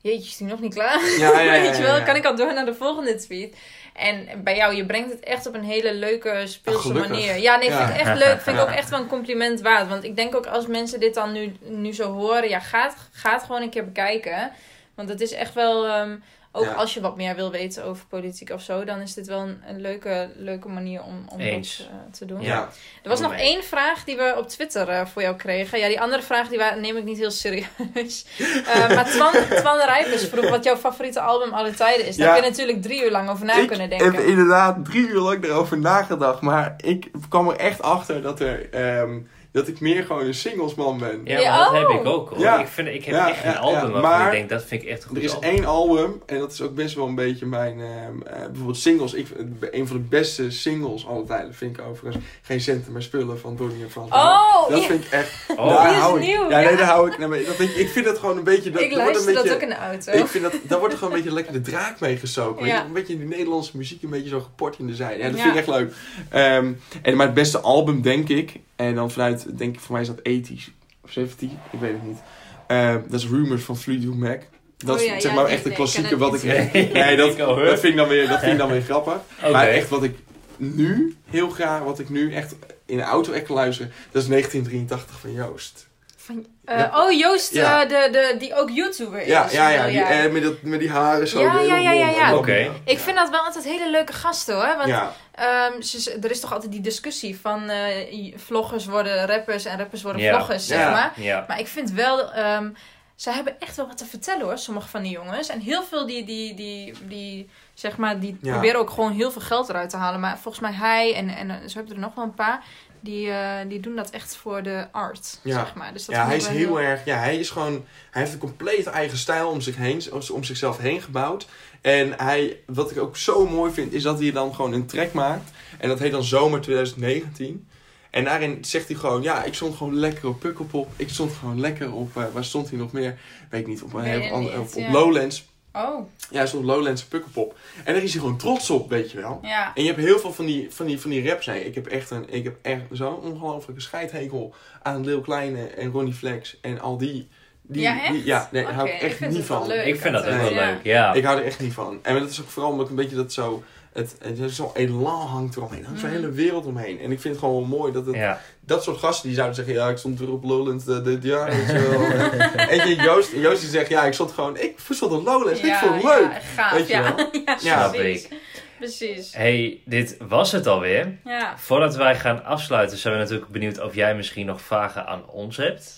jeetje, 0.00 0.28
is 0.28 0.36
die 0.36 0.46
nog 0.46 0.60
niet 0.60 0.74
klaar? 0.74 1.00
Ja, 1.18 1.40
ja, 1.40 1.40
ja, 1.40 1.62
Weet 1.62 1.76
je 1.76 1.82
wel, 1.82 1.92
ja, 1.92 1.98
ja. 1.98 2.04
kan 2.04 2.16
ik 2.16 2.24
al 2.24 2.36
door 2.36 2.54
naar 2.54 2.64
de 2.64 2.74
volgende 2.74 3.14
tweet. 3.14 3.56
En 3.96 4.28
bij 4.44 4.56
jou, 4.56 4.74
je 4.74 4.86
brengt 4.86 5.10
het 5.10 5.20
echt 5.20 5.46
op 5.46 5.54
een 5.54 5.64
hele 5.64 5.94
leuke, 5.94 6.42
speelse 6.44 6.80
gelukkig. 6.80 7.10
manier. 7.10 7.36
Ja, 7.38 7.56
nee, 7.56 7.68
vind 7.70 7.80
Ja. 7.80 7.94
ik 7.94 8.00
echt 8.00 8.18
leuk. 8.18 8.40
Vind 8.40 8.56
ik 8.56 8.62
ook 8.62 8.70
echt 8.70 8.90
wel 8.90 9.00
een 9.00 9.06
compliment 9.06 9.60
waard. 9.60 9.88
Want 9.88 10.04
ik 10.04 10.16
denk 10.16 10.34
ook 10.36 10.46
als 10.46 10.66
mensen 10.66 11.00
dit 11.00 11.14
dan 11.14 11.32
nu, 11.32 11.56
nu 11.60 11.92
zo 11.94 12.12
horen, 12.12 12.48
ja, 12.48 12.60
ga 12.60 12.82
het, 12.82 12.94
ga 13.12 13.32
het 13.32 13.42
gewoon 13.42 13.62
een 13.62 13.70
keer 13.70 13.84
bekijken. 13.84 14.50
Want 14.94 15.08
het 15.08 15.20
is 15.20 15.32
echt 15.32 15.54
wel, 15.54 15.86
ehm, 15.86 16.16
ook 16.56 16.64
Ja. 16.64 16.72
als 16.72 16.94
je 16.94 17.00
wat 17.00 17.16
meer 17.16 17.34
wil 17.34 17.50
weten 17.50 17.84
over 17.84 18.06
politiek 18.06 18.50
of 18.50 18.62
zo, 18.62 18.84
dan 18.84 19.00
is 19.00 19.14
dit 19.14 19.26
wel 19.26 19.40
een, 19.40 19.62
een 19.66 19.80
leuke, 19.80 20.30
leuke 20.36 20.68
manier 20.68 21.02
om, 21.02 21.24
om 21.28 21.40
Eens. 21.40 21.76
dat 21.76 21.86
eh, 21.86 22.12
te 22.12 22.24
doen. 22.24 22.40
Ja. 22.42 22.68
Er 23.02 23.08
was 23.08 23.20
nog 23.20 23.30
Nee. 23.30 23.40
één 23.40 23.64
vraag 23.64 24.04
die 24.04 24.16
we 24.16 24.34
op 24.38 24.48
Twitter 24.48 24.88
eh, 24.88 25.06
voor 25.06 25.22
jou 25.22 25.36
kregen. 25.36 25.78
Ja, 25.78 25.88
die 25.88 26.00
andere 26.00 26.22
vraag 26.22 26.48
die 26.48 26.60
neem 26.80 26.96
ik 26.96 27.04
niet 27.04 27.18
heel 27.18 27.30
serieus. 27.30 27.64
Eh, 28.66 28.88
maar 28.94 29.04
Twan, 29.04 29.32
Twan 29.56 29.78
Rijpers 29.78 30.24
vroeg 30.28 30.48
wat 30.50 30.64
jouw 30.64 30.76
favoriete 30.76 31.20
album 31.20 31.52
aller 31.52 31.76
tijden 31.76 32.06
is. 32.06 32.16
Daar 32.16 32.26
Ja. 32.28 32.34
heb 32.34 32.42
je 32.44 32.50
natuurlijk 32.50 32.82
drie 32.82 33.04
uur 33.04 33.10
lang 33.10 33.30
over 33.30 33.46
na 33.46 33.54
ik 33.58 33.68
kunnen 33.68 33.90
heb 33.90 33.98
denken. 33.98 34.26
inderdaad 34.26 34.84
drie 34.84 35.08
uur 35.08 35.20
lang 35.20 35.44
erover 35.44 35.78
nagedacht. 35.78 36.40
Maar 36.40 36.74
ik 36.76 37.10
kwam 37.28 37.48
er 37.48 37.56
echt 37.56 37.82
achter 37.82 38.22
dat, 38.22 38.40
er, 38.40 38.70
ehm, 38.70 39.18
dat 39.56 39.68
ik 39.68 39.80
meer 39.80 40.04
gewoon 40.04 40.26
een 40.26 40.34
singlesman 40.34 40.98
ben. 40.98 41.20
Ja, 41.24 41.56
maar 41.56 41.64
dat 41.64 41.80
heb 41.80 41.88
oh. 41.88 41.94
ik 42.00 42.06
ook 42.06 42.28
hoor. 42.30 42.38
Ja. 42.38 42.60
Ik, 42.60 42.66
vind, 42.66 42.88
ik 42.88 43.04
heb 43.04 43.14
Ja, 43.14 43.28
echt 43.28 43.40
geen 43.40 43.50
ja, 43.50 43.58
album 43.58 43.80
waarvan 43.92 44.00
Maar 44.10 44.26
ik 44.26 44.32
denk, 44.32 44.48
dat 44.48 44.64
vind 44.64 44.82
ik 44.82 44.88
echt 44.88 45.04
goed 45.04 45.16
Er 45.16 45.22
is 45.22 45.34
album. 45.34 45.50
één 45.50 45.64
album, 45.64 46.22
en 46.26 46.38
dat 46.38 46.52
is 46.52 46.60
ook 46.62 46.74
best 46.74 46.94
wel 46.94 47.06
een 47.06 47.14
beetje 47.14 47.46
mijn... 47.46 47.80
ehm, 47.80 48.22
eh, 48.22 48.46
bijvoorbeeld 48.46 48.76
singles. 48.76 49.14
Ik, 49.14 49.26
een 49.70 49.86
van 49.86 49.96
de 49.96 50.02
beste 50.02 50.50
singles 50.50 51.06
alle 51.06 51.24
tijden 51.24 51.54
vind 51.54 51.78
ik 51.78 51.84
overigens... 51.84 52.24
Geen 52.42 52.60
centen 52.60 52.92
maar 52.92 53.02
spullen 53.02 53.40
van 53.40 53.56
Donnie 53.56 53.82
en 53.82 53.90
Frans. 53.90 54.10
Oh, 54.12 54.68
dat 54.68 54.80
ja. 54.80 54.86
vind 54.86 55.04
ik 55.04 55.10
echt... 55.10 55.32
Oh, 55.56 55.68
daar 55.68 55.86
die 55.88 55.96
is 55.96 56.02
hou 56.02 56.20
ik, 56.20 56.26
nieuw, 56.26 56.50
Ja, 56.50 56.60
nee, 56.60 56.76
daar 56.76 56.86
hou 56.86 57.10
ik... 57.10 57.18
Nee, 57.18 57.28
maar 57.28 57.38
dat, 57.44 57.54
vind 57.54 57.70
ik, 57.70 57.76
ik 57.76 57.88
vind 57.88 58.06
het 58.06 58.18
gewoon 58.18 58.36
een 58.36 58.44
beetje... 58.44 58.70
Dat, 58.70 58.80
ik 58.82 58.90
dat 58.90 59.02
wordt 59.02 59.14
luister 59.14 59.28
een 59.28 59.34
dat 59.34 59.42
beetje, 59.42 59.56
ook 59.56 59.62
in 59.62 59.68
de 59.68 60.10
auto. 60.12 60.24
Ik 60.24 60.30
vind 60.30 60.44
dat, 60.44 60.54
daar 60.62 60.78
wordt 60.78 60.94
er 60.94 60.98
gewoon 61.00 61.14
een 61.14 61.20
beetje 61.20 61.34
lekker 61.34 61.52
de 61.52 61.60
draak 61.70 62.00
mee 62.00 62.16
gestoken. 62.16 62.66
Ja. 62.66 62.84
Een 62.84 62.92
beetje 62.92 63.18
die 63.18 63.26
Nederlandse 63.26 63.76
muziek, 63.76 64.02
een 64.02 64.10
beetje 64.10 64.28
zo 64.28 64.40
geport 64.40 64.78
in 64.78 64.86
de 64.86 64.94
zij. 64.94 65.18
Ja, 65.18 65.28
dat 65.28 65.36
Ja. 65.36 65.42
vind 65.42 65.54
ik 65.54 65.58
echt 65.60 65.68
leuk. 65.78 65.92
Ehm, 66.28 66.72
en, 67.02 67.16
maar 67.16 67.26
het 67.26 67.34
beste 67.34 67.60
album, 67.60 68.02
denk 68.02 68.28
ik, 68.28 68.52
en 68.76 68.94
dan 68.94 69.10
vanuit, 69.10 69.58
denk 69.58 69.74
ik, 69.74 69.80
voor 69.80 69.92
mij 69.92 70.00
is 70.00 70.08
dat 70.08 70.24
80 70.24 70.70
of 71.02 71.12
70, 71.12 71.50
ik 71.72 71.80
weet 71.80 71.92
het 71.92 72.02
niet. 72.02 72.18
Ehm, 72.66 73.00
dat 73.08 73.20
is 73.20 73.26
Rumors 73.26 73.62
van 73.62 73.76
Fleetwood 73.76 74.16
Mac. 74.16 74.40
Dat 74.76 74.96
Oh 74.96 75.02
is 75.02 75.08
ja, 75.08 75.20
zeg 75.20 75.34
maar 75.34 75.44
echt 75.44 75.64
een 75.64 75.74
nee, 75.78 75.86
het 75.86 76.18
wat 76.18 76.34
ik. 76.34 76.42
Nee, 76.42 76.70
Nee, 76.92 77.16
dat, 77.16 77.36
dat 77.36 77.80
vind 77.80 77.84
ik 77.84 77.96
dan 77.96 78.08
weer, 78.08 78.28
dat 78.28 78.38
vind 78.38 78.52
ik 78.52 78.58
dan 78.58 78.70
weer 78.70 78.82
grappig. 78.82 79.20
Maar 79.52 79.68
echt 79.68 79.88
wat 79.88 80.02
ik 80.02 80.18
nu 80.56 81.16
heel 81.24 81.50
graag, 81.50 81.82
wat 81.82 81.98
ik 81.98 82.08
nu 82.08 82.32
echt 82.32 82.54
in 82.86 82.96
de 82.96 83.02
auto 83.02 83.32
echt 83.32 83.44
kan 83.44 83.56
luisteren, 83.56 83.92
dat 84.10 84.22
is 84.22 84.28
1983 84.28 85.20
van 85.20 85.32
Joost. 85.32 85.88
Van, 86.26 86.46
eh, 86.64 86.78
Ja. 86.78 86.90
Oh, 87.04 87.12
Joost, 87.12 87.54
Ja. 87.54 87.82
eh, 87.82 87.88
de, 87.88 88.08
de, 88.12 88.34
die 88.38 88.54
ook 88.54 88.70
YouTuber 88.70 89.20
is. 89.20 89.26
Ja, 89.26 89.46
ja, 89.50 89.68
ja. 89.68 89.76
bedoel 89.86 89.90
Die, 89.92 90.02
eh, 90.02 90.32
met, 90.32 90.42
dat, 90.42 90.62
met 90.62 90.80
die 90.80 90.90
haren 90.90 91.28
zo. 91.28 91.40
Ja, 91.40 91.60
ja, 91.60 91.76
ja, 91.76 91.90
ja, 91.92 92.34
Oké. 92.36 92.70
Ik 92.84 92.98
vind 92.98 93.16
dat 93.16 93.30
wel 93.30 93.40
altijd 93.44 93.64
hele 93.64 93.90
leuke 93.90 94.12
gasten 94.12 94.54
hoor. 94.54 94.76
Want 94.76 94.88
Ja, 94.88 95.12
ehm, 95.34 95.80
ze- 95.80 96.00
ze- 96.00 96.18
er 96.22 96.30
is 96.30 96.40
toch 96.40 96.52
altijd 96.52 96.72
die 96.72 96.80
discussie 96.80 97.40
van 97.40 97.68
eh, 97.68 98.34
vloggers 98.36 98.86
worden 98.86 99.26
rappers 99.26 99.64
en 99.64 99.78
rappers 99.78 100.02
worden 100.02 100.22
Ja. 100.22 100.34
vloggers, 100.34 100.66
zeg 100.66 100.78
Ja. 100.78 100.90
maar. 100.90 101.12
Ja. 101.16 101.44
Maar 101.48 101.58
ik 101.60 101.66
vind 101.66 101.90
wel, 101.90 102.32
ehm 102.32 102.68
zij 103.16 103.32
hebben 103.32 103.56
echt 103.60 103.76
wel 103.76 103.86
wat 103.86 103.98
te 103.98 104.04
vertellen 104.06 104.44
hoor, 104.44 104.58
sommige 104.58 104.88
van 104.88 105.02
die 105.02 105.12
jongens. 105.12 105.48
En 105.48 105.60
heel 105.60 105.82
veel 105.82 106.06
die, 106.06 106.24
die, 106.24 106.54
die, 106.54 106.94
die 107.08 107.50
zeg 107.74 107.96
maar, 107.96 108.20
die 108.20 108.38
Ja. 108.42 108.52
proberen 108.52 108.80
ook 108.80 108.90
gewoon 108.90 109.12
heel 109.12 109.30
veel 109.30 109.42
geld 109.42 109.68
eruit 109.68 109.90
te 109.90 109.96
halen. 109.96 110.20
Maar 110.20 110.38
volgens 110.38 110.62
mij 110.62 110.72
hij 110.72 111.14
en, 111.14 111.28
en 111.28 111.70
zo 111.70 111.76
hebben 111.78 111.94
er 111.94 112.00
nog 112.00 112.14
wel 112.14 112.24
een 112.24 112.34
paar, 112.34 112.64
die, 113.06 113.30
eh, 113.30 113.68
die 113.68 113.80
doen 113.80 113.96
dat 113.96 114.10
echt 114.10 114.36
voor 114.36 114.62
de 114.62 114.86
art, 114.92 115.40
Ja. 115.42 115.64
zeg 115.64 115.74
maar. 115.74 115.92
Dus 115.92 116.04
dat 116.04 116.14
ja 116.14 116.26
hij 116.26 116.36
is 116.36 116.46
heel 116.46 116.80
erg. 116.80 117.04
Ja, 117.04 117.18
hij 117.18 117.36
is 117.38 117.50
gewoon. 117.50 117.84
Hij 118.10 118.20
heeft 118.22 118.32
een 118.34 118.38
compleet 118.38 118.86
eigen 118.86 119.18
stijl 119.18 119.48
om 119.50 119.60
zich 119.60 119.76
heen, 119.76 120.02
om 120.32 120.44
zichzelf 120.44 120.78
heen 120.78 121.00
gebouwd. 121.00 121.46
En 121.80 122.12
hij, 122.16 122.60
wat 122.66 122.90
ik 122.90 122.98
ook 122.98 123.16
zo 123.16 123.46
mooi 123.46 123.72
vind, 123.72 123.92
is 123.92 124.02
dat 124.02 124.20
hij 124.20 124.32
dan 124.32 124.54
gewoon 124.54 124.72
een 124.72 124.86
track 124.86 125.12
maakt. 125.12 125.50
En 125.78 125.88
dat 125.88 125.98
heet 125.98 126.12
dan 126.12 126.24
Zomer 126.24 126.60
2019. 126.60 127.68
En 128.10 128.24
daarin 128.24 128.64
zegt 128.64 128.88
hij 128.88 128.96
gewoon, 128.96 129.22
ja, 129.22 129.44
ik 129.44 129.54
stond 129.54 129.76
gewoon 129.76 129.98
lekker 129.98 130.28
op 130.28 130.40
Pukkelpop. 130.40 130.90
Ik 130.96 131.08
stond 131.08 131.32
gewoon 131.32 131.60
lekker 131.60 131.92
op, 131.92 132.16
eh, 132.16 132.24
waar 132.32 132.44
stond 132.44 132.68
hij 132.70 132.78
nog 132.78 132.92
meer? 132.92 133.18
Weet 133.50 133.60
ik 133.60 133.66
niet, 133.66 133.82
op, 133.82 133.92
Weet 133.92 134.30
op, 134.32 134.54
op, 134.58 134.76
op. 134.76 134.88
Lowlands. 134.90 135.46
Oh, 135.76 136.08
Ja, 136.30 136.36
hij 136.38 136.46
stond 136.46 136.62
op 136.62 136.68
Lowlands 136.70 137.02
op 137.02 137.08
Pukkelpop. 137.08 137.58
En 137.84 137.94
daar 137.94 138.02
is 138.02 138.12
hij 138.12 138.20
gewoon 138.20 138.36
trots 138.38 138.70
op, 138.70 138.88
weet 138.90 139.10
je 139.10 139.20
wel. 139.20 139.38
ja. 139.42 139.72
En 139.74 139.82
je 139.82 139.88
hebt 139.88 140.00
heel 140.00 140.18
veel 140.18 140.32
van 140.32 140.46
die, 140.46 140.66
van 140.70 140.86
die, 140.86 141.00
van 141.00 141.10
die 141.10 141.28
raps. 141.28 141.46
Nee, 141.46 141.64
ik 141.64 141.74
heb 141.74 141.86
echt, 141.86 142.10
een, 142.10 142.24
ik 142.28 142.44
heb 142.44 142.56
echt 142.62 142.82
zo'n 142.90 143.20
ongelofelijke 143.20 143.82
scheidhekel 143.82 144.54
aan 144.82 145.04
Lil 145.04 145.20
Kleine 145.20 145.66
en 145.66 145.90
Ronnie 145.90 146.14
Flex 146.14 146.58
en 146.60 146.80
al 146.80 146.96
die. 146.98 147.28
die 147.62 147.82
Ja, 147.82 148.02
echt? 148.02 148.12
Die, 148.12 148.24
ja, 148.24 148.48
nee, 148.52 148.64
daar 148.64 148.72
hou 148.74 148.88
ik 148.88 149.00
echt 149.00 149.20
niet 149.28 149.44
van. 149.44 149.66
leuk. 149.66 149.86
Ik 149.86 150.00
vind 150.00 150.14
dat 150.14 150.26
ook 150.26 150.40
wel 150.40 150.54
leuk, 150.54 150.78
ja. 150.82 151.12
Ik 151.12 151.24
hou 151.24 151.38
er 151.38 151.44
echt 151.44 151.60
niet 151.60 151.72
van. 151.72 151.98
En 152.02 152.18
dat 152.18 152.30
is 152.30 152.40
ook 152.40 152.48
vooral 152.48 152.70
omdat 152.70 152.84
ik 152.84 152.90
een 152.90 152.96
beetje 152.96 153.16
dat 153.16 153.32
zo... 153.32 153.62
Het, 153.96 154.16
het 154.20 154.38
is 154.38 154.56
zo'n 154.56 154.70
elan 154.74 155.26
hangt 155.26 155.56
eromheen. 155.56 155.78
Er 155.80 155.84
hangt 155.86 156.00
zo'n 156.00 156.08
Mhm. 156.08 156.18
hele 156.18 156.30
wereld 156.32 156.66
omheen. 156.66 157.00
En 157.00 157.10
ik 157.12 157.20
vind 157.20 157.34
het 157.34 157.38
gewoon 157.44 157.68
wel 157.68 157.78
mooi 157.78 157.92
dat 157.92 158.06
het, 158.06 158.14
Ja. 158.14 158.40
dat 158.60 158.82
soort 158.82 158.98
gasten 158.98 159.26
die 159.26 159.34
zouden 159.36 159.56
zeggen... 159.56 159.74
Ja, 159.74 159.88
ik 159.88 159.96
stond 159.96 160.18
weer 160.18 160.30
op 160.32 160.44
Lowlands 160.44 160.84
de- 160.84 161.02
dit 161.02 161.22
jaar. 161.22 161.50
Weet 161.50 161.66
je 161.66 161.88
wel. 161.88 162.04
en 162.80 162.88
je, 162.88 162.94
Joost, 162.96 163.32
Joost 163.32 163.60
die 163.60 163.70
zegt... 163.70 163.88
Ja, 163.88 164.04
ik 164.04 164.12
stond 164.12 164.32
gewoon... 164.32 164.56
Ik 164.58 164.78
stond 164.90 165.12
op 165.12 165.24
Lowlands. 165.24 165.60
ik 165.60 165.74
vond 165.74 165.94
het 165.94 166.02
leuk. 166.02 166.30
Ja, 166.32 166.40
gaaf. 166.56 166.72
Weet 166.72 166.86
je 166.88 166.92
ja. 166.94 167.14
wel? 167.14 167.30
ja, 167.60 167.88
precies. 167.88 168.24
ik. 168.24 168.38
Precies. 168.78 169.34
hey, 169.34 169.80
dit 169.84 170.16
was 170.28 170.52
het 170.52 170.66
alweer. 170.66 171.18
Ja. 171.24 171.54
Voordat 171.58 171.96
wij 171.96 172.16
gaan 172.16 172.44
afsluiten 172.44 172.98
zijn 172.98 173.14
we 173.14 173.20
natuurlijk 173.20 173.50
benieuwd 173.50 173.80
of 173.80 173.94
jij 173.94 174.14
misschien 174.16 174.46
nog 174.46 174.60
vragen 174.60 175.06
aan 175.06 175.26
ons 175.30 175.56
hebt. 175.56 175.94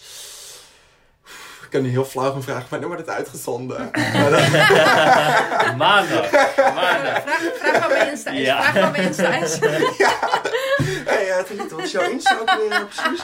Ik 1.69 1.75
kan 1.75 1.83
nu 1.83 1.91
heel 1.91 2.05
flauw 2.05 2.33
gaan 2.33 2.43
vragen, 2.43 2.67
wanneer 2.69 2.89
wordt 2.89 3.07
het 3.07 3.15
uitgezonden? 3.17 3.77
Maandag. 5.77 5.77
Maandag. 5.77 6.31
Vraag, 6.31 7.41
vraag 7.59 7.83
aan 7.83 7.89
mijn 7.89 8.11
Insta. 8.11 8.33
Ja. 8.33 8.63
Vraag 8.63 8.85
aan 8.85 8.91
mijn 8.91 9.03
Insta. 9.03 9.31
Hé, 9.31 9.39
hey, 11.05 11.29
uh, 11.29 11.71
wat 11.71 11.81
is 11.81 11.91
jouw 11.91 12.11
Insta 12.11 12.39
ook 12.41 12.51
weer 12.51 12.71
eh, 12.71 12.81
precies? 12.85 13.23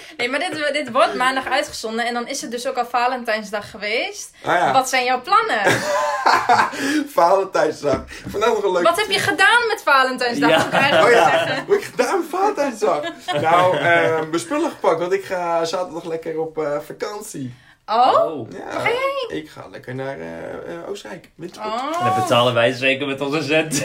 Nee, 0.16 0.30
maar 0.30 0.38
dit, 0.38 0.70
dit 0.72 0.90
wordt 0.90 1.14
maandag 1.14 1.46
uitgezonden. 1.46 2.06
En 2.06 2.14
dan 2.14 2.28
is 2.28 2.40
het 2.40 2.50
dus 2.50 2.66
ook 2.66 2.76
al 2.76 2.86
Valentijnsdag 2.86 3.70
geweest. 3.70 4.34
Ah 4.44 4.54
ja, 4.54 4.72
Wat 4.72 4.88
zijn 4.88 5.04
jouw 5.04 5.22
plannen? 5.22 5.60
Valentijnsdag. 7.20 8.04
Vandaag 8.28 8.48
nog 8.48 8.62
een 8.62 8.72
leuk... 8.72 8.82
Wat 8.82 9.00
heb 9.00 9.10
je 9.10 9.18
gedaan 9.18 9.66
met 9.68 9.82
Valentijnsdag? 9.84 10.50
Ja. 10.50 11.04
Oh 11.04 11.10
ja, 11.10 11.30
zeggen. 11.30 11.48
wat 11.48 11.56
heb 11.56 11.78
ik 11.78 11.84
gedaan 11.84 12.18
met 12.18 12.28
Valentijnsdag? 12.28 13.00
Nou, 13.40 13.76
eh, 13.76 13.82
mijn 14.18 14.38
spullen 14.38 14.70
gepakt, 14.70 15.00
want 15.00 15.12
ik 15.12 15.24
ga 15.24 15.64
zaterdag 15.64 16.04
lekker 16.04 16.40
op 16.40 16.58
eh, 16.58 16.78
vakantie. 16.86 17.54
Oh? 17.86 18.24
Oh. 18.24 18.48
Ja, 18.50 18.88
ik 19.36 19.50
ga 19.50 19.66
lekker 19.70 19.94
naar 19.94 20.18
eh, 20.20 20.54
eh, 20.54 20.88
Oostenrijk. 20.88 21.30
Oh. 21.58 22.04
Dat 22.04 22.14
betalen 22.14 22.54
wij 22.54 22.72
zeker 22.72 23.06
met 23.06 23.20
onze 23.20 23.42
cent. 23.42 23.84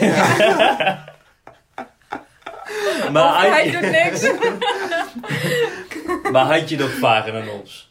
maar, 3.12 3.50
Hij 3.50 3.70
doet 3.70 3.90
niks. 3.90 4.20
maar 6.32 6.44
had 6.44 6.68
je 6.68 6.76
nog 6.76 6.90
vragen 6.90 7.34
aan 7.34 7.48
ons? 7.48 7.88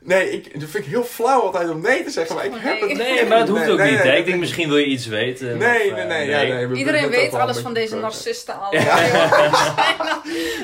Nee, 0.00 0.30
ik, 0.32 0.60
dat 0.60 0.70
vind 0.70 0.84
ik 0.84 0.90
heel 0.90 1.04
flauw 1.04 1.40
altijd 1.40 1.70
om 1.70 1.80
nee 1.80 2.04
te 2.04 2.10
zeggen, 2.10 2.34
maar 2.36 2.44
ik 2.44 2.52
heb 2.54 2.80
nee. 2.80 2.88
het 2.88 2.98
Nee, 2.98 3.26
maar 3.26 3.38
dat 3.38 3.48
hoeft 3.48 3.60
Nee, 3.62 3.70
ook 3.72 3.78
nee, 3.78 3.90
niet. 3.90 3.98
nee, 3.98 4.08
nee. 4.10 4.18
ik 4.20 4.26
denk 4.26 4.38
misschien 4.38 4.68
wil 4.68 4.76
je 4.78 4.84
iets 4.86 5.06
weten. 5.06 5.58
Nee, 5.58 5.90
of, 5.90 5.92
nee, 5.92 6.00
eh, 6.02 6.08
nee. 6.08 6.28
Ja, 6.28 6.42
nee 6.54 6.66
we- 6.66 6.76
Iedereen 6.76 7.08
weet 7.10 7.34
alles 7.34 7.58
van 7.58 7.74
deze 7.74 7.96
proces. 7.96 8.14
narcisten 8.24 8.60
al. 8.60 8.74
Ja. 8.76 8.98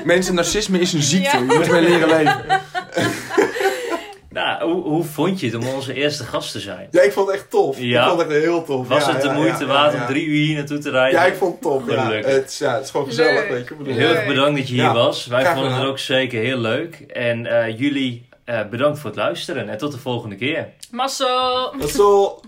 Mensen, 0.03 0.33
narcisme 0.35 0.79
is 0.79 0.93
een 0.93 1.01
ziekte. 1.01 1.29
Ja. 1.37 1.37
Je 1.37 1.43
moet 1.43 1.67
ermee 1.67 1.81
leren 1.81 2.07
leven. 2.09 2.45
Nou, 4.33 4.71
hoe, 4.71 4.83
hoe 4.83 5.03
vond 5.03 5.39
je 5.39 5.45
het 5.45 5.55
om 5.55 5.67
onze 5.67 5.93
eerste 5.93 6.23
gast 6.23 6.51
te 6.51 6.59
zijn? 6.59 6.87
Ja, 6.91 7.01
ik 7.01 7.11
vond 7.11 7.27
het 7.27 7.35
echt 7.35 7.49
tof. 7.49 7.79
Ja? 7.79 8.01
Ik 8.03 8.07
vond 8.09 8.21
het 8.21 8.31
echt 8.31 8.41
heel 8.41 8.63
tof. 8.63 8.87
Was 8.87 9.05
Ja, 9.05 9.11
het 9.11 9.21
de 9.21 9.27
ja, 9.27 9.33
moeite 9.33 9.59
ja, 9.59 9.65
waard 9.65 9.91
ja, 9.91 9.97
om 9.97 10.01
ja. 10.01 10.07
drie 10.07 10.25
uur 10.25 10.45
hier 10.45 10.55
naartoe 10.55 10.77
te 10.77 10.89
rijden? 10.89 11.19
Ja, 11.19 11.25
ik 11.25 11.35
vond 11.35 11.51
het 11.53 11.61
tof. 11.61 11.89
Ja. 11.89 12.03
Gelukkig. 12.03 12.31
Het, 12.31 12.49
is- 12.49 12.57
ja, 12.57 12.73
het 12.75 12.83
is 12.83 12.89
gewoon 12.91 13.05
gezellig, 13.05 13.49
Leuk. 13.49 13.69
weet 13.77 13.87
je. 13.87 13.93
Heel 13.93 14.15
erg 14.15 14.27
bedankt 14.27 14.57
dat 14.57 14.67
je 14.67 14.73
hier 14.73 14.83
Ja, 14.83 14.93
was. 14.93 15.25
Wij 15.25 15.41
graag 15.43 15.53
vonden 15.55 15.73
het 15.73 15.85
ook 15.87 15.99
zeker 15.99 16.41
heel 16.41 16.57
leuk. 16.57 16.95
En 16.99 17.45
eh, 17.45 17.79
jullie 17.79 18.25
eh, 18.45 18.59
bedankt 18.69 18.99
voor 18.99 19.09
het 19.09 19.19
luisteren 19.19 19.69
en 19.69 19.77
tot 19.77 19.91
de 19.91 19.97
volgende 19.99 20.35
keer. 20.35 20.67
Is 21.79 21.93
zo... 21.93 22.39